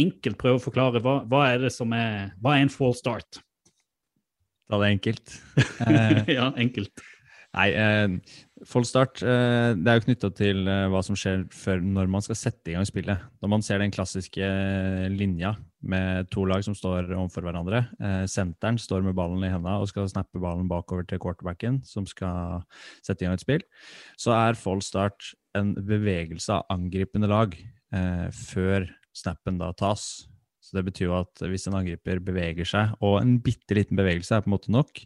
enkelt 0.00 0.38
prøve 0.40 0.58
å 0.58 0.64
forklare 0.64 1.02
hva, 1.04 1.20
hva 1.30 1.46
er 1.52 1.66
det 1.66 1.72
som 1.74 1.92
er 1.94 2.32
Hva 2.42 2.56
er 2.56 2.64
en 2.64 2.72
fall 2.72 2.96
start? 2.98 3.42
Da 4.70 4.78
er 4.78 4.86
det 4.86 4.94
enkelt. 4.96 5.36
Ja, 6.38 6.50
enkelt. 6.56 7.04
Nei, 7.54 7.68
eh, 7.78 8.14
full 8.66 8.86
start 8.88 9.22
eh, 9.22 9.74
det 9.78 9.90
er 9.90 10.00
jo 10.00 10.04
knytta 10.08 10.30
til 10.34 10.64
eh, 10.66 10.86
hva 10.90 11.04
som 11.06 11.18
skjer 11.18 11.44
før 11.54 11.84
når 11.84 12.10
man 12.10 12.24
skal 12.24 12.38
sette 12.38 12.72
i 12.72 12.74
gang 12.74 12.86
spillet. 12.88 13.22
Når 13.44 13.52
man 13.52 13.62
ser 13.62 13.82
den 13.82 13.94
klassiske 13.94 14.48
linja 15.14 15.54
med 15.84 16.28
to 16.32 16.46
lag 16.48 16.64
som 16.64 16.76
står 16.76 17.10
overfor 17.12 17.46
hverandre. 17.46 17.84
Eh, 18.00 18.24
senteren 18.30 18.78
står 18.80 19.04
med 19.06 19.16
ballen 19.18 19.44
i 19.44 19.52
henda 19.52 19.76
og 19.80 19.88
skal 19.90 20.08
snappe 20.10 20.42
ballen 20.42 20.68
bakover 20.70 21.06
til 21.08 21.20
quarterbacken, 21.22 21.82
som 21.86 22.08
skal 22.08 22.64
sette 23.04 23.24
i 23.24 23.28
gang 23.28 23.38
et 23.38 23.44
spill. 23.44 23.64
Så 24.20 24.34
er 24.36 24.58
full 24.58 24.82
start 24.84 25.34
en 25.58 25.74
bevegelse 25.76 26.56
av 26.56 26.68
angripende 26.72 27.30
lag 27.30 27.54
eh, 27.54 28.28
før 28.34 28.88
snappen 29.14 29.60
da 29.60 29.70
tas. 29.76 30.26
Så 30.64 30.78
det 30.78 30.86
betyr 30.86 31.10
jo 31.10 31.18
at 31.18 31.42
hvis 31.44 31.68
en 31.68 31.76
angriper 31.76 32.22
beveger 32.24 32.68
seg, 32.68 32.94
og 33.04 33.18
en 33.20 33.36
bitte 33.44 33.76
liten 33.76 33.98
bevegelse 34.00 34.38
er 34.38 34.44
på 34.44 34.48
en 34.48 34.56
måte 34.56 34.72
nok, 34.72 35.02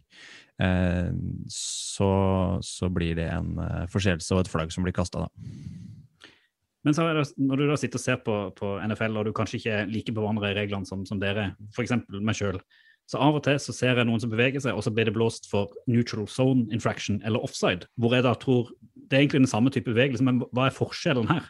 eh, 0.63 1.09
så, 1.51 2.11
så 2.63 2.91
blir 2.93 3.19
det 3.19 3.27
en 3.33 3.57
eh, 3.65 3.87
forseelse 3.91 4.35
og 4.35 4.45
et 4.45 4.51
flagg 4.53 4.71
som 4.73 4.87
blir 4.87 4.95
kasta, 4.95 5.27
da. 5.27 5.98
Men 6.89 6.95
så 6.97 7.05
når 7.37 7.59
du 7.59 7.67
da 7.69 7.75
sitter 7.77 7.99
og 7.99 8.01
ser 8.01 8.21
på, 8.25 8.35
på 8.57 8.69
NFL, 8.81 9.19
og 9.21 9.27
du 9.27 9.33
kanskje 9.37 9.59
ikke 9.59 9.73
er 9.77 9.89
like 9.93 10.13
bevandra 10.15 10.49
i 10.49 10.55
reglene 10.57 10.89
som, 10.89 11.03
som 11.05 11.19
dere, 11.21 11.51
f.eks. 11.75 11.93
meg 12.09 12.37
sjøl, 12.39 12.57
så 13.09 13.19
av 13.21 13.37
og 13.37 13.43
til 13.45 13.59
så 13.61 13.73
ser 13.77 13.97
jeg 13.97 14.09
noen 14.09 14.21
som 14.21 14.31
beveger 14.33 14.63
seg, 14.63 14.73
og 14.73 14.81
så 14.85 14.93
blir 14.93 15.05
det 15.05 15.13
blåst 15.13 15.45
for 15.51 15.69
neutral 15.89 16.25
zone 16.29 16.65
infraction 16.73 17.21
eller 17.25 17.45
offside. 17.45 17.85
Hvor 18.01 18.13
jeg 18.17 18.25
da 18.25 18.33
tror 18.37 18.71
Det 19.09 19.17
er 19.17 19.23
egentlig 19.23 19.43
den 19.43 19.53
samme 19.53 19.69
type 19.73 19.89
bevegelse, 19.89 20.25
men 20.25 20.41
hva 20.53 20.67
er 20.67 20.75
forskjellen 20.75 21.29
her? 21.29 21.47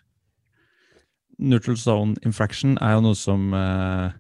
neutral 1.40 1.78
zone 1.80 2.20
infraction 2.28 2.78
er 2.84 2.98
jo 2.98 3.04
noe 3.08 3.16
som 3.16 3.54
eh, 3.56 4.12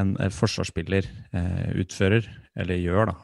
en 0.00 0.14
forsvarsspiller 0.32 1.04
eh, 1.36 1.68
utfører, 1.82 2.28
eller 2.56 2.80
gjør, 2.80 3.12
da. 3.12 3.16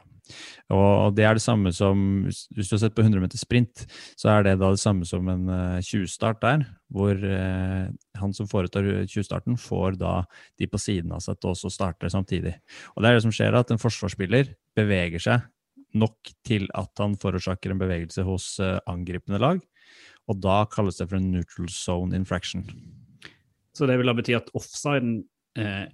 Og 0.73 1.15
det 1.17 1.25
er 1.27 1.35
det 1.35 1.43
samme 1.43 1.73
som 1.75 2.23
Hvis 2.25 2.69
du 2.69 2.75
har 2.75 2.81
sett 2.85 2.95
på 2.95 3.03
100 3.03 3.19
meter 3.19 3.37
sprint, 3.37 3.83
så 4.19 4.31
er 4.31 4.45
det 4.47 4.53
da 4.61 4.71
det 4.71 4.81
samme 4.81 5.05
som 5.05 5.27
en 5.29 5.49
eh, 5.51 5.81
20-start 5.83 6.39
der, 6.41 6.63
hvor 6.93 7.11
eh, 7.11 7.89
han 8.19 8.35
som 8.35 8.47
foretar 8.47 8.87
20-starten, 9.03 9.57
får 9.59 9.99
da 9.99 10.13
de 10.59 10.69
på 10.69 10.79
siden 10.79 11.11
av 11.15 11.23
seg 11.25 11.39
til 11.39 11.51
også 11.51 11.71
starte 11.73 12.11
samtidig. 12.11 12.55
Og 12.95 13.03
det 13.03 13.09
er 13.09 13.19
det 13.19 13.25
som 13.25 13.35
skjer, 13.35 13.57
at 13.59 13.73
en 13.73 13.81
forsvarsspiller 13.81 14.55
beveger 14.77 15.23
seg 15.23 15.43
nok 15.97 16.31
til 16.47 16.67
at 16.77 16.91
han 17.01 17.15
forårsaker 17.21 17.73
en 17.73 17.81
bevegelse 17.81 18.25
hos 18.25 18.57
eh, 18.63 18.79
angripende 18.89 19.41
lag, 19.41 19.61
og 20.29 20.39
da 20.41 20.63
kalles 20.71 20.99
det 20.99 21.09
for 21.09 21.19
en 21.19 21.31
neutral 21.33 21.69
zone 21.69 22.17
infraction. 22.17 22.65
Så 23.73 23.89
det 23.89 23.97
vil 23.99 24.09
da 24.09 24.15
bety 24.17 24.35
at 24.37 24.51
offsiden 24.57 25.23
eh, 25.59 25.85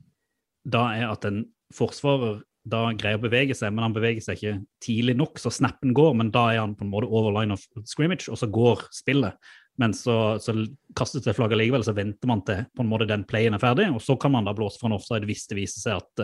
da 0.67 0.85
er 0.95 1.09
at 1.09 1.25
en 1.27 1.43
forsvarer 1.75 2.41
da 2.67 2.89
greier 2.97 3.19
å 3.19 3.23
bevege 3.23 3.55
seg, 3.55 3.71
men 3.73 3.85
han 3.87 3.95
beveger 3.95 4.23
seg 4.23 4.37
ikke 4.37 4.57
tidlig 4.83 5.15
nok, 5.19 5.39
så 5.39 5.51
snappen 5.53 5.93
går, 5.95 6.13
men 6.19 6.31
da 6.33 6.49
er 6.51 6.61
han 6.61 6.75
på 6.77 6.85
en 6.85 6.91
måte 6.91 7.09
over 7.09 7.33
line 7.37 7.55
of 7.55 7.63
scrimmage, 7.87 8.27
og 8.31 8.39
så 8.41 8.49
går 8.51 8.83
spillet. 8.93 9.37
Men 9.79 9.93
så, 9.95 10.35
så 10.43 10.51
kastes 10.97 11.23
det 11.23 11.37
flagget 11.37 11.61
likevel, 11.61 11.85
så 11.87 11.95
venter 11.95 12.27
man 12.27 12.43
til 12.47 12.65
på 12.75 12.83
en 12.83 12.89
måte 12.91 13.07
den 13.07 13.23
playen 13.27 13.55
er 13.55 13.63
ferdig, 13.63 13.87
og 13.95 14.03
så 14.03 14.17
kan 14.19 14.33
man 14.35 14.49
da 14.49 14.53
blåse 14.57 14.81
for 14.81 14.89
en 14.89 14.97
offside 14.97 15.29
hvis 15.29 15.47
det 15.47 15.55
viser 15.61 15.85
seg 15.85 16.01
at 16.01 16.23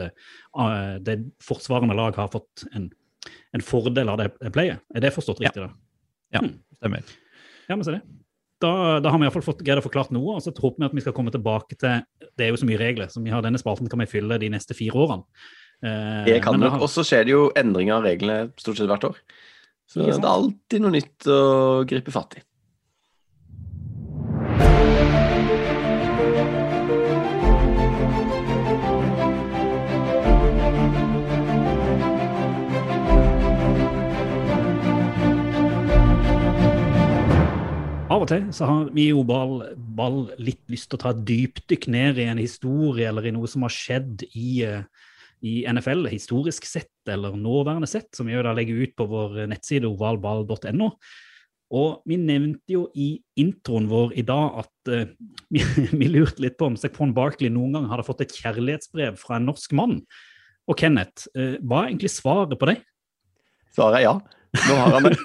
uh, 0.59 0.97
det 0.99 1.21
forsvarende 1.43 1.95
lag 1.95 2.19
har 2.19 2.33
fått 2.33 2.65
en, 2.75 2.89
en 3.55 3.63
fordel 3.63 4.11
av 4.11 4.19
det 4.19 4.33
playet. 4.51 4.83
Er 4.91 5.07
det 5.07 5.15
forstått 5.15 5.39
riktig, 5.45 5.63
da? 5.63 5.71
Ja, 6.35 6.43
Hmm. 6.43 6.57
stemmer. 6.75 7.15
Ja, 7.69 7.75
men 7.77 7.85
se 7.87 7.95
det. 7.95 8.01
Da, 8.59 8.99
da 8.99 9.11
har 9.11 9.19
vi 9.19 9.23
i 9.23 9.27
hvert 9.27 9.35
fall 9.37 9.53
fått 9.53 9.63
greid 9.63 9.79
å 9.79 9.83
forklart 9.83 10.11
noe, 10.15 10.35
og 10.35 10.43
så 10.43 10.51
håper 10.51 10.81
vi 10.81 10.87
at 10.87 10.95
vi 10.95 11.03
skal 11.03 11.15
komme 11.15 11.31
tilbake 11.31 11.75
til 11.79 12.03
Det 12.35 12.45
er 12.45 12.51
jo 12.51 12.59
så 12.59 12.67
mye 12.67 12.79
regler, 12.79 13.07
så 13.11 13.23
vi 13.23 13.31
har 13.31 13.43
denne 13.43 13.59
spalten 13.59 13.87
kan 13.91 13.99
vi 14.03 14.09
fylle 14.09 14.39
de 14.41 14.49
neste 14.51 14.75
fire 14.75 14.99
årene. 14.99 15.23
Eh, 15.85 16.25
Det 16.25 16.41
kan 16.41 16.59
nok. 16.59 16.71
har- 16.71 16.81
Og 16.81 16.89
så 16.89 17.03
skjer 17.05 17.25
det 17.25 17.33
jo 17.35 17.51
endringer 17.55 17.99
av 17.99 18.03
reglene 18.07 18.51
stort 18.57 18.77
sett 18.77 18.89
hvert 18.89 19.03
år. 19.05 19.17
Så 19.87 20.01
det 20.01 20.15
er 20.17 20.27
alltid 20.27 20.81
noe 20.81 20.91
nytt 20.95 21.27
å 21.29 21.85
gripe 21.85 22.11
fatt 22.11 22.39
i. 22.39 22.41
Av 38.05 38.21
og 38.21 38.29
til 38.29 38.43
så 38.53 38.67
har 38.69 38.89
vi 38.93 39.07
jo 39.09 39.23
ball, 39.27 39.63
ball 39.97 40.19
litt 40.37 40.61
lyst 40.71 40.91
til 40.91 40.99
å 40.99 41.01
ta 41.01 41.11
et 41.15 41.23
dypdykk 41.25 41.87
ned 41.91 42.19
i 42.21 42.27
en 42.29 42.39
historie 42.39 43.09
eller 43.09 43.25
i 43.25 43.33
noe 43.33 43.49
som 43.49 43.65
har 43.65 43.73
skjedd 43.73 44.23
i, 44.29 44.61
eh, 44.63 44.83
i 45.45 45.53
NFL, 45.69 46.07
historisk 46.09 46.65
sett 46.67 47.11
eller 47.11 47.35
nåværende 47.37 47.89
sett, 47.89 48.09
som 48.15 48.27
vi 48.27 48.33
jo 48.33 48.43
da 48.45 48.53
legger 48.57 48.81
ut 48.81 48.95
på 48.97 49.07
vår 49.09 49.45
nettside 49.51 49.87
ovalball.no. 49.89 50.89
Og 51.75 52.05
vi 52.05 52.17
nevnte 52.21 52.75
jo 52.75 52.85
i 52.93 53.15
introen 53.41 53.87
vår 53.89 54.13
i 54.19 54.23
dag 54.25 54.61
at 54.61 54.91
uh, 54.93 55.05
vi, 55.53 55.63
vi 55.91 56.09
lurte 56.11 56.43
litt 56.43 56.57
på 56.59 56.69
om 56.69 56.77
Sekpon 56.79 57.13
Barkley 57.15 57.51
noen 57.53 57.77
gang 57.77 57.89
hadde 57.91 58.05
fått 58.07 58.23
et 58.25 58.35
kjærlighetsbrev 58.37 59.19
fra 59.21 59.39
en 59.39 59.47
norsk 59.49 59.73
mann. 59.77 59.99
Og 60.69 60.77
Kenneth, 60.81 61.27
uh, 61.37 61.57
hva 61.61 61.83
er 61.83 61.93
egentlig 61.93 62.13
svaret 62.13 62.57
på 62.59 62.69
det? 62.71 62.79
Svaret 63.75 64.01
er 64.01 64.05
ja. 64.07 64.15
Nå 64.55 64.75
har 64.79 64.93
han 64.95 65.09
det. 65.09 65.15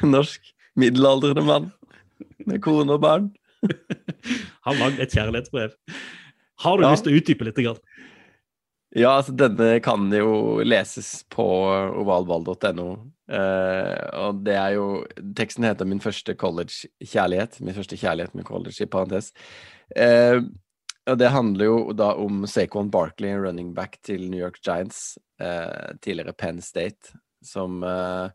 Norsk 0.14 0.50
middelaldrende 0.80 1.44
mann 1.44 1.70
med 2.48 2.60
kone 2.64 2.96
og 2.96 3.02
barn. 3.04 3.30
Har 4.66 4.76
lagd 4.76 5.00
et 5.00 5.12
kjærlighetsbrev. 5.16 5.72
Har 6.60 6.78
du 6.78 6.84
Ja. 6.84 6.92
lyst 6.92 7.04
til 7.04 7.14
å 7.14 7.20
utdype 7.20 7.44
litt? 7.48 7.56
Grann? 7.56 7.78
Ja, 8.92 9.12
altså 9.20 9.32
denne 9.36 9.80
kan 9.82 10.10
jo 10.10 10.60
leses 10.66 11.24
på 11.30 11.44
ovalball.no. 12.02 12.88
Eh, 13.30 14.00
og 14.18 14.40
det 14.42 14.56
er 14.58 14.74
jo 14.74 15.04
Teksten 15.38 15.62
heter 15.64 15.86
'Min 15.86 16.00
første 16.00 16.34
college-kjærlighet'. 16.34 17.60
Min 17.60 17.74
første 17.74 17.96
kjærlighet 17.96 18.34
med 18.34 18.44
college, 18.44 18.80
i 18.82 18.86
parentes. 18.86 19.32
Eh, 19.94 20.40
og 21.06 21.18
det 21.18 21.30
handler 21.30 21.64
jo 21.64 21.92
da 21.92 22.14
om 22.14 22.44
Saquon 22.46 22.90
Barkley, 22.90 23.32
running 23.34 23.72
back 23.74 23.98
til 24.02 24.28
New 24.28 24.40
York 24.40 24.58
Giants, 24.62 25.18
eh, 25.40 25.94
tidligere 26.02 26.36
Penn 26.36 26.60
State, 26.60 27.14
som 27.42 27.82
eh, 27.84 28.28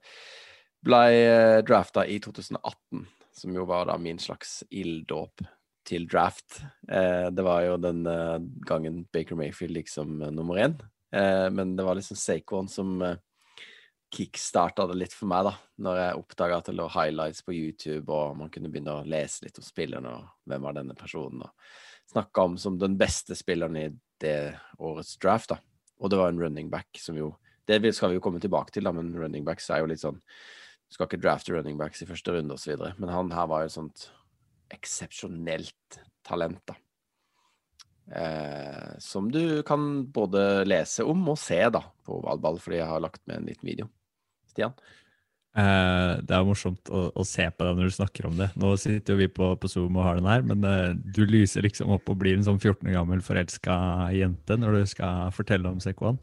ble 0.83 1.03
eh, 1.11 1.61
drafta 1.61 2.07
i 2.07 2.19
2018. 2.19 3.05
Som 3.33 3.53
jo 3.53 3.65
var 3.65 3.85
da 3.85 3.97
min 3.97 4.17
slags 4.17 4.63
ilddåp 4.71 5.41
til 5.85 6.07
draft. 6.09 6.59
Eh, 6.89 7.29
det 7.31 7.45
var 7.45 7.63
jo 7.65 7.77
den 7.81 8.05
eh, 8.09 8.39
gangen 8.67 9.03
Baker 9.13 9.37
Mayfield 9.39 9.79
gikk 9.79 9.91
som 9.91 10.17
eh, 10.21 10.33
nummer 10.33 10.59
én. 10.61 10.77
Men 11.15 11.77
det 11.77 11.83
var 11.85 11.95
liksom 11.95 12.17
Saquon 12.19 12.67
som 12.67 12.97
kickstarta 14.11 14.83
det 14.89 14.97
litt 14.97 15.13
for 15.15 15.29
meg, 15.31 15.45
da. 15.47 15.53
Når 15.85 15.99
jeg 16.01 16.17
oppdaga 16.19 16.57
at 16.59 16.67
det 16.67 16.73
lå 16.75 16.89
highlights 16.91 17.45
på 17.45 17.53
YouTube, 17.55 18.11
og 18.11 18.33
man 18.35 18.49
kunne 18.51 18.67
begynne 18.73 18.97
å 18.97 19.05
lese 19.07 19.45
litt 19.45 19.61
om 19.61 19.63
spilleren 19.63 20.09
og 20.09 20.25
hvem 20.49 20.67
var 20.67 20.75
denne 20.75 20.97
personen, 20.97 21.45
og 21.45 22.11
snakka 22.11 22.47
om 22.49 22.57
som 22.59 22.75
den 22.81 22.97
beste 22.99 23.37
spilleren 23.37 23.79
i 23.79 23.85
det 24.19 24.57
årets 24.75 25.15
draft, 25.23 25.53
da. 25.53 25.61
Og 26.03 26.11
det 26.11 26.19
var 26.19 26.33
en 26.33 26.41
running 26.41 26.67
back 26.73 26.99
som 26.99 27.15
jo 27.15 27.37
Det 27.65 27.79
skal 27.95 28.11
vi 28.11 28.19
jo 28.19 28.21
komme 28.21 28.39
tilbake 28.43 28.75
til, 28.75 28.83
da, 28.83 28.91
men 28.91 29.15
running 29.15 29.45
backs 29.45 29.69
er 29.71 29.79
jo 29.79 29.87
litt 29.87 30.03
sånn 30.03 30.19
Du 30.19 30.97
skal 30.97 31.07
ikke 31.07 31.21
drafte 31.23 31.55
running 31.55 31.79
backs 31.79 32.03
i 32.03 32.09
første 32.09 32.35
runde 32.35 32.53
osv., 32.59 32.75
men 32.97 33.09
han 33.09 33.31
her 33.31 33.47
var 33.47 33.63
jo 33.63 33.71
et 33.71 33.77
sånt 33.77 34.09
eksepsjonelt 34.73 36.01
talent, 36.25 36.61
da. 36.65 36.75
Eh, 38.11 38.97
som 38.99 39.31
du 39.31 39.63
kan 39.65 40.05
både 40.13 40.65
lese 40.67 41.03
om 41.03 41.23
og 41.31 41.39
se 41.41 41.57
da 41.73 41.81
på 42.05 42.19
Valball, 42.21 42.59
fordi 42.61 42.81
jeg 42.81 42.89
har 42.89 43.01
lagt 43.01 43.23
med 43.25 43.39
en 43.39 43.49
liten 43.49 43.69
video. 43.71 43.89
Stian? 44.51 44.75
Eh, 45.55 46.13
det 46.19 46.35
er 46.35 46.45
morsomt 46.45 46.89
å, 46.91 47.07
å 47.15 47.23
se 47.23 47.47
på 47.47 47.65
deg 47.65 47.77
når 47.79 47.89
du 47.89 47.95
snakker 47.97 48.27
om 48.27 48.37
det. 48.37 48.49
Nå 48.59 48.73
sitter 48.81 49.15
jo 49.15 49.21
vi 49.23 49.29
på, 49.31 49.53
på 49.55 49.71
Zoom 49.71 49.97
og 49.97 50.05
har 50.05 50.19
den 50.19 50.29
her, 50.29 50.45
men 50.45 50.67
eh, 50.67 50.93
du 51.15 51.23
lyser 51.25 51.65
liksom 51.65 51.93
opp 51.95 52.11
og 52.11 52.19
blir 52.21 52.37
en 52.37 52.45
sånn 52.45 52.59
14 52.59 52.89
år 52.89 52.97
gammel 52.99 53.23
forelska 53.25 53.77
jente 54.13 54.59
når 54.59 54.81
du 54.81 54.89
skal 54.91 55.31
fortelle 55.35 55.71
om 55.71 55.81
Sekwan. 55.83 56.19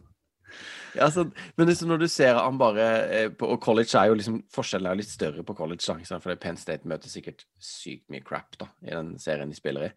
Ja, 0.99 1.07
så, 1.09 1.25
men 1.57 1.71
liksom 1.71 1.89
når 1.89 2.03
du 2.03 2.09
ser 2.13 2.37
han 2.37 2.59
bare 2.61 2.87
eh, 3.09 3.31
på, 3.33 3.49
Og 3.55 3.63
college 3.65 3.97
er 3.97 4.11
jo 4.11 4.17
liksom 4.19 4.43
Forskjellen 4.53 4.91
er 4.91 4.93
jo 4.93 5.01
litt 5.01 5.09
større 5.09 5.45
på 5.49 5.55
college, 5.57 5.87
da, 5.89 6.19
for 6.21 6.37
Penn 6.43 6.59
State 6.61 6.89
møter 6.89 7.09
sikkert 7.09 7.47
sykt 7.57 8.05
mye 8.13 8.25
crap 8.27 8.59
da, 8.61 8.69
i 8.85 8.93
den 8.93 9.15
serien 9.23 9.49
de 9.49 9.57
spiller 9.57 9.89
i. 9.89 9.91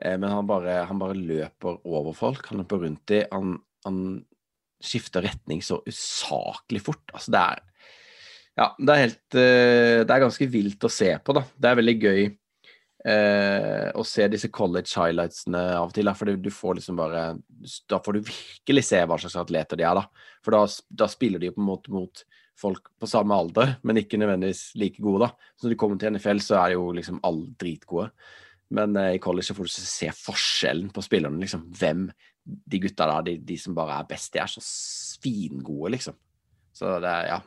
Eh, 0.00 0.16
men 0.16 0.30
han 0.32 0.48
bare, 0.48 0.80
han 0.88 1.00
bare 1.00 1.18
løper 1.18 1.80
over 1.84 2.16
folk. 2.16 2.48
Han 2.48 2.62
løper 2.62 2.84
rundt 2.84 3.04
dem. 3.10 3.28
Han, 3.34 3.58
han 3.84 4.00
skifter 4.80 5.26
retning 5.26 5.62
så 5.64 5.80
usaklig 5.88 6.82
fort. 6.86 7.04
Altså, 7.12 7.34
det 7.34 7.44
er 7.44 7.64
Ja, 8.58 8.72
det 8.78 8.94
er 8.94 9.04
helt 9.04 9.36
eh, 9.38 10.00
Det 10.02 10.14
er 10.14 10.24
ganske 10.24 10.46
vilt 10.50 10.84
å 10.86 10.90
se 10.92 11.12
på, 11.22 11.36
da. 11.36 11.44
Det 11.56 11.70
er 11.70 11.80
veldig 11.82 11.98
gøy 11.98 12.22
eh, 13.04 13.88
å 13.94 14.04
se 14.06 14.26
disse 14.30 14.50
college 14.54 14.90
highlightsene 14.96 15.60
av 15.76 15.90
og 15.90 15.94
til. 15.96 16.10
For 16.18 16.32
du 16.34 16.50
får 16.54 16.78
liksom 16.78 16.98
bare 16.98 17.22
Da 17.90 18.00
får 18.02 18.18
du 18.18 18.26
virkelig 18.32 18.84
se 18.88 19.04
hva 19.04 19.18
slags 19.20 19.38
atleter 19.38 19.78
de 19.78 19.86
er, 19.86 20.00
da. 20.00 20.34
For 20.44 20.56
da, 20.56 20.64
da 21.04 21.08
spiller 21.10 21.42
de 21.42 21.52
på 21.54 21.62
en 21.62 21.70
måte 21.70 21.94
mot 21.94 22.24
folk 22.58 22.90
på 22.98 23.06
samme 23.06 23.36
alder, 23.38 23.76
men 23.86 24.00
ikke 24.00 24.18
nødvendigvis 24.18 24.72
like 24.80 25.02
gode, 25.02 25.28
da. 25.28 25.50
Så 25.54 25.66
når 25.66 25.74
de 25.74 25.80
kommer 25.80 26.00
til 26.00 26.14
NFL, 26.14 26.42
så 26.42 26.58
er 26.58 26.72
de 26.72 26.78
jo 26.78 26.88
liksom 26.96 27.20
alle 27.26 27.52
dritgode. 27.60 28.08
Men 28.74 28.96
eh, 29.00 29.14
i 29.16 29.22
college 29.22 29.48
så 29.48 29.56
får 29.56 29.68
du 29.68 29.74
se 29.76 30.10
forskjellen 30.14 30.90
på 30.94 31.04
spillerne, 31.06 31.40
liksom. 31.42 31.68
Hvem 31.78 32.08
de 32.44 32.80
gutta 32.80 33.06
der, 33.10 33.28
de, 33.28 33.36
de 33.44 33.58
som 33.60 33.76
bare 33.76 34.00
er 34.00 34.08
best, 34.08 34.32
de 34.34 34.42
er 34.42 34.50
så 34.50 34.62
svingode, 34.64 35.94
liksom. 35.94 36.18
Så 36.74 36.98
det 37.02 37.12
er, 37.12 37.30
ja. 37.34 37.38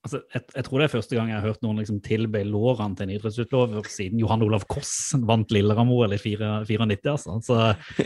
Altså, 0.00 0.22
jeg, 0.32 0.40
jeg 0.56 0.64
tror 0.64 0.80
det 0.80 0.84
er 0.86 0.92
første 0.94 1.16
gang 1.16 1.28
jeg 1.28 1.36
har 1.36 1.44
hørt 1.44 1.60
noen 1.60 1.80
liksom 1.82 1.98
tilbe 2.00 2.40
lårene 2.48 2.96
til 2.96 3.04
en 3.04 3.10
idrettsutøver 3.12 3.88
siden 3.92 4.20
Johan 4.22 4.40
Olav 4.46 4.62
Koss 4.72 4.92
vant 5.28 5.50
Lillehammer 5.52 6.14
i 6.16 6.20
94. 6.22 7.10
Altså. 7.10 7.34
Så, 7.44 7.56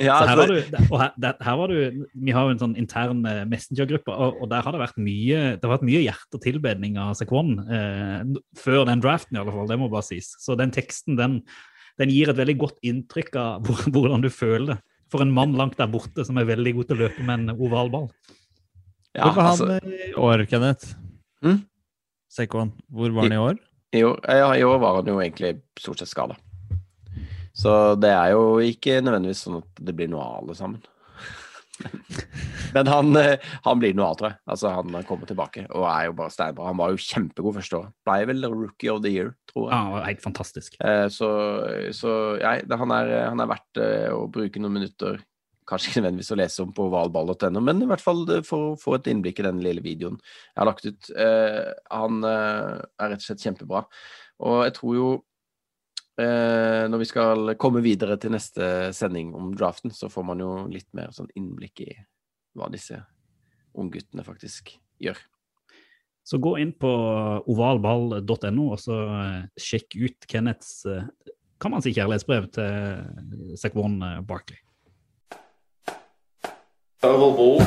ja 0.02 0.16
så 0.18 0.26
her, 0.26 0.32
altså, 0.32 0.38
var 0.40 0.50
du, 0.50 0.78
og 0.88 0.96
her, 0.98 1.12
der, 1.22 1.36
her 1.46 1.60
var 1.60 1.70
du 1.70 2.00
Vi 2.26 2.32
har 2.34 2.48
jo 2.48 2.54
en 2.56 2.62
sånn 2.64 2.74
intern 2.80 3.20
eh, 3.30 3.44
messengergruppe, 3.46 4.10
og, 4.10 4.40
og 4.42 4.50
der 4.50 4.66
har 4.66 4.74
det 4.74 4.80
vært 4.82 4.98
mye 4.98 5.42
det 5.54 5.62
har 5.62 5.74
vært 5.76 5.86
mye 5.86 6.00
hjerte 6.02 6.40
og 6.40 6.42
tilbedning 6.42 6.98
av 6.98 7.12
Sekwon 7.18 7.52
eh, 7.62 8.24
før 8.58 8.88
den 8.88 9.04
draften, 9.04 9.38
i 9.38 9.42
alle 9.44 9.54
fall. 9.54 9.70
Det 9.70 9.78
må 9.78 9.86
bare 9.92 10.06
sies. 10.08 10.32
Så 10.42 10.56
den 10.58 10.74
teksten 10.74 11.20
den, 11.20 11.36
den 12.02 12.10
gir 12.10 12.32
et 12.32 12.40
veldig 12.40 12.56
godt 12.64 12.82
inntrykk 12.82 13.38
av 13.38 13.68
hvor, 13.68 13.84
hvordan 13.94 14.24
du 14.24 14.32
føler 14.34 14.72
det. 14.72 14.78
For 15.14 15.22
en 15.22 15.30
mann 15.36 15.54
langt 15.54 15.78
der 15.78 15.92
borte 15.92 16.26
som 16.26 16.42
er 16.42 16.48
veldig 16.48 16.74
god 16.80 16.90
til 16.90 16.98
å 16.98 17.04
løpe 17.04 17.28
med 17.28 17.44
en 17.44 17.54
oval 17.54 17.92
ball. 17.92 18.10
ja, 19.14 19.28
Hvor 19.28 19.38
var 19.38 19.52
altså, 19.52 19.78
i 19.78 20.10
år, 20.18 20.42
Kenneth? 20.50 20.96
Mm? 21.44 21.62
Sekwan, 22.34 22.72
hvor 22.90 23.12
var 23.14 23.28
han 23.28 23.36
i 23.36 23.38
år? 23.40 23.60
I 23.94 24.00
år, 24.02 24.18
ja, 24.26 24.48
I 24.58 24.64
år 24.66 24.80
var 24.82 24.96
han 24.98 25.06
jo 25.12 25.20
egentlig 25.22 25.52
stort 25.78 26.00
sett 26.02 26.10
skada. 26.10 26.34
Så 27.54 27.94
det 28.02 28.10
er 28.10 28.32
jo 28.34 28.56
ikke 28.58 28.96
nødvendigvis 29.04 29.44
sånn 29.46 29.60
at 29.60 29.84
det 29.86 29.94
blir 29.94 30.10
noe 30.10 30.24
av 30.24 30.40
alle 30.42 30.56
sammen. 30.60 30.82
Men 32.74 32.86
han, 32.90 33.14
eh, 33.18 33.38
han 33.64 33.78
blir 33.82 33.94
noe 33.94 34.08
av, 34.10 34.16
tror 34.18 34.28
jeg. 34.32 34.38
Altså, 34.50 34.70
han 34.74 34.96
kommer 35.06 35.30
tilbake 35.30 35.64
og 35.70 35.84
er 35.90 36.08
jo 36.08 36.16
bare 36.18 36.34
steinbra. 36.34 36.68
Han 36.70 36.78
var 36.80 36.90
jo 36.94 37.02
kjempegod 37.02 37.54
første 37.60 37.78
år. 37.80 37.88
Ble 38.06 38.18
vel 38.30 38.48
rookie 38.50 38.90
of 38.90 39.02
the 39.04 39.12
year, 39.14 39.30
tror 39.50 39.68
jeg. 39.70 39.78
Ja, 39.94 40.02
helt 40.08 40.22
fantastisk. 40.24 40.76
Eh, 40.82 41.06
Så, 41.14 41.30
så 41.94 42.14
ja, 42.42 42.56
han, 42.82 42.94
er, 42.98 43.12
han 43.30 43.42
er 43.42 43.50
verdt 43.54 43.82
eh, 43.82 44.10
å 44.14 44.26
bruke 44.30 44.62
noen 44.62 44.74
minutter. 44.80 45.20
Kanskje 45.68 45.90
ikke 45.90 46.02
nødvendigvis 46.02 46.32
å 46.34 46.38
lese 46.38 46.64
om 46.64 46.72
på 46.76 46.88
ovalball.no, 46.90 47.60
men 47.64 47.84
i 47.84 47.88
hvert 47.88 48.04
fall 48.04 48.24
eh, 48.34 48.42
for 48.44 48.72
å 48.72 48.80
få 48.80 48.98
et 48.98 49.08
innblikk 49.12 49.40
i 49.40 49.46
den 49.46 49.62
lille 49.64 49.84
videoen 49.84 50.18
jeg 50.20 50.58
har 50.60 50.68
lagt 50.68 50.88
ut. 50.88 51.12
Eh, 51.16 51.70
Han 51.94 52.24
eh, 52.28 52.82
er 53.00 53.14
rett 53.14 53.22
og 53.22 53.28
slett 53.28 53.46
kjempebra. 53.46 53.84
Og 54.44 54.58
jeg 54.66 54.76
tror 54.76 54.98
jo 54.98 55.08
eh, 56.20 56.84
når 56.90 57.04
vi 57.04 57.10
skal 57.10 57.54
komme 57.60 57.84
videre 57.84 58.18
til 58.20 58.34
neste 58.34 58.90
sending 58.96 59.32
om 59.38 59.54
draften, 59.56 59.94
så 59.94 60.10
får 60.12 60.28
man 60.32 60.44
jo 60.44 60.54
litt 60.72 60.90
mer 60.96 61.14
sånn 61.16 61.32
innblikk 61.38 61.86
i 61.86 61.92
hva 62.54 62.68
disse 62.72 63.00
ungguttene 63.74 64.24
faktisk 64.26 64.76
gjør. 65.02 65.18
Så 66.24 66.38
gå 66.40 66.54
inn 66.62 66.72
på 66.80 66.90
ovalball.no 67.52 68.68
og 68.72 68.78
så 68.80 69.00
eh, 69.12 69.40
sjekk 69.60 69.96
ut 70.00 70.28
Kenneths 70.30 70.84
eh, 70.88 71.08
kan 71.60 71.74
man 71.74 71.84
si 71.84 71.92
kjærlighetsbrev 71.96 72.48
til 72.54 73.58
Sekvon 73.60 73.98
eh, 74.04 74.22
Barkley. 77.04 77.58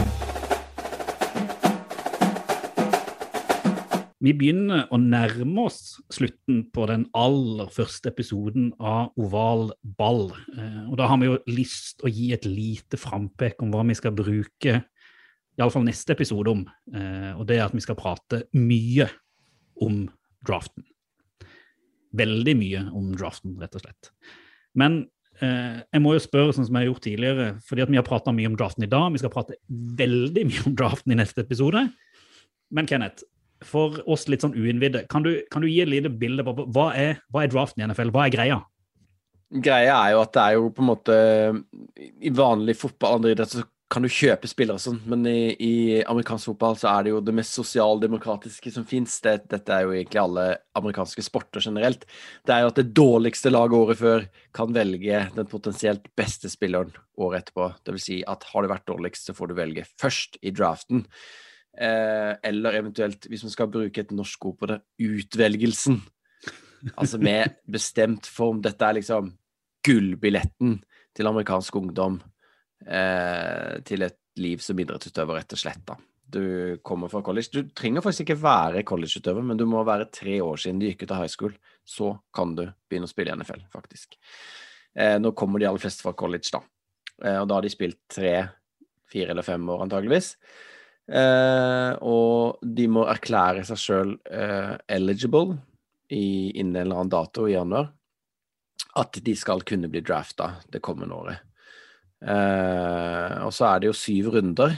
Vi 4.18 4.34
begynner 4.34 4.88
å 4.92 4.98
nærme 4.98 5.68
oss 5.70 6.00
slutten 6.12 6.64
på 6.74 6.88
den 6.90 7.06
aller 7.16 7.70
første 7.72 8.10
episoden 8.10 8.72
av 8.82 9.14
Oval 9.22 9.70
ball. 9.98 10.32
Eh, 10.58 10.90
Og 10.90 10.98
da 10.98 11.08
har 11.08 11.20
vi 11.22 11.30
jo 11.30 11.38
lyst 11.48 12.02
å 12.04 12.10
gi 12.10 12.34
et 12.34 12.46
lite 12.46 12.98
frampek 12.98 13.62
om 13.62 13.72
hva 13.72 13.86
vi 13.88 13.94
skal 13.96 14.12
bruke 14.18 14.84
iallfall 15.58 15.86
neste 15.86 16.16
episode 16.18 16.50
om. 16.50 16.66
Eh, 16.94 17.38
Og 17.38 17.46
det 17.48 17.60
er 17.60 17.66
at 17.66 17.76
vi 17.78 17.86
skal 17.86 17.96
prate 17.96 18.44
mye 18.54 19.08
om 19.82 20.10
draften. 20.44 20.84
Veldig 22.18 22.58
mye 22.58 22.92
om 22.92 23.14
draften, 23.14 23.60
rett 23.62 23.76
og 23.76 23.82
slett. 23.86 24.12
Men 24.74 25.06
jeg 25.42 26.02
må 26.02 26.16
jo 26.16 26.22
spørre, 26.24 26.54
sånn 26.56 26.66
som 26.68 26.78
jeg 26.78 26.86
har 26.86 26.92
gjort 26.92 27.04
tidligere, 27.06 27.48
fordi 27.68 27.84
at 27.84 27.92
vi 27.94 28.00
har 28.00 28.06
prata 28.08 28.34
mye 28.34 28.50
om 28.50 28.56
draften 28.58 28.86
i 28.88 28.92
dag. 28.92 29.10
Vi 29.14 29.22
skal 29.22 29.34
prate 29.34 29.58
veldig 30.00 30.46
mye 30.50 30.64
om 30.70 30.78
draften 30.80 31.14
i 31.14 31.20
neste 31.20 31.44
episode. 31.46 31.84
Men 32.74 32.90
Kenneth, 32.90 33.26
for 33.66 34.00
oss 34.10 34.28
litt 34.30 34.44
sånn 34.46 34.58
uinnvidde, 34.58 35.06
kan 35.12 35.26
du, 35.26 35.32
kan 35.54 35.64
du 35.64 35.70
gi 35.70 35.82
et 35.84 35.92
lite 35.92 36.12
bilde 36.14 36.46
på 36.46 36.68
hva 36.74 36.90
er, 36.98 37.22
hva 37.34 37.46
er 37.46 37.54
draften 37.54 37.84
i 37.84 37.88
NFL? 37.90 38.14
Hva 38.16 38.28
er 38.28 38.34
greia? 38.34 38.60
Greia 39.64 39.96
er 39.96 40.14
jo 40.16 40.22
at 40.26 40.34
det 40.36 40.44
er 40.44 40.58
jo 40.58 40.70
på 40.76 40.84
en 40.84 40.90
måte 40.90 41.18
I 41.96 42.32
vanlig 42.36 42.74
fotball 42.76 43.16
andre 43.16 43.32
idretter 43.32 43.62
så 43.62 43.70
kan 43.88 44.04
du 44.04 44.10
kjøpe 44.12 44.50
spillere 44.52 44.76
og 44.76 44.84
sånn, 44.84 44.98
men 45.08 45.22
i, 45.30 45.54
i 45.64 45.76
amerikansk 46.04 46.50
fotball 46.50 46.76
så 46.80 46.90
er 46.92 47.06
det 47.06 47.12
jo 47.14 47.22
det 47.24 47.36
mest 47.38 47.56
sosialdemokratiske 47.56 48.72
som 48.76 48.84
fins. 48.88 49.16
Det, 49.24 49.38
dette 49.48 49.72
er 49.72 49.86
jo 49.86 49.94
egentlig 49.96 50.20
alle 50.20 50.46
amerikanske 50.76 51.24
sporter 51.24 51.64
generelt. 51.64 52.04
Det 52.44 52.56
er 52.56 52.66
jo 52.66 52.74
at 52.74 52.82
det 52.82 52.92
dårligste 53.00 53.54
laget 53.54 53.78
året 53.80 54.02
før 54.02 54.28
kan 54.60 54.76
velge 54.76 55.24
den 55.38 55.48
potensielt 55.48 56.12
beste 56.20 56.52
spilleren 56.52 56.92
året 57.16 57.46
etterpå. 57.46 57.70
Det 57.80 57.96
vil 57.96 58.06
si 58.10 58.20
at 58.28 58.44
har 58.52 58.66
du 58.66 58.72
vært 58.74 58.88
dårligst, 58.92 59.30
så 59.30 59.38
får 59.38 59.54
du 59.54 59.58
velge 59.62 59.88
først 60.04 60.40
i 60.44 60.52
draften. 60.52 61.08
Eh, 61.80 62.36
eller 62.52 62.82
eventuelt, 62.84 63.32
hvis 63.32 63.48
man 63.48 63.56
skal 63.56 63.72
bruke 63.72 64.04
et 64.04 64.16
norsk 64.16 64.52
ord 64.52 64.60
på 64.60 64.74
det, 64.74 64.82
utvelgelsen. 65.00 66.02
Altså 67.00 67.24
med 67.24 67.56
bestemt 67.72 68.28
form. 68.28 68.60
Dette 68.66 68.84
er 68.84 69.00
liksom 69.00 69.32
gullbilletten 69.88 70.82
til 71.16 71.30
amerikansk 71.32 71.80
ungdom 71.80 72.20
eh, 72.86 73.80
til 73.88 74.06
et 74.06 74.20
liv 74.38 74.62
som 74.62 74.80
idrettsutøver, 74.80 75.40
rett 75.40 75.58
og 75.58 75.62
slett. 75.62 75.84
da. 75.88 75.98
Du 76.28 76.78
kommer 76.84 77.08
fra 77.08 77.22
college. 77.24 77.50
Du 77.54 77.70
trenger 77.72 78.04
faktisk 78.04 78.26
ikke 78.26 78.42
være 78.42 78.84
collegeutøver, 78.88 79.46
men 79.48 79.58
du 79.58 79.66
må 79.70 79.84
være 79.88 80.10
tre 80.12 80.42
år 80.44 80.60
siden 80.60 80.82
du 80.82 80.90
gikk 80.90 81.06
ut 81.06 81.14
av 81.16 81.24
high 81.24 81.32
school. 81.32 81.54
Så 81.88 82.12
kan 82.36 82.56
du 82.58 82.66
begynne 82.90 83.08
å 83.08 83.12
spille 83.12 83.32
i 83.32 83.40
NFL, 83.40 83.64
faktisk. 83.74 84.18
Eh, 84.98 85.16
nå 85.22 85.32
kommer 85.38 85.64
de 85.64 85.70
aller 85.70 85.82
fleste 85.82 86.04
fra 86.04 86.16
college, 86.18 86.52
da. 86.52 86.62
Eh, 87.24 87.40
og 87.40 87.48
da 87.48 87.58
har 87.58 87.66
de 87.66 87.72
spilt 87.72 88.02
tre, 88.12 88.34
fire 89.08 89.32
eller 89.32 89.48
fem 89.48 89.64
år, 89.72 89.86
antageligvis. 89.86 90.34
Eh, 91.08 91.94
og 92.04 92.60
de 92.76 92.88
må 92.92 93.06
erklære 93.08 93.64
seg 93.70 93.80
sjøl 93.80 94.16
eh, 94.28 94.74
eligible 94.92 95.56
i, 96.12 96.52
innen 96.60 96.76
en 96.76 96.82
eller 96.82 97.00
annen 97.00 97.14
dato 97.14 97.48
i 97.48 97.56
januar. 97.56 97.94
At 99.00 99.20
de 99.24 99.36
skal 99.38 99.64
kunne 99.68 99.88
bli 99.94 100.04
drafta 100.04 100.58
det 100.74 100.84
kommende 100.84 101.16
året. 101.16 101.47
Eh, 102.26 103.34
og 103.46 103.54
så 103.54 103.70
er 103.70 103.82
det 103.82 103.92
jo 103.92 103.98
syv 103.98 104.32
runder, 104.38 104.74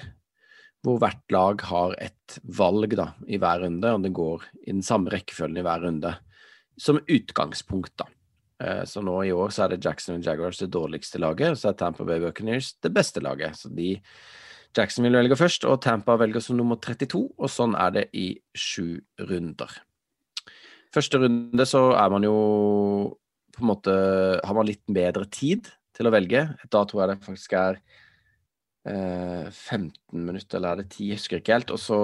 hvor 0.84 1.00
hvert 1.02 1.24
lag 1.36 1.64
har 1.70 1.96
et 2.00 2.40
valg 2.44 2.96
da, 3.00 3.12
i 3.28 3.40
hver 3.40 3.66
runde, 3.66 3.94
og 3.96 4.04
det 4.04 4.14
går 4.16 4.46
i 4.66 4.72
den 4.72 4.86
samme 4.86 5.12
rekkefølgen 5.14 5.60
i 5.60 5.66
hver 5.66 5.86
runde. 5.88 6.14
Som 6.80 7.02
utgangspunkt, 7.04 7.96
da. 8.00 8.08
Eh, 8.64 8.84
så 8.88 9.04
nå 9.04 9.16
i 9.24 9.34
år 9.36 9.54
så 9.56 9.66
er 9.66 9.76
det 9.76 9.84
Jackson 9.86 10.18
og 10.18 10.28
Jaguars 10.28 10.60
det 10.60 10.72
dårligste 10.76 11.22
laget, 11.22 11.54
og 11.54 11.60
så 11.60 11.72
er 11.72 11.80
Tampa 11.80 12.08
Bay 12.08 12.22
Buccaneers 12.24 12.74
det 12.84 12.94
beste 12.96 13.24
laget. 13.24 13.56
Så 13.60 13.72
de 13.72 13.96
Jackson 14.78 15.08
vil 15.08 15.18
velge 15.18 15.38
først, 15.40 15.66
og 15.66 15.82
Tampa 15.82 16.16
velger 16.20 16.44
som 16.44 16.60
nummer 16.60 16.78
32, 16.78 17.24
og 17.40 17.50
sånn 17.50 17.74
er 17.80 17.96
det 17.96 18.06
i 18.14 18.28
sju 18.54 19.00
runder. 19.30 19.72
Første 20.94 21.22
runde 21.22 21.66
så 21.70 21.90
er 21.98 22.14
man 22.14 22.26
jo 22.26 22.36
på 23.54 23.62
en 23.62 23.68
måte 23.70 23.94
Har 24.42 24.56
man 24.58 24.66
litt 24.66 24.82
bedre 24.90 25.28
tid 25.30 25.68
til 26.00 26.10
å 26.10 26.14
velge. 26.14 26.45
Da 26.72 26.84
tror 26.88 27.04
jeg 27.04 27.12
det 27.12 27.26
faktisk 27.26 27.56
er 27.60 27.80
eh, 28.88 29.50
15 29.52 29.91
minutter, 30.14 30.60
eller 30.60 30.72
er 30.72 30.84
det 30.84 30.93
10, 30.93 31.10
jeg 31.10 31.20
husker 31.20 31.41
ikke 31.41 31.58
helt. 31.58 31.74
Og 31.76 31.82
så 31.84 32.00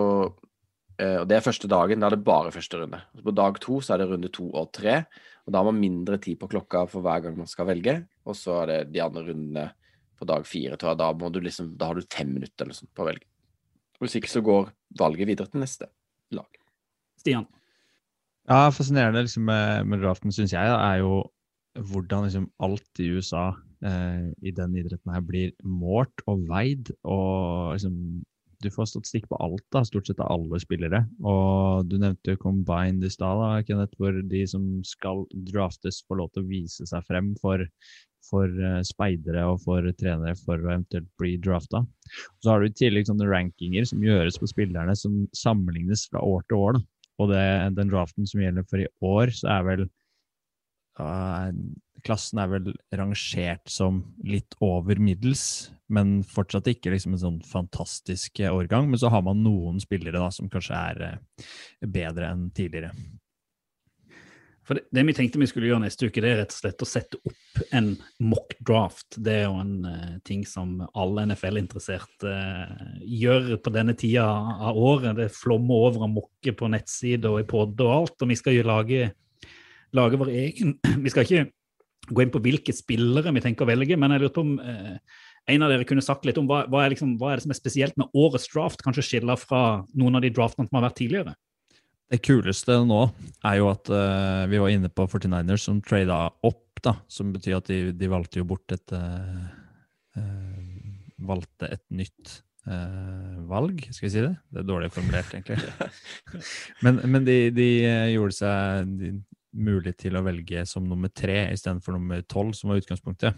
eh, 0.99 1.21
og 1.21 1.29
Det 1.29 1.37
er 1.37 1.45
første 1.45 1.69
dagen, 1.71 2.03
da 2.03 2.09
er 2.09 2.17
det 2.17 2.27
bare 2.27 2.53
første 2.55 2.81
runde. 2.81 2.99
Og 3.15 3.23
på 3.29 3.35
dag 3.39 3.61
to 3.63 3.79
så 3.79 3.95
er 3.95 4.03
det 4.03 4.09
runde 4.11 4.31
to 4.35 4.49
og 4.51 4.73
tre, 4.75 5.01
og 5.45 5.53
da 5.53 5.61
har 5.61 5.69
man 5.69 5.81
mindre 5.81 6.19
tid 6.21 6.39
på 6.41 6.49
klokka 6.51 6.85
for 6.91 7.05
hver 7.05 7.23
gang 7.23 7.37
man 7.39 7.49
skal 7.49 7.69
velge. 7.69 7.99
Og 8.25 8.37
så 8.37 8.63
er 8.63 8.71
det 8.71 8.79
de 8.95 9.03
andre 9.03 9.27
rundene 9.29 9.67
på 10.15 10.27
dag 10.27 10.47
fire, 10.47 10.79
tror 10.79 10.93
jeg. 10.93 11.01
Da, 11.03 11.11
må 11.15 11.29
du 11.31 11.39
liksom, 11.43 11.75
da 11.79 11.91
har 11.91 11.99
du 11.99 12.07
fem 12.11 12.31
minutter 12.33 12.65
eller 12.65 12.77
sånt 12.77 12.93
på 12.95 13.05
å 13.05 13.09
velge. 13.11 13.27
Hvis 14.01 14.17
ikke 14.19 14.31
så 14.31 14.41
går 14.43 14.73
valget 14.99 15.29
videre 15.29 15.51
til 15.51 15.61
neste 15.63 15.87
lag. 16.35 16.49
Stian? 17.21 17.45
Ja, 18.49 18.67
fascinerende 18.73 19.23
liksom, 19.25 19.47
med, 19.47 19.87
med 19.89 20.03
draften, 20.03 20.33
syns 20.35 20.53
jeg, 20.53 20.69
da, 20.69 20.81
er 20.91 21.01
jo 21.01 21.23
hvordan 21.75 22.27
liksom, 22.27 22.49
alt 22.63 23.01
i 23.03 23.09
USA 23.15 23.49
eh, 23.51 23.55
i 23.85 24.51
den 24.55 24.77
idretten 24.79 25.11
her 25.13 25.21
blir 25.25 25.51
målt 25.61 26.23
og 26.31 26.45
veid. 26.49 26.89
Og 27.03 27.75
liksom, 27.75 27.97
du 28.63 28.71
får 28.73 28.89
statistikk 28.89 29.27
på 29.29 29.39
alt, 29.43 29.63
da, 29.73 29.83
stort 29.85 30.09
sett 30.09 30.21
av 30.23 30.31
alle 30.33 30.59
spillere. 30.61 31.03
Og 31.25 31.85
du 31.89 31.97
nevnte 32.01 32.37
Combined 32.41 33.05
i 33.05 33.11
stad, 33.13 33.69
hvor 33.99 34.19
de 34.31 34.41
som 34.49 34.65
skal 34.87 35.25
draftes, 35.51 36.01
får 36.07 36.21
lov 36.21 36.33
til 36.33 36.45
å 36.45 36.49
vise 36.49 36.87
seg 36.89 37.05
frem 37.09 37.33
for, 37.41 37.61
for 38.29 38.49
eh, 38.49 38.81
speidere 38.87 39.45
og 39.51 39.61
for 39.65 39.85
trenere 39.99 40.37
for 40.41 40.57
å 40.57 40.71
eventuelt 40.71 41.11
bli 41.21 41.35
drafta. 41.41 41.83
Så 42.41 42.51
har 42.51 42.61
du 42.61 42.69
i 42.69 42.75
tillegg 42.77 43.09
sånne 43.09 43.29
rankinger 43.29 43.87
som 43.89 44.03
gjøres 44.05 44.39
på 44.41 44.49
spillerne, 44.51 44.97
som 44.97 45.25
sammenlignes 45.35 46.07
fra 46.11 46.23
år 46.25 46.45
til 46.49 46.63
år. 46.63 46.79
da. 46.79 46.85
Og 47.21 47.31
det, 47.31 47.45
den 47.77 47.91
draften 47.91 48.27
som 48.27 48.41
gjelder 48.43 48.65
for 48.67 48.81
i 48.83 48.89
år, 49.07 49.31
så 49.31 49.51
er 49.53 49.67
vel 49.69 49.83
uh, 50.99 51.51
Klassen 52.05 52.39
er 52.41 52.51
vel 52.51 52.71
rangert 52.93 53.65
som 53.71 54.03
litt 54.21 54.53
over 54.63 54.99
middels, 55.01 55.71
men 55.89 56.19
fortsatt 56.25 56.69
ikke 56.69 56.93
liksom 56.93 57.15
en 57.15 57.23
sånn 57.23 57.41
fantastisk 57.45 58.41
eh, 58.43 58.53
årgang. 58.53 58.91
Men 58.91 59.01
så 59.01 59.09
har 59.13 59.25
man 59.25 59.41
noen 59.45 59.81
spillere 59.81 60.19
da, 60.21 60.29
som 60.33 60.49
kanskje 60.51 60.81
er 60.91 61.05
uh, 61.05 61.45
bedre 61.81 62.29
enn 62.29 62.49
tidligere. 62.55 62.93
For 64.65 64.77
det, 64.77 64.87
det 64.93 65.03
vi 65.05 65.13
tenkte 65.13 65.41
vi 65.41 65.47
skulle 65.49 65.69
gjøre 65.69 65.83
neste 65.83 66.09
uke, 66.09 66.21
det 66.23 66.31
er 66.31 66.39
rett 66.41 66.53
og 66.53 66.57
slett 66.57 66.81
å 66.81 66.87
sette 66.89 67.19
opp 67.21 67.65
en 67.77 67.91
mock 68.25 68.55
draft. 68.65 69.19
Det 69.21 69.35
er 69.39 69.43
jo 69.45 69.59
en 69.61 69.75
uh, 69.85 70.15
ting 70.25 70.45
som 70.49 70.79
alle 70.97 71.27
NFL-interesserte 71.29 72.37
uh, 72.37 72.95
gjør 73.01 73.55
på 73.61 73.73
denne 73.73 73.97
tida 73.97 74.25
av 74.25 74.77
året. 74.77 75.13
Det 75.17 75.29
flommer 75.33 75.89
over 75.89 76.07
av 76.07 76.15
mokker 76.15 76.57
på 76.57 76.69
nettsider 76.73 77.33
og 77.33 77.43
i 77.43 77.49
pod 77.49 77.77
og 77.85 77.93
alt. 77.99 78.17
Og 78.21 78.33
vi 78.33 78.41
skal 78.41 78.57
jo 78.57 78.65
lage, 78.65 79.11
lage 79.97 80.21
vår 80.21 80.33
egen 80.33 80.79
Vi 81.05 81.13
skal 81.13 81.25
ikke 81.25 81.45
gå 82.09 82.23
inn 82.23 82.33
på 82.33 82.41
hvilke 82.43 82.73
spillere 82.75 83.33
vi 83.35 83.43
tenker 83.43 83.65
å 83.65 83.69
velge, 83.69 83.97
men 83.99 84.13
jeg 84.13 84.25
lurte 84.25 84.37
på 84.37 84.45
om 84.45 84.55
eh, 84.61 85.23
en 85.53 85.65
av 85.65 85.71
dere 85.71 85.87
kunne 85.87 86.03
sagt 86.05 86.25
litt 86.27 86.39
om 86.41 86.47
hva, 86.49 86.63
hva, 86.71 86.83
er 86.83 86.93
liksom, 86.93 87.15
hva 87.21 87.31
er 87.31 87.39
det 87.39 87.45
som 87.45 87.53
er 87.53 87.59
spesielt 87.59 87.97
med 88.01 88.13
årets 88.17 88.47
draft, 88.51 88.83
kanskje 88.85 89.05
skiller 89.05 89.39
fra 89.39 89.63
noen 89.97 90.17
av 90.17 90.25
de 90.25 90.31
draftene 90.33 90.69
som 90.69 90.79
har 90.79 90.87
vært 90.87 90.99
tidligere? 91.01 91.35
Det 92.11 92.21
kuleste 92.21 92.77
nå 92.85 93.01
er 93.45 93.59
jo 93.59 93.69
at 93.71 93.89
uh, 93.89 94.45
vi 94.49 94.61
var 94.61 94.73
inne 94.73 94.91
på 94.93 95.07
49ers 95.09 95.65
som 95.65 95.81
trada 95.85 96.27
opp, 96.45 96.63
da, 96.85 96.97
som 97.09 97.31
betyr 97.33 97.57
at 97.57 97.69
de, 97.69 97.79
de 97.97 98.09
valgte 98.11 98.41
jo 98.41 98.47
bort 98.49 98.75
et 98.75 98.93
uh, 98.93 99.45
uh, 100.19 100.73
Valgte 101.25 101.69
et 101.71 101.85
nytt 101.95 102.41
valg, 103.45 103.77
skal 103.93 104.07
vi 104.07 104.09
si 104.09 104.21
det? 104.25 104.31
Det 104.49 104.57
er 104.59 104.65
dårlig 104.65 104.87
formulert, 104.91 105.29
egentlig. 105.37 105.61
men, 106.83 106.97
men 107.13 107.27
de, 107.27 107.35
de 107.53 107.67
gjorde 108.09 108.35
seg 108.35 108.89
de, 108.97 109.11
mulig 109.55 109.95
til 109.99 110.17
å 110.17 110.23
velge 110.25 110.65
som 110.69 110.85
nummer 110.87 111.11
tre 111.13 111.37
istedenfor 111.53 111.95
nummer 111.95 112.21
tolv, 112.29 112.53
som 112.57 112.71
var 112.71 112.81
utgangspunktet. 112.81 113.37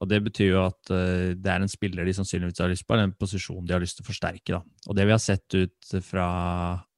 Og 0.00 0.10
Det 0.10 0.20
betyr 0.26 0.50
jo 0.50 0.62
at 0.64 0.92
uh, 0.92 1.32
det 1.36 1.52
er 1.52 1.64
en 1.64 1.70
spiller 1.70 2.08
de 2.08 2.14
sannsynligvis 2.16 2.62
har 2.64 2.72
lyst 2.72 2.86
på, 2.86 2.96
eller 2.96 3.10
en 3.10 3.16
posisjon 3.20 3.64
de 3.66 3.76
har 3.76 3.82
lyst 3.82 4.00
til 4.00 4.06
å 4.06 4.10
forsterke. 4.10 4.56
Da. 4.56 4.62
Og 4.88 4.98
Det 4.98 5.06
vi 5.06 5.14
har 5.14 5.22
sett 5.22 5.58
ut 5.58 5.94
fra 6.06 6.28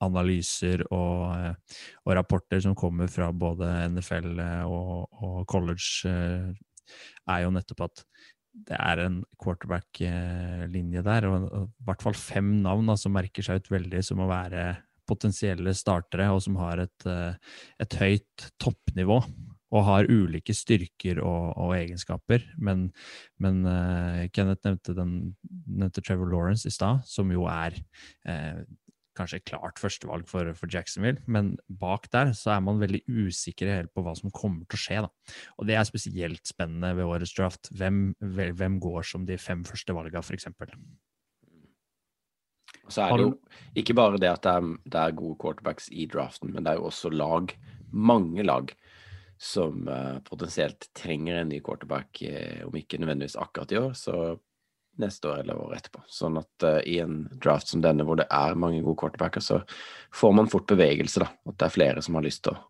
analyser 0.02 0.82
og, 0.90 1.18
eh, 1.36 1.82
og 2.02 2.16
rapporter 2.18 2.58
som 2.64 2.74
kommer 2.74 3.06
fra 3.06 3.28
både 3.30 3.68
NFL 3.92 4.40
og, 4.66 5.06
og 5.22 5.36
college, 5.46 6.02
er 7.30 7.44
jo 7.44 7.52
nettopp 7.54 7.84
at 7.86 8.02
det 8.52 8.76
er 8.76 9.00
en 9.06 9.20
quarterback-linje 9.40 11.02
der, 11.06 11.26
og 11.28 11.46
i 11.46 11.84
hvert 11.88 12.02
fall 12.04 12.16
fem 12.18 12.50
navn 12.64 12.90
da, 12.90 12.98
som 13.00 13.14
merker 13.14 13.46
seg 13.46 13.62
ut 13.62 13.70
veldig 13.72 14.02
som 14.04 14.20
å 14.20 14.28
være 14.28 14.66
potensielle 15.08 15.74
startere, 15.76 16.28
og 16.32 16.42
som 16.44 16.58
har 16.60 16.84
et, 16.84 17.08
eh, 17.08 17.56
et 17.82 17.98
høyt 18.00 18.52
toppnivå. 18.62 19.22
Og 19.72 19.86
har 19.86 20.04
ulike 20.04 20.52
styrker 20.52 21.22
og, 21.24 21.54
og 21.56 21.70
egenskaper. 21.72 22.42
Men, 22.60 22.90
men 23.40 23.62
uh, 23.64 24.26
Kenneth 24.28 24.66
nevnte, 24.66 24.92
den, 24.92 25.14
nevnte 25.64 26.02
Trevor 26.04 26.28
Lawrence 26.28 26.68
i 26.68 26.74
stad, 26.74 27.00
som 27.08 27.32
jo 27.32 27.46
er 27.48 27.78
uh, 28.28 28.60
kanskje 29.16 29.42
klart 29.48 29.80
førstevalg 29.80 30.28
for, 30.28 30.50
for, 30.56 30.70
Jacksonville, 30.72 31.22
men 31.30 31.54
bak 31.80 32.08
der 32.12 32.32
så 32.36 32.54
er 32.56 32.64
man 32.64 32.80
veldig 32.82 33.02
usikker 33.08 33.70
helt 33.72 33.92
på 33.94 34.04
hva 34.04 34.14
som 34.18 34.32
kommer 34.34 34.66
til 34.66 34.78
å 34.78 34.82
skje. 34.82 35.00
Da. 35.06 35.38
Og 35.58 35.68
det 35.68 35.78
er 35.78 35.88
spesielt 35.88 36.44
spennende 36.48 36.94
ved 36.98 37.08
årets 37.08 37.34
draft. 37.36 37.72
Hvem, 37.76 38.04
hvem 38.20 38.78
går 38.82 39.08
som 39.08 39.26
de 39.28 39.40
fem 39.40 39.64
første 39.68 39.96
valga, 39.96 40.24
f.eks.? 40.24 40.48
Så 42.92 43.06
er 43.06 43.16
det 43.16 43.26
jo 43.26 43.32
ikke 43.82 43.96
bare 43.96 44.20
det 44.20 44.30
at 44.30 44.44
det 44.44 44.52
er, 44.52 44.70
det 44.84 45.02
er, 45.02 45.18
gode 45.18 45.38
quarterbacks 45.40 45.88
i 45.92 46.06
draften, 46.10 46.52
men 46.52 46.64
det 46.64 46.74
er 46.74 46.80
jo 46.80 46.88
også 46.90 47.12
lag, 47.14 47.54
mange 47.92 48.44
lag, 48.46 48.72
som 49.42 49.88
uh, 49.88 50.20
potensielt 50.22 50.86
trenger 50.94 51.40
en 51.40 51.50
ny 51.50 51.58
quarterback, 51.64 52.22
uh, 52.22 52.66
om 52.68 52.76
ikke 52.78 53.00
nødvendigvis 53.02 53.38
akkurat 53.40 53.72
i 53.74 53.80
år, 53.80 53.94
så 53.98 54.16
neste 55.02 55.30
år 55.30 55.40
eller 55.42 55.58
året 55.58 55.80
etterpå. 55.80 56.04
Sånn 56.12 56.36
at 56.38 56.66
uh, 56.68 56.78
i 56.86 56.98
en 57.02 57.24
draft 57.42 57.72
som 57.72 57.82
denne, 57.82 58.06
hvor 58.06 58.20
det 58.20 58.28
er 58.30 58.58
mange 58.60 58.84
gode 58.84 59.00
quarterbacker, 59.02 59.42
så 59.42 59.62
får 60.14 60.36
man 60.38 60.50
fort 60.52 60.68
bevegelse, 60.70 61.24
da. 61.24 61.32
At 61.48 61.58
det 61.58 61.68
er 61.68 61.76
flere 61.78 62.04
som 62.04 62.20
har 62.20 62.28
lyst 62.28 62.44
til 62.46 62.54
å 62.54 62.62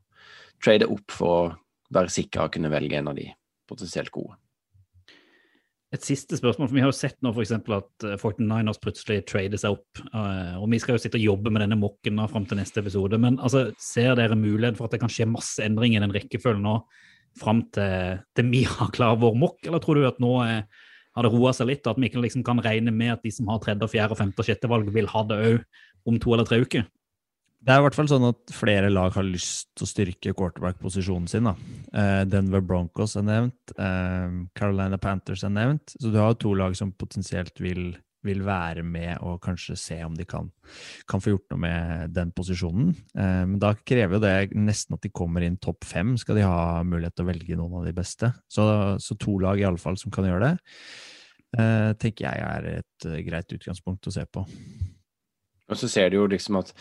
trade 0.62 0.88
opp 0.88 1.12
for 1.12 1.34
å 1.34 1.52
være 1.92 2.14
sikker 2.14 2.46
å 2.46 2.52
kunne 2.52 2.72
velge 2.72 2.98
en 2.98 3.10
av 3.12 3.18
de 3.18 3.26
potensielt 3.68 4.12
gode. 4.14 4.38
Et 5.92 6.04
siste 6.04 6.38
spørsmål, 6.38 6.70
for 6.70 6.74
Vi 6.74 6.80
har 6.80 6.88
jo 6.88 6.96
sett 6.96 7.18
nå 7.20 7.34
for 7.34 7.76
at 7.76 8.06
49ers 8.20 8.80
plutselig 8.80 9.26
trader 9.28 9.60
seg 9.60 9.76
opp. 9.76 10.00
og 10.56 10.70
Vi 10.72 10.78
skal 10.80 10.96
jo 10.96 11.02
sitte 11.02 11.18
og 11.20 11.26
jobbe 11.26 11.52
med 11.52 11.66
denne 11.66 11.76
mokken 11.76 12.16
nå 12.16 12.28
fram 12.32 12.46
til 12.48 12.56
neste 12.56 12.80
episode. 12.80 13.18
Men 13.20 13.36
altså, 13.38 13.70
ser 13.76 14.16
dere 14.16 14.38
mulighet 14.38 14.78
for 14.78 14.88
at 14.88 14.96
det 14.96 15.02
kan 15.02 15.12
skje 15.12 15.28
masse 15.28 15.60
endringer 15.60 16.00
i 16.00 16.06
den 16.06 16.14
rekkefølgen 16.16 16.64
nå 16.64 16.78
fram 17.40 17.60
til, 17.72 18.24
til 18.36 18.48
vi 18.52 18.64
har 18.68 18.88
klar 18.92 19.20
vår 19.20 19.36
mokk, 19.36 19.60
eller 19.68 19.84
tror 19.84 20.00
du 20.00 20.08
at 20.08 20.20
nå 20.20 20.32
er 20.46 20.64
har 21.12 21.26
det 21.26 21.32
roa 21.34 21.52
seg 21.52 21.68
litt, 21.68 21.88
at 21.88 21.98
vi 22.00 22.08
ikke 22.08 22.22
liksom 22.24 22.44
kan 22.46 22.60
regne 22.64 22.92
med 22.94 23.14
at 23.16 23.24
de 23.24 23.32
som 23.34 23.50
har 23.52 23.60
tredje, 23.62 23.88
fjerde, 23.92 24.16
femte 24.16 24.40
og 24.40 24.48
sjette 24.48 24.70
valg, 24.70 24.88
vil 24.94 25.10
ha 25.12 25.24
det 25.28 25.40
òg 25.44 26.08
om 26.08 26.18
to 26.22 26.32
eller 26.34 26.48
tre 26.48 26.62
uker? 26.64 26.86
Det 27.62 27.70
er 27.70 27.78
i 27.78 27.82
hvert 27.84 27.94
fall 27.94 28.08
sånn 28.10 28.24
at 28.26 28.50
flere 28.50 28.88
lag 28.90 29.14
har 29.14 29.26
lyst 29.26 29.68
til 29.78 29.86
å 29.86 29.90
styrke 29.90 30.32
quarterback-posisjonen 30.34 31.28
sin. 31.30 31.46
da. 31.46 31.52
Uh, 31.94 32.22
Denver 32.26 32.62
Broncos 32.64 33.14
er 33.18 33.26
nevnt, 33.28 33.74
uh, 33.78 34.48
Carolina 34.58 34.98
Panthers 34.98 35.44
er 35.46 35.54
nevnt. 35.54 35.94
Så 35.94 36.10
du 36.10 36.18
har 36.18 36.34
to 36.34 36.56
lag 36.58 36.74
som 36.78 36.90
potensielt 36.98 37.62
vil 37.62 37.92
vil 38.26 38.42
være 38.46 38.84
med 38.86 39.22
og 39.26 39.40
kanskje 39.42 39.76
se 39.78 39.98
om 40.06 40.14
de 40.16 40.26
kan, 40.28 40.48
kan 41.10 41.22
få 41.22 41.34
gjort 41.34 41.48
noe 41.52 41.62
med 41.64 42.14
den 42.14 42.32
posisjonen. 42.34 42.92
Eh, 43.18 43.42
men 43.48 43.58
da 43.62 43.72
krever 43.74 44.18
jo 44.18 44.22
det 44.22 44.58
nesten 44.58 44.96
at 44.96 45.02
de 45.04 45.12
kommer 45.14 45.44
inn 45.46 45.58
topp 45.62 45.86
fem, 45.88 46.14
skal 46.20 46.38
de 46.38 46.46
ha 46.46 46.82
mulighet 46.86 47.16
til 47.18 47.26
å 47.26 47.30
velge 47.32 47.58
noen 47.58 47.80
av 47.80 47.88
de 47.88 47.94
beste. 47.96 48.30
Så, 48.46 48.66
så 49.02 49.18
to 49.20 49.38
lag 49.42 49.60
i 49.60 49.66
alle 49.66 49.82
fall 49.82 49.98
som 50.00 50.14
kan 50.14 50.28
gjøre 50.28 50.52
det, 50.52 50.54
eh, 51.58 51.90
tenker 51.98 52.28
jeg 52.28 52.46
er 52.46 52.70
et 52.78 53.08
greit 53.26 53.58
utgangspunkt 53.58 54.10
å 54.10 54.14
se 54.14 54.26
på. 54.30 54.46
Og 55.72 55.78
så 55.78 55.88
ser 55.88 56.12
du 56.12 56.20
jo 56.20 56.28
liksom 56.30 56.60
at 56.60 56.74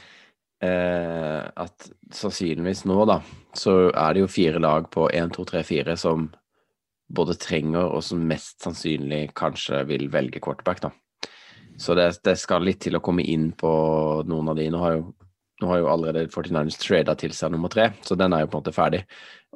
eh, 0.64 1.42
at 1.42 1.90
sannsynligvis 2.14 2.86
nå, 2.90 3.00
da, 3.10 3.20
så 3.58 3.90
er 3.90 4.14
det 4.14 4.24
jo 4.24 4.32
fire 4.32 4.62
lag 4.62 4.90
på 4.94 5.08
1, 5.10 5.34
2, 5.38 5.48
3, 5.54 5.64
4 5.68 5.98
som 6.00 6.30
både 7.12 7.36
trenger 7.40 7.92
og 7.92 8.04
som 8.06 8.24
mest 8.28 8.62
sannsynlig 8.64 9.32
kanskje 9.38 9.84
vil 9.90 10.08
velge 10.14 10.40
quarterback, 10.44 10.84
da. 10.86 10.92
Så 11.82 11.96
det, 11.98 12.12
det, 12.24 12.38
skal 12.38 12.64
litt 12.66 12.82
til 12.84 12.98
å 12.98 13.04
komme 13.04 13.24
inn 13.26 13.52
på 13.58 13.72
noen 14.30 14.52
av 14.52 14.58
de. 14.60 14.68
Nå 14.72 14.82
har 14.84 14.98
jo, 14.98 15.06
nå 15.62 15.70
har 15.72 15.82
jo 15.82 15.88
allerede 15.90 16.30
49ers 16.30 16.78
trada 16.78 17.16
til 17.18 17.34
seg 17.36 17.54
nummer 17.54 17.72
tre, 17.74 17.90
så 18.06 18.18
den 18.20 18.36
er 18.36 18.44
jo 18.44 18.52
på 18.52 18.60
en 18.60 18.64
måte 18.64 18.76
ferdig. 18.76 19.02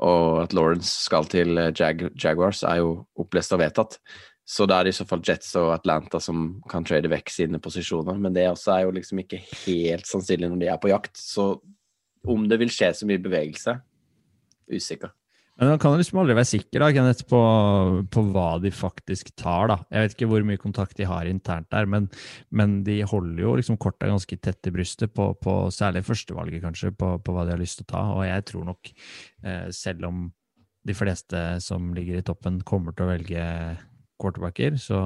Og 0.04 0.42
at 0.46 0.56
Lawrence 0.58 0.90
skal 1.06 1.30
til 1.32 1.60
eh, 1.62 1.74
Jag 1.78 2.08
Jaguars, 2.18 2.64
er 2.68 2.82
jo 2.82 2.96
opplest 3.22 3.54
og 3.56 3.62
vedtatt. 3.62 4.00
Så 4.46 4.68
da 4.70 4.78
er 4.78 4.88
det 4.88 4.94
i 4.94 5.00
så 5.00 5.08
fall 5.10 5.24
Jets 5.26 5.56
og 5.58 5.72
Atlanta 5.74 6.20
som 6.22 6.62
kan 6.70 6.86
trade 6.86 7.10
vekk 7.10 7.32
sine 7.34 7.60
posisjoner. 7.62 8.18
Men 8.22 8.36
det 8.36 8.46
også 8.52 8.76
er 8.76 8.86
jo 8.86 8.94
liksom 8.94 9.24
ikke 9.24 9.42
helt 9.66 10.06
sannsynlig 10.06 10.52
når 10.52 10.62
de 10.62 10.70
er 10.70 10.82
på 10.82 10.92
jakt. 10.94 11.18
Så 11.18 11.56
om 12.30 12.46
det 12.50 12.60
vil 12.62 12.74
skje 12.74 12.92
så 12.94 13.08
mye 13.10 13.22
bevegelse, 13.22 13.80
usikker. 14.70 15.14
Men 15.56 15.72
man 15.72 15.80
kan 15.80 15.94
liksom 15.96 16.20
aldri 16.20 16.36
være 16.36 16.50
sikker 16.50 16.84
da, 16.84 16.90
Kenneth, 16.92 17.24
på, 17.32 17.40
på, 18.12 18.24
hva 18.36 18.48
de 18.60 18.74
faktisk 18.76 19.32
tar. 19.40 19.70
da. 19.72 19.78
Jeg 19.88 20.04
vet 20.04 20.16
ikke 20.18 20.28
hvor 20.34 20.46
mye 20.48 20.60
kontakt 20.60 20.98
de 21.00 21.08
har 21.08 21.30
internt 21.30 21.70
der, 21.72 21.88
men, 21.88 22.10
men 22.52 22.82
de 22.84 22.98
holder 23.08 23.40
jo 23.46 23.54
liksom 23.62 23.80
korta 23.80 24.10
ganske 24.12 24.38
tett 24.44 24.68
i 24.68 24.74
brystet, 24.76 25.14
på, 25.16 25.30
på 25.40 25.56
særlig 25.72 26.04
førstevalget 26.10 26.66
kanskje, 26.66 26.92
på, 27.00 27.14
på, 27.24 27.36
hva 27.36 27.48
de 27.48 27.56
har 27.56 27.62
lyst 27.62 27.80
til 27.80 27.88
å 27.88 27.92
ta. 27.94 28.04
Og 28.18 28.26
jeg 28.28 28.48
tror 28.52 28.68
nok, 28.68 28.92
eh, 29.48 29.70
selv 29.76 30.10
om 30.12 30.26
de 30.86 30.98
fleste 30.98 31.48
som 31.64 31.88
ligger 31.96 32.20
i 32.20 32.28
toppen, 32.28 32.60
kommer 32.68 32.94
til 32.94 33.08
å 33.08 33.14
velge 33.14 33.46
quarterbacker, 34.22 34.78
så, 34.82 35.00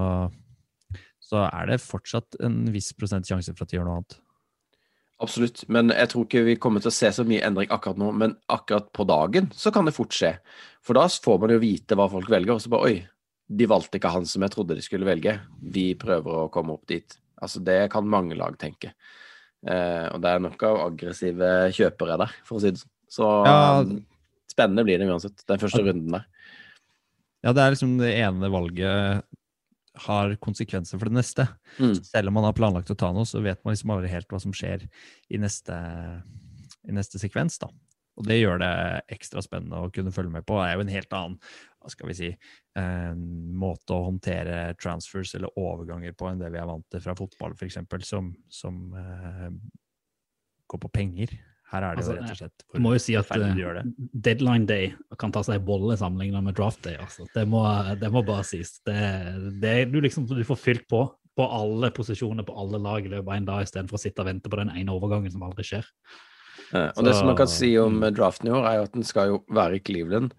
så 1.23 1.45
er 1.47 1.71
det 1.71 1.83
fortsatt 1.83 2.39
en 2.45 2.63
viss 2.73 2.91
prosent 2.97 3.27
sjanse 3.29 3.53
for 3.55 3.65
at 3.65 3.71
de 3.71 3.79
gjør 3.79 3.87
noe 3.89 4.01
annet. 4.01 4.19
Absolutt, 5.19 5.65
men 5.67 5.91
jeg 5.91 6.07
tror 6.13 6.25
ikke 6.25 6.45
vi 6.47 6.59
kommer 6.63 6.83
til 6.83 6.93
å 6.93 6.95
se 6.95 7.09
så 7.11 7.25
mye 7.27 7.43
endring 7.43 7.71
akkurat 7.75 7.99
nå. 7.99 8.13
Men 8.15 8.37
akkurat 8.51 8.87
på 8.95 9.03
dagen 9.07 9.49
så 9.51 9.71
kan 9.75 9.87
det 9.87 9.95
fort 9.97 10.15
skje. 10.15 10.37
For 10.85 10.95
da 10.95 11.09
får 11.11 11.41
man 11.43 11.51
jo 11.51 11.63
vite 11.63 11.97
hva 11.99 12.07
folk 12.11 12.29
velger, 12.31 12.55
og 12.55 12.63
så 12.63 12.71
bare 12.71 12.87
oi, 12.87 13.01
de 13.49 13.67
valgte 13.67 13.99
ikke 13.99 14.13
han 14.13 14.27
som 14.29 14.45
jeg 14.45 14.53
trodde 14.53 14.77
de 14.77 14.85
skulle 14.85 15.07
velge. 15.09 15.35
Vi 15.59 15.89
prøver 15.99 16.45
å 16.45 16.51
komme 16.53 16.77
opp 16.77 16.87
dit. 16.87 17.17
Altså 17.43 17.59
det 17.65 17.81
kan 17.91 18.07
mange 18.07 18.37
lag 18.39 18.55
tenke. 18.61 18.93
Eh, 19.67 20.05
og 20.13 20.23
det 20.23 20.31
er 20.31 20.43
nok 20.45 20.63
av 20.69 20.79
aggressive 20.85 21.51
kjøpere 21.75 22.15
der, 22.21 22.39
for 22.47 22.59
å 22.59 22.63
si 22.63 22.71
det 22.71 22.83
sånn. 22.83 22.95
Så 23.09 23.27
ja, 23.41 23.59
spennende 24.51 24.85
blir 24.85 25.01
det 25.01 25.07
uansett, 25.09 25.41
den 25.49 25.61
første 25.61 25.81
runden 25.81 26.13
der. 26.13 26.27
Ja, 27.45 27.53
det 27.55 27.63
er 27.63 27.75
liksom 27.75 27.97
det 28.01 28.13
ene 28.19 28.51
valget 28.51 29.25
har 30.05 30.35
konsekvenser 30.43 30.99
for 30.99 31.09
det 31.09 31.17
neste. 31.17 31.45
Mm. 31.79 31.95
Selv 32.05 32.31
om 32.31 32.37
man 32.39 32.47
har 32.47 32.55
planlagt 32.55 32.91
å 32.91 32.97
ta 32.99 33.11
noe, 33.15 33.27
så 33.27 33.41
vet 33.43 33.61
man 33.63 33.75
liksom 33.75 33.93
aldri 33.95 34.11
helt 34.11 34.29
hva 34.31 34.39
som 34.41 34.55
skjer 34.55 34.85
i 35.31 35.39
neste, 35.41 35.75
i 36.87 36.95
neste 36.95 37.21
sekvens. 37.21 37.59
da. 37.61 37.71
Og 38.19 38.27
det 38.27 38.39
gjør 38.41 38.59
det 38.61 38.73
ekstra 39.15 39.43
spennende 39.43 39.79
å 39.79 39.91
kunne 39.95 40.13
følge 40.15 40.33
med 40.33 40.45
på. 40.47 40.57
Det 40.59 40.67
er 40.67 40.77
jo 40.77 40.85
en 40.85 40.95
helt 40.95 41.15
annen 41.15 41.37
hva 41.79 41.91
skal 41.93 42.09
vi 42.09 42.15
si, 42.17 42.29
måte 43.55 43.95
å 43.95 44.09
håndtere 44.09 44.73
transfers 44.79 45.31
eller 45.37 45.55
overganger 45.59 46.15
på 46.19 46.27
enn 46.27 46.41
det 46.41 46.49
vi 46.51 46.59
er 46.59 46.67
vant 46.67 46.83
til 46.91 47.03
fra 47.03 47.15
fotball, 47.15 47.55
f.eks., 47.55 47.79
som, 48.03 48.33
som 48.51 48.81
uh, 48.91 49.47
går 50.67 50.81
på 50.83 50.91
penger. 50.91 51.37
Her 51.69 51.85
er 51.85 51.97
det 51.97 52.01
altså, 52.01 52.15
jo 52.15 52.23
rett 52.23 52.33
og 52.33 52.39
slett 52.39 52.63
Jeg 52.73 52.81
må 52.81 52.91
jo 52.95 52.99
si 53.03 53.15
at 53.19 53.29
uh, 53.29 53.81
deadline 54.25 54.65
day 54.69 54.87
kan 55.21 55.33
ta 55.35 55.43
seg 55.45 55.61
bolle 55.67 55.97
sammenlignet 56.01 56.41
med 56.47 56.57
draft 56.57 56.81
day. 56.85 56.97
Altså. 56.97 57.27
Det, 57.35 57.45
må, 57.49 57.61
det 58.01 58.09
må 58.13 58.23
bare 58.25 58.45
sies. 58.47 58.79
Det, 58.87 58.97
det, 59.61 59.75
du, 59.93 59.99
liksom, 60.01 60.25
du 60.29 60.41
får 60.47 60.61
fylt 60.63 60.87
på 60.89 61.05
på 61.39 61.45
alle 61.55 61.87
posisjoner 61.95 62.43
på 62.43 62.55
alle 62.59 62.81
lag 62.83 63.05
i 63.05 63.11
løpet 63.11 63.29
av 63.29 63.37
en 63.37 63.45
dag, 63.47 63.61
istedenfor 63.63 63.95
å 63.95 64.01
sitte 64.01 64.23
og 64.23 64.27
vente 64.27 64.51
på 64.51 64.57
den 64.59 64.73
ene 64.75 64.91
overgangen 64.91 65.31
som 65.31 65.45
aldri 65.47 65.63
skjer. 65.63 65.85
Ja, 66.73 66.89
og 66.89 66.97
Så, 66.97 67.05
Det 67.05 67.13
som 67.15 67.29
man 67.31 67.37
kan 67.39 67.51
si 67.51 67.69
om 67.79 68.01
mm. 68.01 68.09
draften 68.17 68.49
i 68.49 68.51
år, 68.57 68.65
er 68.67 68.75
jo 68.75 68.87
at 68.89 68.97
den 68.97 69.07
skal 69.07 69.31
jo 69.31 69.37
være 69.47 69.79
i 69.79 69.83
Cleveland. 69.85 70.33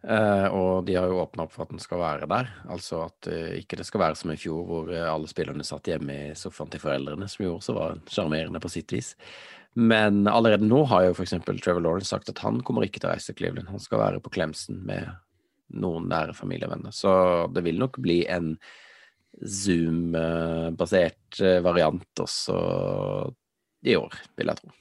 Uh, 0.00 0.48
og 0.56 0.86
de 0.88 0.94
har 0.96 1.10
jo 1.10 1.20
åpna 1.20 1.44
opp 1.44 1.52
for 1.52 1.66
at 1.66 1.72
den 1.74 1.82
skal 1.82 2.00
være 2.00 2.26
der. 2.26 2.50
Altså 2.72 3.02
at 3.04 3.28
uh, 3.28 3.52
ikke 3.60 3.76
det 3.78 3.86
skal 3.86 4.00
være 4.00 4.16
som 4.16 4.32
i 4.32 4.38
fjor, 4.40 4.62
hvor 4.66 4.90
uh, 4.90 5.06
alle 5.12 5.28
spillerne 5.28 5.66
satt 5.66 5.92
hjemme 5.92 6.16
i 6.16 6.34
sofaen 6.34 6.72
til 6.72 6.82
foreldrene, 6.82 7.28
som 7.28 7.44
i 7.44 7.50
år 7.50 7.60
så 7.64 7.76
var 7.76 8.00
sjarmerende 8.08 8.62
på 8.64 8.72
sitt 8.72 8.96
vis. 8.96 9.12
Men 9.78 10.24
allerede 10.28 10.66
nå 10.66 10.82
har 10.90 11.06
jo 11.06 11.14
f.eks. 11.14 11.36
Trevor 11.62 11.82
Lawrence 11.84 12.10
sagt 12.10 12.30
at 12.32 12.42
han 12.42 12.58
kommer 12.66 12.86
ikke 12.86 13.02
til 13.02 13.10
å 13.10 13.12
reise 13.14 13.30
til 13.30 13.38
Cleveland. 13.38 13.70
Han 13.70 13.82
skal 13.82 14.02
være 14.02 14.22
på 14.22 14.32
Clemson 14.34 14.80
med 14.86 15.12
noen 15.80 16.08
nære 16.10 16.34
familievenner. 16.34 16.94
Så 16.94 17.12
det 17.54 17.62
vil 17.66 17.78
nok 17.78 18.00
bli 18.02 18.24
en 18.30 18.56
Zoom-basert 19.46 21.38
eh, 21.40 21.60
variant 21.62 22.24
også 22.24 22.56
i 23.86 23.94
år, 23.96 24.16
vil 24.36 24.50
jeg 24.50 24.60
tro. 24.60 24.74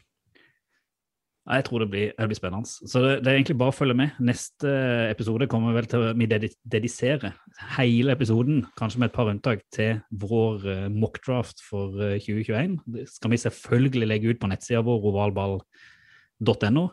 Jeg 1.49 1.65
tror 1.65 1.81
det 1.81 1.89
blir, 1.89 2.11
det 2.13 2.27
blir 2.29 2.37
spennende. 2.37 2.69
Så 2.69 3.01
det, 3.01 3.13
det, 3.23 3.31
er 3.31 3.39
egentlig 3.39 3.57
bare 3.57 3.73
å 3.73 3.75
følge 3.75 3.95
med. 3.97 4.17
Neste 4.21 4.73
episode 5.09 5.47
kommer 5.49 5.73
vel 5.73 5.87
til 5.89 6.05
vi 6.19 6.27
dedisere 6.29 7.33
hele 7.77 8.13
episoden, 8.13 8.63
kanskje 8.77 9.01
med 9.01 9.09
et 9.09 9.15
par 9.15 9.31
unntak, 9.31 9.63
til 9.73 9.97
vår 10.21 10.67
uh, 10.67 10.83
mockdraft 10.93 11.63
for 11.65 11.97
uh, 11.97 12.19
2021. 12.21 12.77
Det 12.93 13.07
skal 13.09 13.33
vi 13.33 13.41
selvfølgelig 13.41 14.11
legge 14.11 14.35
ut 14.35 14.41
på 14.41 14.51
nettsida 14.51 14.83
vår, 14.85 15.09
ovalball.no. 15.09 16.85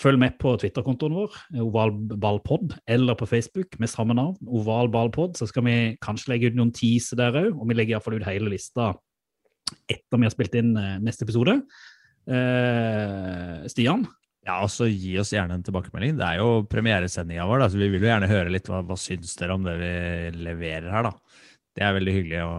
Følg 0.00 0.22
med 0.22 0.38
på 0.40 0.54
Twitter-kontoen 0.62 1.16
vår, 1.18 1.36
ovalballpod, 1.60 2.78
eller 2.88 3.18
på 3.18 3.26
Facebook 3.26 3.74
med 3.82 3.90
samme 3.90 4.14
navn, 4.14 4.38
ovalballpod. 4.46 5.34
Så 5.36 5.50
skal 5.50 5.66
vi 5.66 5.76
kanskje 6.02 6.30
legge 6.32 6.52
ut 6.52 6.58
noen 6.60 6.70
teaser 6.72 7.18
der 7.18 7.42
òg, 7.42 7.56
og 7.58 7.66
vi 7.68 7.76
legger 7.76 7.98
iallfall 7.98 8.20
ut 8.20 8.28
hele 8.28 8.54
lista 8.54 8.92
etter 9.90 10.18
vi 10.18 10.26
har 10.26 10.34
spilt 10.34 10.56
inn 10.58 10.72
eh, 10.78 10.98
neste 11.02 11.26
episode. 11.26 11.60
Eh, 12.30 13.68
Stian? 13.70 14.06
Ja, 14.46 14.62
og 14.64 14.70
så 14.72 14.88
Gi 14.88 15.18
oss 15.20 15.34
gjerne 15.34 15.58
en 15.58 15.64
tilbakemelding. 15.66 16.16
Det 16.18 16.26
er 16.26 16.40
jo 16.40 16.64
premieresendinga 16.70 17.44
vår, 17.48 17.64
da, 17.64 17.70
så 17.70 17.80
vi 17.80 17.90
vil 17.92 18.02
jo 18.02 18.08
gjerne 18.08 18.30
høre 18.30 18.52
litt 18.52 18.70
hva, 18.70 18.80
hva 18.86 18.96
syns 18.98 19.36
dere 19.38 19.56
om 19.58 19.66
det 19.66 19.76
vi 19.80 19.92
leverer 20.40 20.88
her. 20.94 21.10
da. 21.10 21.40
Det 21.76 21.84
er 21.86 21.94
veldig 21.94 22.12
hyggelig 22.12 22.38
å 22.42 22.54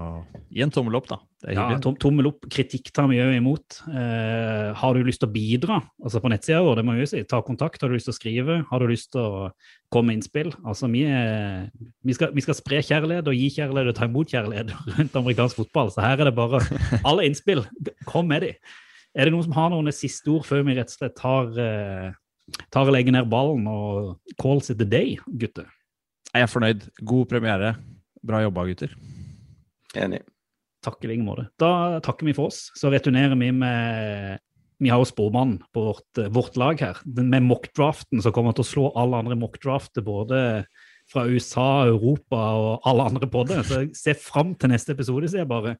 gi 0.55 0.61
en 0.63 0.71
tommel 0.71 0.95
opp, 0.95 1.09
da. 1.09 1.17
Det 1.43 1.55
Ja, 1.57 1.65
tom, 1.83 1.97
tommel 1.99 2.29
opp. 2.29 2.45
Kritikk 2.53 2.93
tar 2.95 3.09
vi 3.11 3.19
òg 3.19 3.33
imot. 3.35 3.81
Eh, 3.91 4.69
har 4.77 4.95
du 4.95 5.03
lyst 5.03 5.19
til 5.23 5.27
å 5.27 5.33
bidra 5.33 5.79
altså 5.99 6.21
på 6.23 6.31
nettsida 6.31 6.61
vår, 6.63 6.79
det 6.79 6.85
må 6.87 6.95
vi 6.95 7.07
si, 7.09 7.23
ta 7.27 7.41
kontakt. 7.43 7.81
Har 7.83 7.91
du 7.91 7.97
lyst 7.97 8.07
til 8.07 8.15
å 8.15 8.19
skrive? 8.19 8.59
Har 8.69 8.79
du 8.79 8.87
lyst 8.87 9.11
til 9.11 9.25
å 9.25 9.49
komme 9.91 10.11
med 10.11 10.21
innspill? 10.21 10.53
Altså, 10.63 10.87
vi, 10.93 11.03
er, 11.09 11.67
vi, 12.07 12.15
skal, 12.15 12.31
vi 12.37 12.45
skal 12.45 12.55
spre 12.55 12.79
kjærlighet 12.87 13.27
og 13.27 13.35
gi 13.35 13.49
kjærlighet 13.57 13.91
og 13.91 13.99
ta 13.99 14.07
imot 14.07 14.31
kjærlighet 14.31 14.71
rundt 14.95 15.19
amerikansk 15.23 15.59
fotball. 15.59 15.91
Så 15.91 16.05
her 16.05 16.15
er 16.15 16.31
det 16.31 16.37
bare 16.39 16.63
alle 17.01 17.27
innspill. 17.27 17.65
Kom 18.07 18.31
med 18.31 18.47
de. 18.47 18.55
Er 19.11 19.27
det 19.27 19.33
noen 19.33 19.45
som 19.47 19.55
har 19.57 19.71
noen 19.73 19.91
siste 19.95 20.31
ord 20.31 20.45
før 20.47 20.63
vi 20.67 20.77
rett 20.77 20.91
og 20.91 20.97
slett 20.97 21.17
tar, 21.19 21.49
eh, 21.59 22.59
tar 22.71 22.87
og 22.87 22.95
legger 22.95 23.15
ned 23.15 23.29
ballen 23.31 23.67
og 23.67 24.19
calls 24.39 24.71
it 24.71 24.79
the 24.79 24.87
day, 24.87 25.17
gutter? 25.27 25.67
Jeg 26.31 26.45
er 26.45 26.51
fornøyd. 26.51 26.85
God 27.03 27.27
premiere. 27.27 27.75
Bra 28.23 28.39
jobba, 28.45 28.63
gutter. 28.69 28.93
Enig. 29.99 30.21
Takk 30.81 31.03
i 31.03 31.11
like 31.11 31.25
måte. 31.25 31.49
Da 31.59 31.99
takker 32.03 32.29
vi 32.29 32.35
for 32.37 32.49
oss. 32.49 32.69
Så 32.79 32.91
returnerer 32.93 33.35
vi 33.37 33.51
med 33.51 34.39
Vi 34.81 34.89
har 34.89 34.97
jo 34.97 35.05
spormannen 35.05 35.59
på 35.75 35.81
vårt, 35.91 36.33
vårt 36.33 36.55
lag 36.57 36.79
her. 36.81 36.97
Den 37.05 37.29
med 37.29 37.43
mockdraften 37.45 38.21
som 38.23 38.33
kommer 38.33 38.55
til 38.57 38.63
å 38.63 38.69
slå 38.71 38.85
alle 38.97 39.19
andre 39.21 39.35
mockdrafter, 39.37 40.01
både 40.01 40.65
fra 41.11 41.27
USA, 41.29 41.85
Europa 41.85 42.39
og 42.57 42.87
alle 42.89 43.05
andre 43.11 43.29
på 43.29 43.43
det. 43.45 43.59
Så 43.67 43.83
se 43.93 44.15
fram 44.17 44.55
til 44.55 44.71
neste 44.73 44.95
episode, 44.95 45.29
sier 45.29 45.43
jeg 45.43 45.51
bare. 45.51 45.75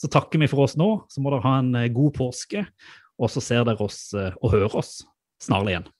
Så 0.00 0.10
takker 0.10 0.42
vi 0.42 0.50
for 0.50 0.66
oss 0.66 0.76
nå. 0.80 0.88
Så 1.08 1.22
må 1.22 1.32
dere 1.32 1.46
ha 1.46 1.58
en 1.62 1.74
eh, 1.78 1.90
god 1.94 2.14
påske. 2.18 2.64
Og 3.20 3.30
så 3.30 3.42
ser 3.44 3.66
dere 3.68 3.84
oss 3.84 4.08
eh, 4.18 4.34
og 4.42 4.54
hører 4.56 4.78
oss 4.80 4.98
snarlig 5.42 5.74
igjen. 5.74 5.90